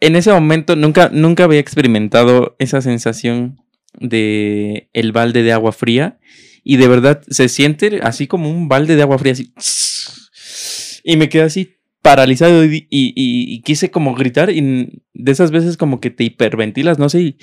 En 0.00 0.16
ese 0.16 0.32
momento 0.32 0.76
nunca, 0.76 1.10
nunca 1.12 1.44
había 1.44 1.60
experimentado 1.60 2.56
esa 2.58 2.80
sensación 2.82 3.60
de 3.98 4.90
el 4.92 5.12
balde 5.12 5.42
de 5.42 5.52
agua 5.52 5.72
fría 5.72 6.18
y 6.62 6.76
de 6.76 6.88
verdad 6.88 7.22
se 7.28 7.48
siente 7.48 8.00
así 8.02 8.26
como 8.26 8.50
un 8.50 8.68
balde 8.68 8.96
de 8.96 9.02
agua 9.02 9.18
fría 9.18 9.32
así 9.32 9.52
y 11.06 11.16
me 11.16 11.28
quedé 11.28 11.42
así 11.42 11.76
paralizado 12.02 12.64
y, 12.64 13.62
quise 13.64 13.90
como 13.90 14.14
gritar 14.14 14.50
y 14.50 15.02
de 15.14 15.32
esas 15.32 15.50
veces 15.50 15.76
como 15.76 16.00
que 16.00 16.10
te 16.10 16.24
hiperventilas, 16.24 16.98
no 16.98 17.08
sé, 17.08 17.36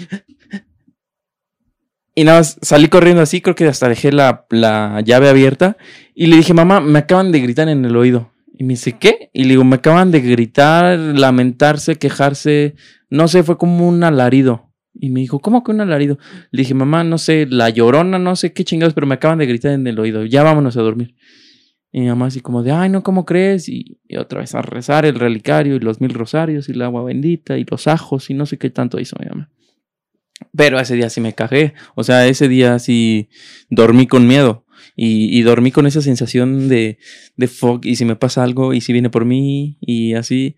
y, 2.15 2.23
nada 2.23 2.39
más 2.39 2.57
salí 2.61 2.87
corriendo 2.87 3.21
así, 3.21 3.41
creo 3.41 3.55
que 3.55 3.65
hasta 3.65 3.89
dejé 3.89 4.11
la, 4.11 4.45
la 4.49 5.01
llave 5.01 5.29
abierta 5.29 5.77
y 6.13 6.27
le 6.27 6.35
dije, 6.35 6.53
mamá, 6.53 6.81
me 6.81 6.99
acaban 6.99 7.31
de 7.31 7.39
gritar 7.39 7.67
en 7.69 7.83
el 7.85 7.95
oído. 7.95 8.32
Y 8.55 8.63
me 8.63 8.73
dice, 8.73 8.97
¿qué? 8.99 9.29
Y 9.33 9.43
le 9.43 9.49
digo, 9.51 9.63
me 9.63 9.77
acaban 9.77 10.11
de 10.11 10.21
gritar, 10.21 10.97
lamentarse, 10.97 11.95
quejarse, 11.95 12.75
no 13.09 13.27
sé, 13.27 13.43
fue 13.43 13.57
como 13.57 13.87
un 13.87 14.03
alarido. 14.03 14.71
Y 14.93 15.09
me 15.09 15.21
dijo, 15.21 15.39
¿cómo 15.39 15.63
que 15.63 15.71
un 15.71 15.81
alarido? 15.81 16.19
Le 16.51 16.61
dije, 16.61 16.75
mamá, 16.75 17.03
no 17.03 17.17
sé, 17.17 17.47
la 17.49 17.69
llorona, 17.69 18.19
no 18.19 18.35
sé 18.35 18.53
qué 18.53 18.63
chingados, 18.63 18.93
pero 18.93 19.07
me 19.07 19.15
acaban 19.15 19.39
de 19.39 19.47
gritar 19.47 19.71
en 19.71 19.87
el 19.87 19.99
oído, 19.99 20.23
ya 20.25 20.43
vámonos 20.43 20.77
a 20.77 20.81
dormir. 20.81 21.15
Y 21.91 22.01
mi 22.01 22.07
mamá 22.07 22.27
así 22.27 22.41
como 22.41 22.61
de, 22.61 22.71
ay, 22.71 22.89
no, 22.89 23.03
¿cómo 23.03 23.25
crees? 23.25 23.69
Y, 23.69 23.99
otra 24.17 24.41
vez 24.41 24.53
a 24.53 24.61
rezar 24.61 25.05
el 25.05 25.15
relicario 25.15 25.75
y 25.75 25.79
los 25.79 25.99
mil 25.99 26.13
rosarios 26.13 26.69
y 26.69 26.73
el 26.73 26.81
agua 26.83 27.03
bendita 27.03 27.57
y 27.57 27.65
los 27.65 27.87
ajos 27.87 28.29
y 28.29 28.35
no 28.35 28.45
sé 28.45 28.57
qué 28.57 28.69
tanto 28.69 28.99
hizo 28.99 29.15
mi 29.19 29.27
mamá. 29.27 29.49
Pero 30.55 30.79
ese 30.79 30.95
día 30.95 31.09
sí 31.09 31.21
me 31.21 31.33
cajé, 31.33 31.73
o 31.95 32.03
sea, 32.03 32.27
ese 32.27 32.47
día 32.47 32.77
sí 32.77 33.29
dormí 33.69 34.05
con 34.07 34.27
miedo 34.27 34.65
y, 34.95 35.37
y 35.37 35.41
dormí 35.41 35.71
con 35.71 35.87
esa 35.87 36.01
sensación 36.01 36.69
de, 36.69 36.97
de 37.35 37.47
fog 37.47 37.85
y 37.85 37.95
si 37.95 38.05
me 38.05 38.15
pasa 38.15 38.43
algo 38.43 38.73
y 38.73 38.81
si 38.81 38.93
viene 38.93 39.09
por 39.09 39.25
mí 39.25 39.77
y 39.81 40.13
así. 40.13 40.55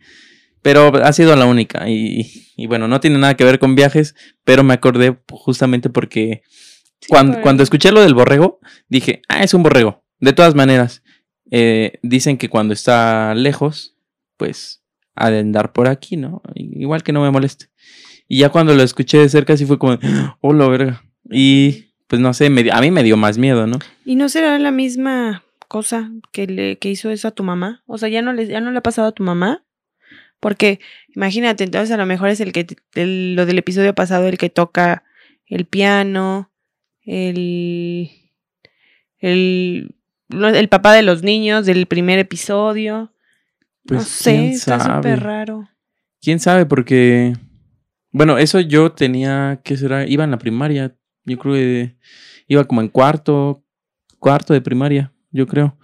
Pero 0.62 0.96
ha 1.04 1.14
sido 1.14 1.36
la 1.36 1.46
única. 1.46 1.88
Y, 1.88 2.66
bueno, 2.68 2.88
no 2.88 3.00
tiene 3.00 3.20
nada 3.20 3.36
que 3.36 3.44
ver 3.44 3.60
con 3.60 3.76
viajes, 3.76 4.16
pero 4.44 4.64
me 4.64 4.74
acordé 4.74 5.16
justamente 5.30 5.92
porque 5.92 6.42
cuando, 7.08 7.40
cuando, 7.42 7.62
escuché 7.62 7.92
lo 7.92 8.02
del 8.02 8.16
borrego, 8.16 8.60
dije, 8.90 9.22
ah, 9.30 9.44
es 9.44 9.54
un 9.54 9.62
borrego. 9.62 10.04
De 10.20 10.34
todas 10.34 10.56
maneras, 10.56 11.04
eh, 11.52 12.00
dicen 12.02 12.40
que 12.40 12.50
cuando 12.50 12.74
está 12.74 13.36
lejos, 13.36 13.96
pues 14.38 14.84
ha 15.14 15.30
de 15.30 15.40
andar 15.40 15.72
por 15.72 15.88
aquí, 15.88 16.18
¿no? 16.18 16.42
Igual 16.56 17.04
que 17.04 17.12
no 17.12 17.22
me 17.22 17.30
moleste. 17.30 17.68
Y 18.28 18.40
ya 18.40 18.50
cuando 18.50 18.74
lo 18.74 18.82
escuché 18.82 19.20
de 19.20 19.30
cerca, 19.30 19.56
sí 19.56 19.68
fue 19.68 19.78
como, 19.78 20.00
oh, 20.42 20.54
la 20.54 20.68
verga. 20.68 21.04
Y 21.30 21.94
pues 22.08 22.22
no 22.22 22.34
sé, 22.34 22.48
a 22.72 22.82
mí 22.82 22.92
me 22.92 23.04
dio 23.04 23.18
más 23.18 23.38
miedo, 23.38 23.68
¿no? 23.68 23.80
¿Y 24.06 24.16
no 24.16 24.30
será 24.30 24.58
la 24.60 24.72
misma 24.72 25.44
cosa 25.68 26.12
que 26.32 26.48
le 26.48 26.78
que 26.78 26.90
hizo 26.90 27.10
eso 27.10 27.28
a 27.28 27.32
tu 27.32 27.44
mamá? 27.44 27.84
O 27.88 27.98
sea, 27.98 28.10
¿ya 28.10 28.22
no 28.22 28.34
le, 28.34 28.48
ya 28.48 28.62
no 28.62 28.72
le 28.72 28.78
ha 28.78 28.84
pasado 28.84 29.08
a 29.08 29.12
tu 29.12 29.24
mamá? 29.24 29.64
Porque 30.40 30.80
imagínate, 31.16 31.64
entonces 31.64 31.92
a 31.92 31.98
lo 31.98 32.06
mejor 32.06 32.30
es 32.30 32.40
el 32.40 32.52
que, 32.52 32.68
lo 32.94 33.46
del 33.46 33.58
episodio 33.58 33.96
pasado, 33.96 34.28
el 34.28 34.38
que 34.38 34.50
toca 34.50 35.04
el 35.48 35.66
piano, 35.66 36.52
el, 37.02 38.12
el, 39.20 39.96
el 40.30 40.70
papá 40.70 40.94
de 40.94 41.02
los 41.02 41.24
niños 41.24 41.66
del 41.66 41.88
primer 41.88 42.20
episodio. 42.20 43.12
no 43.86 43.98
pues, 43.98 44.08
sé, 44.08 44.50
está 44.50 44.98
súper 44.98 45.24
raro. 45.24 45.68
¿Quién 46.22 46.40
sabe? 46.40 46.66
Porque, 46.66 47.34
bueno, 48.12 48.38
eso 48.38 48.60
yo 48.60 48.92
tenía, 48.92 49.62
¿qué 49.64 49.78
será? 49.78 50.08
Iba 50.08 50.24
en 50.24 50.32
la 50.32 50.38
primaria, 50.38 50.96
yo 51.26 51.38
creo 51.38 51.54
que 51.54 51.96
iba 52.48 52.64
como 52.66 52.82
en 52.82 52.88
cuarto, 52.88 53.64
cuarto 54.20 54.54
de 54.54 54.62
primaria, 54.62 55.12
yo 55.32 55.48
creo. 55.48 55.78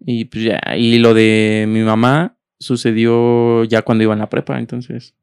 Y 0.00 0.26
pues 0.26 0.44
ya, 0.44 0.60
y 0.76 0.98
lo 0.98 1.14
de 1.14 1.66
mi 1.68 1.80
mamá, 1.80 2.38
sucedió 2.58 3.64
ya 3.64 3.82
cuando 3.82 4.04
iba 4.04 4.12
en 4.12 4.20
la 4.20 4.30
prepa, 4.30 4.58
entonces. 4.58 5.14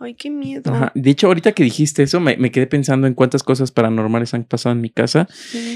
Ay, 0.00 0.14
qué 0.14 0.28
miedo. 0.28 0.90
De 0.94 1.10
hecho, 1.10 1.28
ahorita 1.28 1.52
que 1.52 1.62
dijiste 1.62 2.02
eso, 2.02 2.18
me, 2.18 2.50
quedé 2.50 2.66
pensando 2.66 3.06
en 3.06 3.14
cuántas 3.14 3.42
cosas 3.42 3.70
paranormales 3.70 4.34
han 4.34 4.44
pasado 4.44 4.74
en 4.74 4.80
mi 4.80 4.90
casa. 4.90 5.28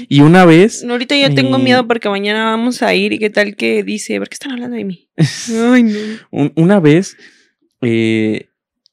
Y 0.09 0.21
una 0.21 0.45
vez. 0.45 0.83
ahorita 0.83 1.15
ya 1.15 1.33
tengo 1.33 1.57
miedo 1.57 1.87
porque 1.87 2.09
mañana 2.09 2.45
vamos 2.45 2.81
a 2.81 2.93
ir 2.93 3.13
y 3.13 3.19
qué 3.19 3.29
tal 3.29 3.55
que 3.55 3.83
dice, 3.83 4.17
¿por 4.17 4.27
qué 4.29 4.33
están 4.33 4.51
hablando 4.51 4.75
de 4.75 4.83
mí? 4.83 5.09
Ay, 5.71 5.83
no. 5.83 6.51
una 6.55 6.79
vez, 6.79 7.15
eh, 7.81 8.49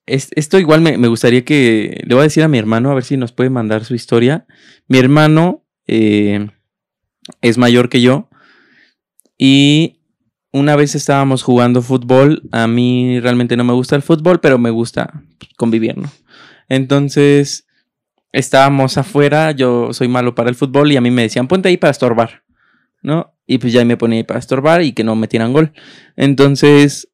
esto 0.07 0.59
igual 0.59 0.81
me, 0.81 0.97
gustaría 1.09 1.45
que. 1.45 2.03
Le 2.07 2.15
voy 2.15 2.23
a 2.23 2.25
decir 2.25 2.43
a 2.43 2.49
mi 2.49 2.59
hermano 2.59 2.91
a 2.91 2.95
ver 2.95 3.05
si 3.05 3.17
nos 3.17 3.33
puede 3.33 3.51
mandar 3.51 3.85
su 3.85 3.95
historia. 3.95 4.47
Mi 4.87 4.99
hermano 4.99 5.65
eh, 5.87 6.49
es 7.41 7.59
mayor 7.59 7.89
que 7.89 8.01
yo. 8.01 8.29
Y 9.39 10.01
una 10.53 10.77
vez 10.77 10.95
estábamos 10.95 11.43
jugando 11.43 11.83
fútbol. 11.83 12.43
A 12.53 12.67
mí 12.67 13.19
realmente 13.21 13.57
no 13.57 13.65
me 13.65 13.73
gusta 13.73 13.97
el 13.97 14.03
fútbol, 14.03 14.41
pero 14.41 14.59
me 14.59 14.71
gusta 14.71 15.23
convivir, 15.57 15.97
¿no? 15.97 16.11
Entonces, 16.69 17.67
estábamos 18.33 18.99
afuera. 18.99 19.53
Yo 19.53 19.93
soy 19.93 20.09
malo 20.09 20.35
para 20.35 20.51
el 20.51 20.55
fútbol 20.55 20.93
y 20.93 20.97
a 20.97 21.01
mí 21.01 21.11
me 21.11 21.23
decían, 21.23 21.49
ponte 21.49 21.71
ahí 21.71 21.79
para 21.79 21.93
estorbar, 21.93 22.43
¿no? 23.03 23.35
Y 23.47 23.59
pues 23.59 23.73
ya 23.73 23.85
me 23.85 23.97
ponía 23.97 24.19
ahí 24.19 24.25
para 24.25 24.41
estorbar 24.41 24.83
y 24.83 24.93
que 24.93 25.05
no 25.05 25.17
metieran 25.17 25.53
gol. 25.53 25.73
Entonces, 26.17 27.11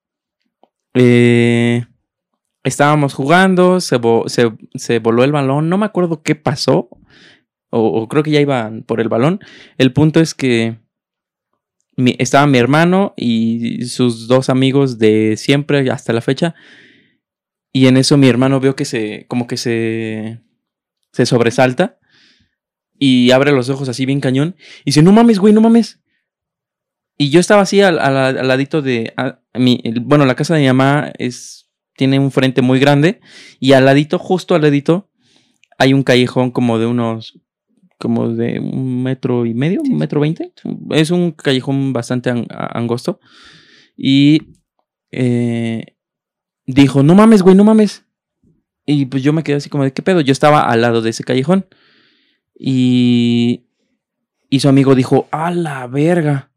eh, 0.95 1.85
estábamos 2.65 3.15
jugando, 3.15 3.81
se, 3.81 3.99
se- 4.27 4.53
se 4.75 4.99
voló 4.99 5.25
el 5.25 5.33
balón, 5.33 5.69
no 5.69 5.79
me 5.79 5.87
acuerdo 5.87 6.23
qué 6.23 6.35
pasó, 6.35 6.89
o, 7.71 8.09
creo 8.09 8.23
que 8.23 8.33
ya 8.33 8.41
iban 8.41 8.83
por 8.83 9.01
el 9.01 9.09
balón. 9.09 9.41
El 9.79 9.93
punto 9.93 10.21
es 10.21 10.35
que 10.35 10.79
estaba 12.19 12.47
mi 12.47 12.59
hermano 12.59 13.15
y 13.17 13.85
sus 13.87 14.27
dos 14.27 14.49
amigos 14.49 14.99
de 14.99 15.37
siempre 15.37 15.89
hasta 15.91 16.13
la 16.13 16.21
fecha. 16.21 16.55
Y 17.73 17.87
en 17.87 17.97
eso 17.97 18.17
mi 18.17 18.29
hermano 18.29 18.59
veo 18.59 18.75
que 18.75 18.85
se, 18.85 19.27
como 19.29 19.47
que 19.47 19.57
se, 19.57 20.41
se 21.13 21.27
sobresalta 21.27 21.99
y 22.99 23.31
abre 23.31 23.53
los 23.53 23.69
ojos 23.71 23.89
así 23.89 24.07
bien 24.07 24.21
cañón. 24.21 24.57
Y 24.81 24.87
dice, 24.87 25.03
no 25.03 25.13
mames, 25.13 25.39
güey, 25.39 25.55
no 25.55 25.61
mames. 25.61 26.01
Y 27.17 27.31
yo 27.31 27.39
estaba 27.39 27.63
así 27.63 27.81
al, 27.83 27.99
al- 27.99 28.47
ladito 28.49 28.83
de, 28.83 29.13
mi, 29.55 29.81
bueno, 30.03 30.25
la 30.25 30.35
casa 30.35 30.55
de 30.55 30.61
mi 30.63 30.67
mamá 30.67 31.13
es, 31.19 31.60
tiene 32.01 32.19
un 32.19 32.31
frente 32.31 32.63
muy 32.63 32.81
grande 32.81 33.21
y 33.59 33.75
al 33.75 33.85
ladito, 33.85 34.19
justo 34.19 34.55
al 34.55 34.63
ladito, 34.63 35.11
hay 35.77 35.93
un 35.93 36.03
callejón 36.03 36.51
como 36.51 36.79
de 36.79 36.87
unos, 36.87 37.39
como 37.99 38.31
de 38.31 38.59
un 38.59 39.03
metro 39.03 39.45
y 39.45 39.53
medio, 39.53 39.83
un 39.83 39.99
metro 39.99 40.19
veinte. 40.19 40.51
Es 40.93 41.11
un 41.11 41.33
callejón 41.33 41.93
bastante 41.93 42.33
angosto. 42.49 43.21
Y 43.99 44.55
eh, 45.13 45.95
dijo, 46.65 47.03
no 47.03 47.15
mames, 47.15 47.43
güey, 47.43 47.55
no 47.55 47.65
mames. 47.65 48.07
Y 48.87 49.05
pues 49.05 49.23
yo 49.23 49.35
me 49.35 49.43
quedé 49.43 49.57
así 49.57 49.69
como 49.69 49.85
de, 49.85 49.93
¿qué 49.93 50.01
pedo? 50.01 50.23
Yo 50.23 50.33
estaba 50.33 50.71
al 50.71 50.81
lado 50.81 51.03
de 51.03 51.11
ese 51.11 51.23
callejón. 51.23 51.67
Y, 52.59 53.67
y 54.49 54.61
su 54.61 54.71
amigo 54.71 54.95
dijo, 54.95 55.29
a 55.33 55.51
la 55.51 55.87
verga. 55.87 56.51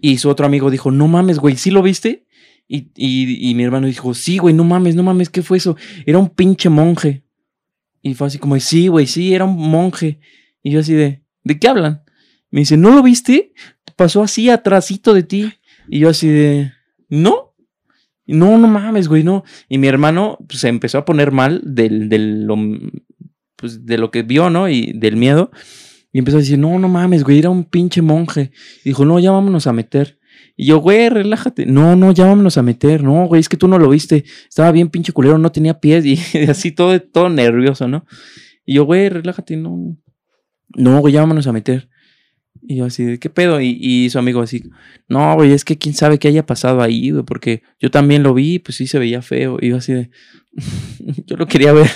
Y 0.00 0.18
su 0.18 0.28
otro 0.28 0.46
amigo 0.46 0.72
dijo, 0.72 0.90
no 0.90 1.06
mames, 1.06 1.38
güey, 1.38 1.56
¿sí 1.56 1.70
lo 1.70 1.80
viste? 1.80 2.25
Y, 2.68 2.90
y, 2.96 3.54
mi 3.54 3.62
hermano 3.62 3.86
dijo, 3.86 4.12
sí, 4.12 4.38
güey, 4.38 4.52
no 4.52 4.64
mames, 4.64 4.96
no 4.96 5.04
mames, 5.04 5.28
¿qué 5.28 5.42
fue 5.42 5.58
eso? 5.58 5.76
Era 6.04 6.18
un 6.18 6.28
pinche 6.28 6.68
monje. 6.68 7.24
Y 8.02 8.14
fue 8.14 8.26
así 8.26 8.38
como, 8.38 8.58
sí, 8.58 8.88
güey, 8.88 9.06
sí, 9.06 9.34
era 9.34 9.44
un 9.44 9.56
monje. 9.56 10.20
Y 10.62 10.72
yo 10.72 10.80
así 10.80 10.94
de, 10.94 11.22
¿de 11.44 11.58
qué 11.58 11.68
hablan? 11.68 12.02
Me 12.50 12.60
dice, 12.60 12.76
¿no 12.76 12.90
lo 12.90 13.02
viste? 13.02 13.52
Pasó 13.94 14.22
así 14.22 14.50
atrásito 14.50 15.14
de 15.14 15.22
ti. 15.22 15.52
Y 15.88 16.00
yo 16.00 16.08
así 16.08 16.28
de, 16.28 16.72
¿no? 17.08 17.54
No, 18.26 18.58
no 18.58 18.66
mames, 18.66 19.06
güey, 19.06 19.22
no. 19.22 19.44
Y 19.68 19.78
mi 19.78 19.86
hermano 19.86 20.38
pues, 20.48 20.60
se 20.60 20.68
empezó 20.68 20.98
a 20.98 21.04
poner 21.04 21.30
mal 21.30 21.62
del, 21.64 22.08
del, 22.08 22.48
pues, 23.54 23.86
de 23.86 23.98
lo 23.98 24.10
que 24.10 24.22
vio, 24.22 24.50
¿no? 24.50 24.68
Y 24.68 24.92
del 24.92 25.16
miedo. 25.16 25.52
Y 26.12 26.18
empezó 26.18 26.38
a 26.38 26.40
decir, 26.40 26.58
no, 26.58 26.78
no 26.78 26.88
mames, 26.88 27.22
güey, 27.22 27.38
era 27.38 27.50
un 27.50 27.64
pinche 27.64 28.02
monje. 28.02 28.50
Y 28.84 28.90
dijo, 28.90 29.04
no, 29.04 29.18
ya 29.20 29.30
vámonos 29.30 29.66
a 29.66 29.72
meter. 29.72 30.18
Y 30.56 30.66
yo, 30.66 30.78
güey, 30.78 31.08
relájate. 31.08 31.66
No, 31.66 31.96
no, 31.96 32.12
ya 32.12 32.26
vámonos 32.26 32.58
a 32.58 32.62
meter. 32.62 33.02
No, 33.02 33.26
güey, 33.26 33.40
es 33.40 33.48
que 33.48 33.56
tú 33.56 33.68
no 33.68 33.78
lo 33.78 33.88
viste. 33.88 34.24
Estaba 34.48 34.72
bien 34.72 34.88
pinche 34.88 35.12
culero, 35.12 35.38
no 35.38 35.52
tenía 35.52 35.80
pies 35.80 36.04
y 36.04 36.18
así 36.48 36.72
todo, 36.72 36.98
todo 37.00 37.28
nervioso, 37.28 37.88
¿no? 37.88 38.06
Y 38.64 38.74
yo, 38.74 38.84
güey, 38.84 39.08
relájate, 39.08 39.56
no. 39.56 39.96
No, 40.74 41.00
güey, 41.00 41.14
ya 41.14 41.20
vámonos 41.20 41.46
a 41.46 41.52
meter. 41.52 41.88
Y 42.62 42.76
yo 42.76 42.86
así, 42.86 43.04
de 43.04 43.18
qué 43.18 43.30
pedo? 43.30 43.60
Y, 43.60 43.78
y 43.80 44.10
su 44.10 44.18
amigo 44.18 44.40
así, 44.40 44.64
no, 45.08 45.34
güey, 45.36 45.52
es 45.52 45.64
que 45.64 45.78
quién 45.78 45.94
sabe 45.94 46.18
qué 46.18 46.28
haya 46.28 46.46
pasado 46.46 46.82
ahí, 46.82 47.10
güey, 47.10 47.24
porque 47.24 47.62
yo 47.78 47.90
también 47.90 48.24
lo 48.24 48.34
vi, 48.34 48.58
pues 48.58 48.76
sí 48.76 48.86
se 48.86 48.98
veía 48.98 49.22
feo. 49.22 49.58
Y 49.60 49.68
yo 49.68 49.76
así 49.76 49.92
de, 49.92 50.10
yo 51.26 51.36
lo 51.36 51.46
quería 51.46 51.72
ver. 51.72 51.90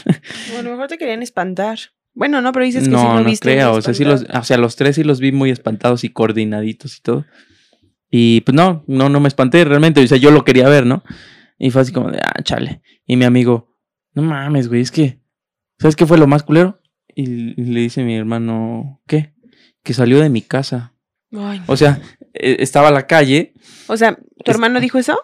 O 0.54 0.58
a 0.58 0.62
lo 0.62 0.70
mejor 0.70 0.86
te 0.88 0.98
querían 0.98 1.22
espantar. 1.22 1.78
Bueno, 2.14 2.40
no, 2.40 2.52
pero 2.52 2.64
dices 2.64 2.84
que 2.84 2.90
no, 2.90 3.00
sí 3.00 3.06
lo 3.06 3.14
no 3.20 3.24
viste. 3.24 3.44
creo. 3.44 3.72
O 3.74 3.82
sea, 3.82 3.94
sí 3.94 4.04
los, 4.04 4.24
o 4.32 4.42
sea, 4.42 4.58
los 4.58 4.76
tres 4.76 4.96
sí 4.96 5.04
los 5.04 5.20
vi 5.20 5.32
muy 5.32 5.50
espantados 5.50 6.04
y 6.04 6.10
coordinaditos 6.10 6.98
y 6.98 7.02
todo. 7.02 7.24
Y 8.10 8.40
pues 8.42 8.54
no, 8.54 8.84
no, 8.86 9.08
no 9.08 9.20
me 9.20 9.28
espanté 9.28 9.64
realmente. 9.64 10.02
O 10.02 10.06
sea, 10.06 10.18
yo 10.18 10.30
lo 10.30 10.44
quería 10.44 10.68
ver, 10.68 10.84
¿no? 10.86 11.02
Y 11.58 11.70
fue 11.70 11.82
así 11.82 11.92
como 11.92 12.10
de, 12.10 12.18
ah, 12.22 12.42
chale. 12.42 12.82
Y 13.06 13.16
mi 13.16 13.24
amigo, 13.24 13.76
no 14.14 14.22
mames, 14.22 14.68
güey, 14.68 14.80
es 14.80 14.90
que, 14.90 15.20
¿sabes 15.78 15.94
qué 15.96 16.06
fue 16.06 16.18
lo 16.18 16.26
más 16.26 16.42
culero? 16.42 16.80
Y 17.14 17.26
le 17.26 17.80
dice 17.80 18.02
mi 18.02 18.16
hermano, 18.16 19.00
¿qué? 19.06 19.34
Que 19.82 19.94
salió 19.94 20.20
de 20.20 20.30
mi 20.30 20.42
casa. 20.42 20.94
Ay, 21.32 21.62
O 21.66 21.76
sea, 21.76 22.00
eh, 22.34 22.56
estaba 22.60 22.88
a 22.88 22.92
la 22.92 23.06
calle. 23.06 23.54
O 23.88 23.96
sea, 23.96 24.14
¿tu 24.16 24.22
Es- 24.50 24.54
hermano 24.54 24.80
dijo 24.80 24.98
eso? 24.98 25.18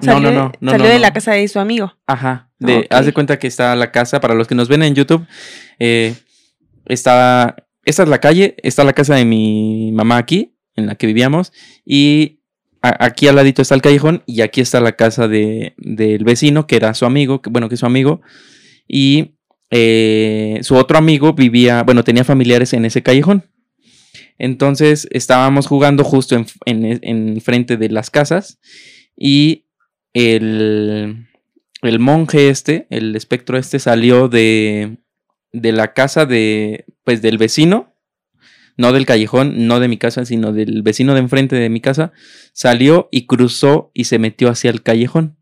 No, 0.00 0.18
no, 0.18 0.32
no. 0.32 0.50
no, 0.60 0.70
Salió 0.70 0.86
no, 0.86 0.92
de 0.94 0.98
la 0.98 1.12
casa 1.12 1.32
de 1.32 1.46
su 1.46 1.60
amigo. 1.60 1.92
Ajá. 2.06 2.50
De, 2.58 2.78
Ok. 2.78 2.86
Haz 2.90 3.06
de 3.06 3.12
cuenta 3.12 3.38
que 3.38 3.46
está 3.46 3.76
la 3.76 3.92
casa, 3.92 4.20
para 4.20 4.34
los 4.34 4.48
que 4.48 4.54
nos 4.54 4.68
ven 4.68 4.82
en 4.82 4.94
YouTube, 4.94 5.26
eh, 5.78 6.14
está, 6.86 7.56
esta 7.84 8.02
es 8.02 8.08
la 8.08 8.18
calle, 8.18 8.56
está 8.62 8.84
la 8.84 8.92
casa 8.94 9.14
de 9.14 9.24
mi 9.24 9.92
mamá 9.92 10.16
aquí, 10.16 10.51
en 10.76 10.86
la 10.86 10.94
que 10.94 11.06
vivíamos, 11.06 11.52
y 11.84 12.40
aquí 12.80 13.28
al 13.28 13.36
ladito 13.36 13.62
está 13.62 13.74
el 13.74 13.82
callejón, 13.82 14.22
y 14.26 14.40
aquí 14.40 14.60
está 14.60 14.80
la 14.80 14.92
casa 14.92 15.28
de, 15.28 15.74
del 15.76 16.24
vecino, 16.24 16.66
que 16.66 16.76
era 16.76 16.94
su 16.94 17.04
amigo, 17.04 17.40
bueno, 17.50 17.68
que 17.68 17.74
es 17.74 17.80
su 17.80 17.86
amigo, 17.86 18.22
y 18.88 19.36
eh, 19.70 20.58
su 20.62 20.76
otro 20.76 20.98
amigo 20.98 21.32
vivía, 21.32 21.82
bueno, 21.82 22.04
tenía 22.04 22.24
familiares 22.24 22.72
en 22.72 22.84
ese 22.84 23.02
callejón. 23.02 23.44
Entonces 24.38 25.08
estábamos 25.12 25.66
jugando 25.66 26.04
justo 26.04 26.34
en, 26.34 26.46
en, 26.66 27.00
en 27.02 27.40
frente 27.40 27.76
de 27.76 27.88
las 27.88 28.10
casas 28.10 28.58
y 29.16 29.66
el, 30.14 31.28
el 31.82 31.98
monje 32.00 32.48
este, 32.48 32.86
el 32.90 33.14
espectro 33.14 33.56
este, 33.56 33.78
salió 33.78 34.28
de, 34.28 34.98
de 35.52 35.72
la 35.72 35.92
casa 35.92 36.26
de, 36.26 36.86
pues, 37.04 37.22
del 37.22 37.38
vecino, 37.38 37.91
no 38.76 38.92
del 38.92 39.06
callejón, 39.06 39.66
no 39.66 39.80
de 39.80 39.88
mi 39.88 39.96
casa, 39.98 40.24
sino 40.24 40.52
del 40.52 40.82
vecino 40.82 41.14
de 41.14 41.20
enfrente 41.20 41.56
de 41.56 41.68
mi 41.68 41.80
casa, 41.80 42.12
salió 42.52 43.08
y 43.12 43.26
cruzó 43.26 43.90
y 43.94 44.04
se 44.04 44.18
metió 44.18 44.48
hacia 44.48 44.70
el 44.70 44.82
callejón. 44.82 45.36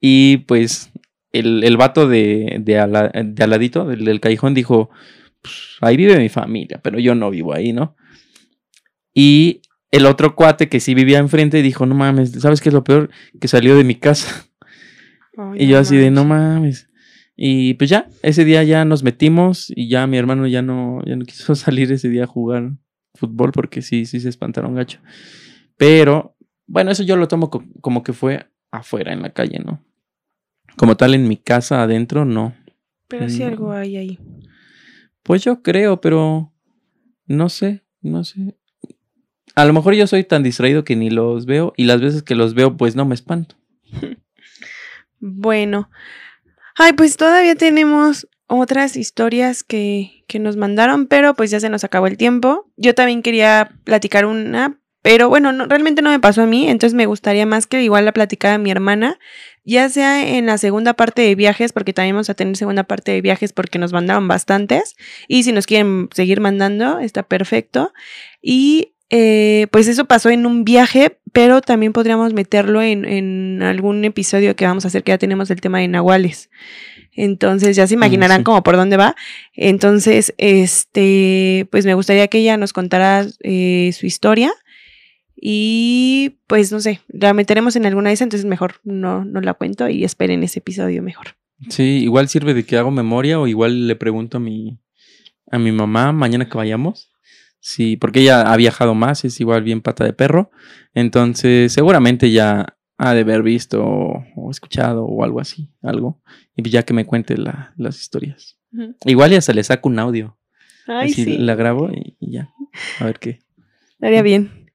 Y 0.00 0.38
pues 0.38 0.90
el, 1.32 1.64
el 1.64 1.76
vato 1.76 2.08
de, 2.08 2.58
de, 2.60 2.78
ala- 2.78 3.10
de 3.14 3.44
al 3.44 3.50
ladito, 3.50 3.84
del, 3.86 4.04
del 4.04 4.20
callejón, 4.20 4.54
dijo, 4.54 4.90
"Pues, 5.42 5.54
ahí 5.80 5.96
vive 5.96 6.18
mi 6.18 6.28
familia, 6.28 6.80
pero 6.82 6.98
yo 6.98 7.14
no 7.14 7.30
vivo 7.30 7.54
ahí, 7.54 7.72
¿no? 7.72 7.96
Y 9.14 9.62
el 9.90 10.06
otro 10.06 10.34
cuate 10.36 10.68
que 10.68 10.80
sí 10.80 10.94
vivía 10.94 11.18
enfrente 11.18 11.62
dijo, 11.62 11.86
no 11.86 11.94
mames, 11.94 12.32
¿sabes 12.32 12.60
qué 12.60 12.68
es 12.68 12.74
lo 12.74 12.84
peor? 12.84 13.10
Que 13.40 13.48
salió 13.48 13.76
de 13.76 13.84
mi 13.84 13.94
casa. 13.94 14.46
Y 15.56 15.66
yo 15.66 15.76
no 15.76 15.80
así 15.82 15.96
de, 15.96 16.10
no 16.10 16.24
mames. 16.24 16.87
Y 17.40 17.74
pues 17.74 17.88
ya, 17.88 18.08
ese 18.22 18.44
día 18.44 18.64
ya 18.64 18.84
nos 18.84 19.04
metimos 19.04 19.72
y 19.74 19.88
ya 19.88 20.08
mi 20.08 20.16
hermano 20.18 20.48
ya 20.48 20.60
no, 20.60 21.00
ya 21.06 21.14
no 21.14 21.24
quiso 21.24 21.54
salir 21.54 21.90
ese 21.92 22.08
día 22.08 22.24
a 22.24 22.26
jugar 22.26 22.72
fútbol 23.14 23.52
porque 23.52 23.80
sí, 23.80 24.06
sí 24.06 24.18
se 24.18 24.28
espantaron 24.28 24.74
gacho. 24.74 24.98
Pero, 25.76 26.36
bueno, 26.66 26.90
eso 26.90 27.04
yo 27.04 27.16
lo 27.16 27.28
tomo 27.28 27.48
co- 27.48 27.64
como 27.80 28.02
que 28.02 28.12
fue 28.12 28.50
afuera, 28.72 29.12
en 29.12 29.22
la 29.22 29.30
calle, 29.30 29.60
¿no? 29.64 29.84
Como 30.76 30.96
tal, 30.96 31.14
en 31.14 31.28
mi 31.28 31.36
casa, 31.36 31.80
adentro, 31.82 32.24
no. 32.24 32.54
Pero 33.06 33.28
sí 33.28 33.40
No. 33.42 33.46
algo 33.46 33.70
hay 33.72 33.96
ahí. 33.96 34.18
Pues 35.22 35.44
yo 35.44 35.62
creo, 35.62 36.00
pero 36.00 36.52
no 37.26 37.48
sé, 37.50 37.84
no 38.02 38.24
sé. 38.24 38.56
A 39.54 39.64
lo 39.64 39.72
mejor 39.72 39.94
yo 39.94 40.08
soy 40.08 40.24
tan 40.24 40.42
distraído 40.42 40.82
que 40.84 40.96
ni 40.96 41.08
los 41.10 41.46
veo 41.46 41.72
y 41.76 41.84
las 41.84 42.00
veces 42.00 42.24
que 42.24 42.34
los 42.34 42.54
veo, 42.54 42.76
pues 42.76 42.96
no 42.96 43.04
me 43.04 43.14
espanto. 43.14 43.54
Bueno. 45.20 45.90
Ay, 46.80 46.92
pues 46.92 47.16
todavía 47.16 47.56
tenemos 47.56 48.28
otras 48.46 48.96
historias 48.96 49.64
que, 49.64 50.24
que 50.28 50.38
nos 50.38 50.56
mandaron, 50.56 51.08
pero 51.08 51.34
pues 51.34 51.50
ya 51.50 51.58
se 51.58 51.68
nos 51.68 51.82
acabó 51.82 52.06
el 52.06 52.16
tiempo. 52.16 52.70
Yo 52.76 52.94
también 52.94 53.22
quería 53.22 53.72
platicar 53.82 54.24
una, 54.26 54.78
pero 55.02 55.28
bueno, 55.28 55.50
no, 55.50 55.66
realmente 55.66 56.02
no 56.02 56.10
me 56.10 56.20
pasó 56.20 56.42
a 56.42 56.46
mí, 56.46 56.68
entonces 56.68 56.94
me 56.94 57.06
gustaría 57.06 57.46
más 57.46 57.66
que 57.66 57.82
igual 57.82 58.04
la 58.04 58.12
platicara 58.12 58.58
mi 58.58 58.70
hermana, 58.70 59.18
ya 59.64 59.88
sea 59.88 60.36
en 60.36 60.46
la 60.46 60.56
segunda 60.56 60.94
parte 60.94 61.22
de 61.22 61.34
viajes, 61.34 61.72
porque 61.72 61.92
también 61.92 62.14
vamos 62.14 62.30
a 62.30 62.34
tener 62.34 62.56
segunda 62.56 62.84
parte 62.84 63.10
de 63.10 63.22
viajes 63.22 63.52
porque 63.52 63.80
nos 63.80 63.92
mandaron 63.92 64.28
bastantes, 64.28 64.94
y 65.26 65.42
si 65.42 65.50
nos 65.50 65.66
quieren 65.66 66.08
seguir 66.14 66.40
mandando, 66.40 67.00
está 67.00 67.24
perfecto. 67.24 67.92
Y 68.40 68.94
eh, 69.10 69.66
pues 69.70 69.88
eso 69.88 70.04
pasó 70.04 70.30
en 70.30 70.46
un 70.46 70.64
viaje, 70.64 71.18
pero 71.32 71.60
también 71.60 71.92
podríamos 71.92 72.34
meterlo 72.34 72.82
en, 72.82 73.04
en 73.04 73.62
algún 73.62 74.04
episodio 74.04 74.54
que 74.56 74.66
vamos 74.66 74.84
a 74.84 74.88
hacer, 74.88 75.02
que 75.02 75.12
ya 75.12 75.18
tenemos 75.18 75.50
el 75.50 75.60
tema 75.60 75.78
de 75.78 75.88
nahuales. 75.88 76.50
Entonces 77.12 77.74
ya 77.74 77.86
se 77.86 77.94
imaginarán 77.94 78.38
sí. 78.38 78.44
como 78.44 78.62
por 78.62 78.76
dónde 78.76 78.96
va. 78.96 79.16
Entonces, 79.54 80.34
este, 80.38 81.66
pues 81.72 81.84
me 81.84 81.94
gustaría 81.94 82.28
que 82.28 82.38
ella 82.38 82.56
nos 82.56 82.72
contara 82.72 83.26
eh, 83.40 83.90
su 83.92 84.06
historia. 84.06 84.52
Y 85.40 86.38
pues 86.46 86.70
no 86.72 86.80
sé, 86.80 87.00
la 87.08 87.32
meteremos 87.32 87.76
en 87.76 87.86
alguna 87.86 88.10
de 88.10 88.14
esas, 88.14 88.26
entonces 88.26 88.46
mejor 88.46 88.80
no, 88.84 89.24
no 89.24 89.40
la 89.40 89.54
cuento 89.54 89.88
y 89.88 90.04
esperen 90.04 90.42
ese 90.42 90.58
episodio 90.58 91.02
mejor. 91.02 91.36
Sí, 91.68 92.02
igual 92.02 92.28
sirve 92.28 92.54
de 92.54 92.64
que 92.64 92.76
hago 92.76 92.90
memoria 92.90 93.38
o 93.40 93.46
igual 93.46 93.86
le 93.86 93.96
pregunto 93.96 94.38
a 94.38 94.40
mi, 94.40 94.78
a 95.50 95.58
mi 95.58 95.72
mamá 95.72 96.12
mañana 96.12 96.48
que 96.48 96.56
vayamos. 96.56 97.10
Sí, 97.60 97.96
porque 97.96 98.20
ella 98.20 98.52
ha 98.52 98.56
viajado 98.56 98.94
más, 98.94 99.24
es 99.24 99.40
igual 99.40 99.62
bien 99.62 99.80
pata 99.80 100.04
de 100.04 100.12
perro. 100.12 100.50
Entonces, 100.94 101.72
seguramente 101.72 102.30
ya 102.30 102.76
ha 102.96 103.14
de 103.14 103.20
haber 103.20 103.42
visto 103.42 103.84
o, 103.84 104.50
escuchado 104.50 105.04
o 105.04 105.24
algo 105.24 105.40
así, 105.40 105.70
algo. 105.82 106.20
Y 106.56 106.68
ya 106.70 106.82
que 106.84 106.94
me 106.94 107.04
cuente 107.04 107.36
la- 107.36 107.72
las 107.76 108.00
historias. 108.00 108.58
Igual 109.04 109.30
ya 109.30 109.40
se 109.40 109.54
le 109.54 109.62
saca 109.64 109.88
un 109.88 109.98
audio. 109.98 110.36
Ay, 110.86 111.10
así 111.12 111.24
sí, 111.24 111.38
la 111.38 111.54
grabo 111.54 111.90
y, 111.90 112.16
y 112.18 112.32
ya. 112.32 112.50
A 113.00 113.04
ver 113.04 113.18
qué. 113.18 113.40
estaría 113.92 114.22
bien. 114.22 114.70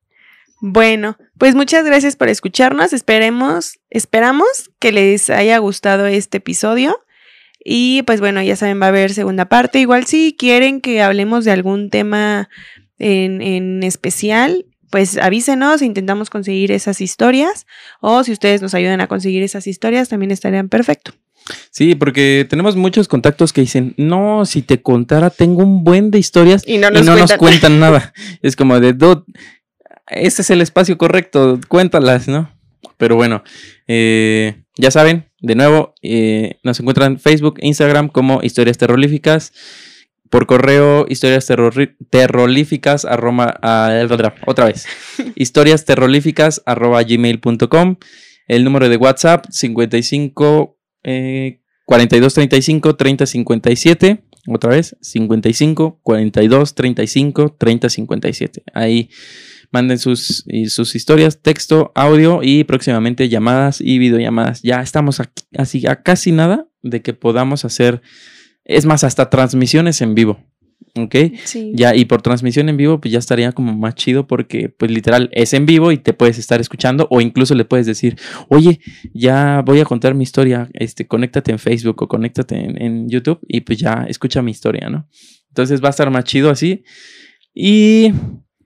Bueno, 0.62 1.18
pues 1.38 1.56
muchas 1.56 1.86
gracias 1.86 2.16
por 2.16 2.30
escucharnos. 2.30 2.94
Esperemos, 2.94 3.80
esperamos 3.90 4.72
que 4.80 4.92
les 4.94 5.30
haya 5.30 5.58
gustado 5.58 6.06
este 6.06 6.38
episodio. 6.38 6.96
Y 7.64 8.02
pues 8.04 8.20
bueno, 8.20 8.42
ya 8.42 8.56
saben, 8.56 8.82
va 8.82 8.88
a 8.88 8.90
haber 8.90 9.14
segunda 9.14 9.46
parte. 9.46 9.80
Igual 9.80 10.06
si 10.06 10.36
quieren 10.38 10.82
que 10.82 11.02
hablemos 11.02 11.46
de 11.46 11.52
algún 11.52 11.90
tema 11.90 12.50
en, 13.00 13.42
en 13.42 13.84
especial, 13.84 14.66
pues 14.90 15.18
avísenos, 15.18 15.82
intentamos 15.82 16.30
conseguir 16.30 16.72
esas 16.72 17.02
historias. 17.02 17.66
O 18.02 18.24
si 18.24 18.32
ustedes 18.32 18.62
nos 18.62 18.74
ayudan 18.74 19.02
a 19.02 19.08
conseguir 19.08 19.44
esas 19.44 19.66
historias, 19.68 20.10
también 20.10 20.32
estarían 20.32 20.70
perfecto. 20.70 21.14
Sí, 21.72 21.96
porque 21.96 22.46
tenemos 22.50 22.76
muchos 22.76 23.08
contactos 23.08 23.52
que 23.52 23.62
dicen, 23.62 23.94
no, 23.98 24.46
si 24.46 24.62
te 24.62 24.82
contara, 24.82 25.30
tengo 25.30 25.64
un 25.64 25.84
buen 25.84 26.12
de 26.12 26.20
historias 26.20 26.64
Y 26.66 26.78
no 26.78 26.90
y 26.90 26.92
nos, 26.94 27.06
no 27.06 27.18
nos 27.18 27.34
cuentan. 27.34 27.38
cuentan 27.38 27.80
nada. 27.80 28.14
Es 28.42 28.56
como 28.56 28.80
de, 28.80 28.94
dude, 28.94 29.24
este 30.08 30.42
es 30.42 30.50
el 30.50 30.62
espacio 30.62 30.98
correcto, 30.98 31.60
cuéntalas, 31.68 32.28
¿no? 32.28 32.50
Pero 32.98 33.16
bueno, 33.16 33.44
eh, 33.88 34.63
ya 34.78 34.92
saben, 34.92 35.30
de 35.40 35.56
nuevo, 35.56 35.94
eh, 36.02 36.60
nos 36.64 36.80
encuentran 36.80 37.14
en 37.14 37.20
Facebook, 37.20 37.58
Instagram 37.62 38.10
como 38.10 38.42
Historias 38.44 38.78
Terroríficas. 38.78 39.54
Por 40.30 40.48
correo, 40.48 41.06
historias 41.08 41.46
terroríficas, 42.10 43.06
arroba, 43.06 43.54
ah, 43.62 44.08
otra 44.48 44.66
vez, 44.66 44.88
historias 45.36 45.86
terroríficas, 45.86 46.64
arroba 46.66 47.04
gmail.com. 47.04 47.98
El 48.48 48.64
número 48.64 48.90
de 48.90 48.98
WhatsApp, 48.98 49.46
55 49.52 50.76
eh, 51.04 51.62
42 51.86 52.34
35 52.34 52.96
30 52.96 53.26
57. 53.26 54.24
Otra 54.48 54.72
vez, 54.72 54.98
55 55.02 56.00
42 56.02 56.76
35 56.76 57.56
30 57.58 57.90
57. 57.90 58.64
Ahí 58.74 59.10
manden 59.74 59.98
sus, 59.98 60.44
y 60.48 60.68
sus 60.70 60.96
historias, 60.96 61.42
texto, 61.42 61.92
audio 61.96 62.42
y 62.44 62.64
próximamente 62.64 63.28
llamadas 63.28 63.82
y 63.82 63.98
videollamadas. 63.98 64.62
Ya 64.62 64.82
estamos 64.82 65.20
aquí, 65.20 65.44
así 65.58 65.86
a 65.88 66.04
casi 66.04 66.32
nada 66.32 66.68
de 66.84 67.02
que 67.02 67.14
podamos 67.14 67.66
hacer, 67.66 68.02
es 68.64 68.86
más, 68.86 69.04
hasta 69.04 69.30
transmisiones 69.30 70.02
en 70.02 70.16
vivo. 70.16 70.40
¿Ok? 70.96 71.16
Sí. 71.46 71.72
Ya, 71.74 71.96
y 71.96 72.06
por 72.06 72.22
transmisión 72.22 72.70
en 72.70 72.78
vivo, 72.78 73.02
pues 73.02 73.12
ya 73.12 73.18
estaría 73.18 73.52
como 73.52 73.74
más 73.74 73.96
chido 73.96 74.28
porque, 74.28 74.70
pues 74.70 74.92
literal, 74.92 75.30
es 75.34 75.54
en 75.54 75.66
vivo 75.66 75.92
y 75.92 75.98
te 75.98 76.14
puedes 76.14 76.38
estar 76.38 76.62
escuchando 76.62 77.08
o 77.10 77.20
incluso 77.20 77.56
le 77.56 77.66
puedes 77.66 77.88
decir, 77.88 78.16
oye, 78.48 78.80
ya 79.12 79.64
voy 79.66 79.80
a 79.80 79.86
contar 79.86 80.14
mi 80.14 80.22
historia, 80.24 80.70
este, 80.74 81.08
conéctate 81.08 81.52
en 81.52 81.58
Facebook 81.58 82.04
o 82.04 82.08
conéctate 82.08 82.64
en, 82.64 82.80
en 82.80 83.10
YouTube 83.10 83.40
y 83.48 83.62
pues 83.62 83.80
ya 83.80 84.06
escucha 84.08 84.44
mi 84.44 84.52
historia, 84.52 84.88
¿no? 84.88 85.10
Entonces 85.48 85.82
va 85.84 85.88
a 85.88 85.90
estar 85.90 86.12
más 86.12 86.26
chido 86.26 86.52
así. 86.52 86.84
Y 87.56 88.12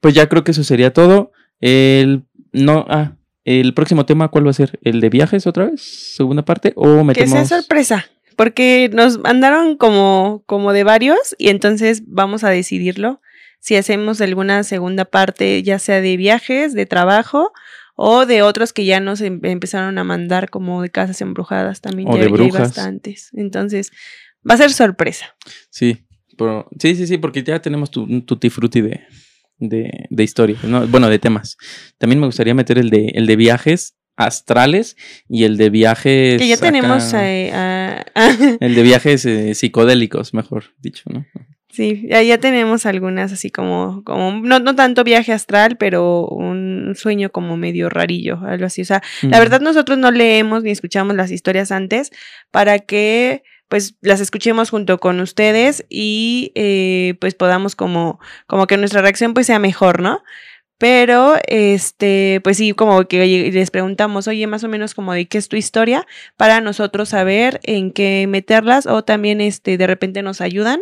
pues 0.02 0.14
ya 0.14 0.28
creo 0.30 0.44
que 0.44 0.52
eso 0.52 0.64
sería 0.64 0.94
todo. 0.94 1.32
El, 1.60 2.24
no, 2.52 2.86
ah, 2.90 3.16
el 3.46 3.74
próximo 3.74 4.06
tema, 4.06 4.28
¿cuál 4.30 4.46
va 4.46 4.52
a 4.52 4.54
ser? 4.54 4.80
¿El 4.84 5.00
de 5.02 5.10
viajes 5.10 5.48
otra 5.48 5.66
vez? 5.66 5.82
¿Segunda 6.16 6.44
parte? 6.44 6.74
¿O 6.76 6.98
Que 6.98 7.04
metemos...? 7.04 7.48
sea 7.48 7.60
sorpresa. 7.62 8.06
Porque 8.36 8.90
nos 8.94 9.18
mandaron 9.18 9.78
como, 9.78 10.44
como 10.46 10.72
de 10.72 10.84
varios 10.84 11.36
y 11.40 11.50
entonces 11.50 12.04
vamos 12.06 12.44
a 12.44 12.50
decidirlo 12.50 13.20
si 13.60 13.76
hacemos 13.76 14.22
alguna 14.22 14.64
segunda 14.64 15.06
parte, 15.06 15.64
ya 15.64 15.80
sea 15.80 16.02
de 16.02 16.16
viajes, 16.18 16.74
de 16.74 16.86
trabajo 16.86 17.52
o 17.96 18.28
de 18.28 18.44
otros 18.44 18.74
que 18.74 18.86
ya 18.86 19.00
nos 19.00 19.22
em- 19.22 19.40
empezaron 19.44 19.98
a 19.98 20.04
mandar 20.04 20.52
como 20.52 20.84
de 20.84 20.90
casas 20.90 21.20
embrujadas 21.22 21.82
también. 21.82 22.08
O 22.10 22.12
ya, 22.12 22.18
de 22.18 22.22
ya 22.22 22.26
hay 22.28 22.32
brujas. 22.34 22.62
bastantes. 22.62 23.32
Entonces 23.34 23.92
va 24.48 24.54
a 24.54 24.58
ser 24.58 24.72
sorpresa. 24.72 25.36
Sí, 25.72 26.06
pero, 26.38 26.68
sí, 26.80 26.96
sí, 26.96 27.08
sí, 27.08 27.18
porque 27.18 27.42
ya 27.44 27.60
tenemos 27.60 27.90
tu, 27.90 28.04
un 28.04 28.24
tutti 28.24 28.52
frutti 28.52 28.82
de, 28.82 29.02
de, 29.60 30.06
de 30.10 30.24
historias, 30.24 30.64
¿no? 30.64 30.88
bueno, 30.88 31.10
de 31.10 31.20
temas. 31.20 31.58
También 31.98 32.20
me 32.20 32.26
gustaría 32.26 32.54
meter 32.54 32.78
el 32.78 32.90
de, 32.90 33.08
el 33.16 33.26
de 33.26 33.36
viajes 33.36 33.96
astrales 34.16 34.98
y 35.30 35.44
el 35.44 35.58
de 35.58 35.70
viajes... 35.70 36.40
Que 36.42 36.48
ya 36.48 36.58
tenemos 36.58 37.14
acá- 37.14 38.06
a- 38.16 38.32
El 38.60 38.76
de 38.76 38.84
viajes 38.84 39.26
eh, 39.26 39.54
psicodélicos, 39.56 40.34
mejor 40.34 40.66
dicho, 40.80 41.04
¿no? 41.12 41.26
Sí, 41.70 42.08
ya, 42.10 42.24
ya 42.24 42.40
tenemos 42.40 42.88
algunas 42.88 43.32
así 43.32 43.52
como, 43.52 44.02
como 44.04 44.32
no, 44.42 44.60
no 44.60 44.74
tanto 44.76 45.04
viaje 45.04 45.34
astral, 45.34 45.78
pero 45.78 46.26
un 46.28 46.94
sueño 46.96 47.30
como 47.32 47.56
medio 47.58 47.90
rarillo, 47.90 48.40
algo 48.44 48.66
así. 48.66 48.82
O 48.82 48.86
sea, 48.86 49.04
la 49.22 49.38
verdad 49.38 49.62
nosotros 49.62 49.98
no 50.00 50.10
leemos 50.10 50.64
ni 50.64 50.72
escuchamos 50.72 51.16
las 51.16 51.30
historias 51.30 51.72
antes 51.72 52.10
para 52.50 52.80
que 52.80 53.44
pues 53.68 53.96
las 54.02 54.20
escuchemos 54.20 54.70
junto 54.70 55.00
con 55.00 55.20
ustedes 55.20 55.86
y 55.90 56.52
eh, 56.56 57.16
pues 57.20 57.36
podamos 57.36 57.76
como, 57.76 58.20
como 58.46 58.68
que 58.68 58.78
nuestra 58.78 59.02
reacción 59.02 59.34
pues 59.34 59.48
sea 59.48 59.60
mejor, 59.60 60.02
¿no? 60.02 60.24
Pero, 60.80 61.36
este, 61.48 62.40
pues 62.44 62.58
sí, 62.58 62.74
como 62.74 63.08
que 63.08 63.50
les 63.52 63.72
preguntamos, 63.72 64.28
oye, 64.28 64.46
más 64.46 64.64
o 64.64 64.68
menos 64.68 64.94
como 64.94 65.14
de 65.14 65.28
qué 65.28 65.40
es 65.40 65.50
tu 65.50 65.56
historia, 65.56 66.06
para 66.36 66.62
nosotros 66.62 67.10
saber 67.10 67.60
en 67.64 67.92
qué 67.92 68.28
meterlas, 68.28 68.86
o 68.86 69.04
también, 69.04 69.42
este, 69.42 69.78
de 69.78 69.88
repente 69.88 70.22
nos 70.22 70.40
ayudan 70.40 70.82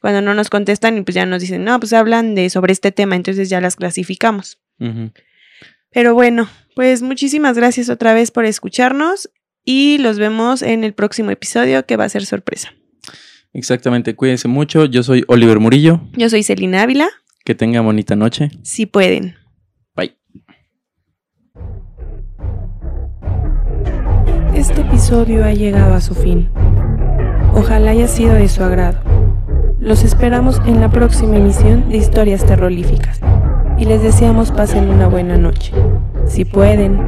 cuando 0.00 0.20
no 0.20 0.34
nos 0.34 0.48
contestan 0.48 0.96
y 0.96 1.02
pues 1.02 1.16
ya 1.16 1.26
nos 1.26 1.40
dicen, 1.40 1.64
no, 1.64 1.78
pues 1.80 1.92
hablan 1.92 2.36
de 2.36 2.50
sobre 2.50 2.72
este 2.72 2.92
tema, 2.92 3.16
entonces 3.16 3.48
ya 3.48 3.60
las 3.60 3.74
clasificamos. 3.74 4.60
Pero 5.90 6.14
bueno, 6.14 6.48
pues 6.74 7.02
muchísimas 7.02 7.56
gracias 7.56 7.88
otra 7.88 8.14
vez 8.14 8.30
por 8.30 8.44
escucharnos 8.44 9.30
y 9.64 9.98
los 9.98 10.18
vemos 10.18 10.62
en 10.62 10.84
el 10.84 10.92
próximo 10.94 11.30
episodio 11.30 11.84
que 11.86 11.96
va 11.96 12.04
a 12.04 12.08
ser 12.08 12.24
sorpresa. 12.26 12.72
Exactamente, 13.52 14.14
cuídense 14.16 14.48
mucho. 14.48 14.86
Yo 14.86 15.02
soy 15.02 15.24
Oliver 15.28 15.58
Murillo. 15.60 16.00
Yo 16.14 16.28
soy 16.30 16.42
Celina 16.42 16.82
Ávila, 16.82 17.08
Que 17.44 17.54
tengan 17.54 17.84
bonita 17.84 18.16
noche. 18.16 18.50
si 18.62 18.86
pueden. 18.86 19.36
Bye. 19.94 20.16
Este 24.54 24.80
episodio 24.82 25.44
ha 25.44 25.52
llegado 25.52 25.94
a 25.94 26.00
su 26.00 26.14
fin. 26.14 26.48
Ojalá 27.54 27.90
haya 27.90 28.08
sido 28.08 28.34
de 28.34 28.48
su 28.48 28.62
agrado. 28.62 28.98
Los 29.78 30.04
esperamos 30.04 30.60
en 30.66 30.80
la 30.80 30.90
próxima 30.90 31.36
emisión 31.36 31.88
de 31.90 31.96
Historias 31.98 32.46
Terroríficas 32.46 33.20
y 33.78 33.84
les 33.84 34.02
deseamos 34.02 34.52
pasen 34.52 34.88
una 34.88 35.08
buena 35.08 35.36
noche. 35.36 35.72
Si 36.26 36.44
pueden, 36.44 36.98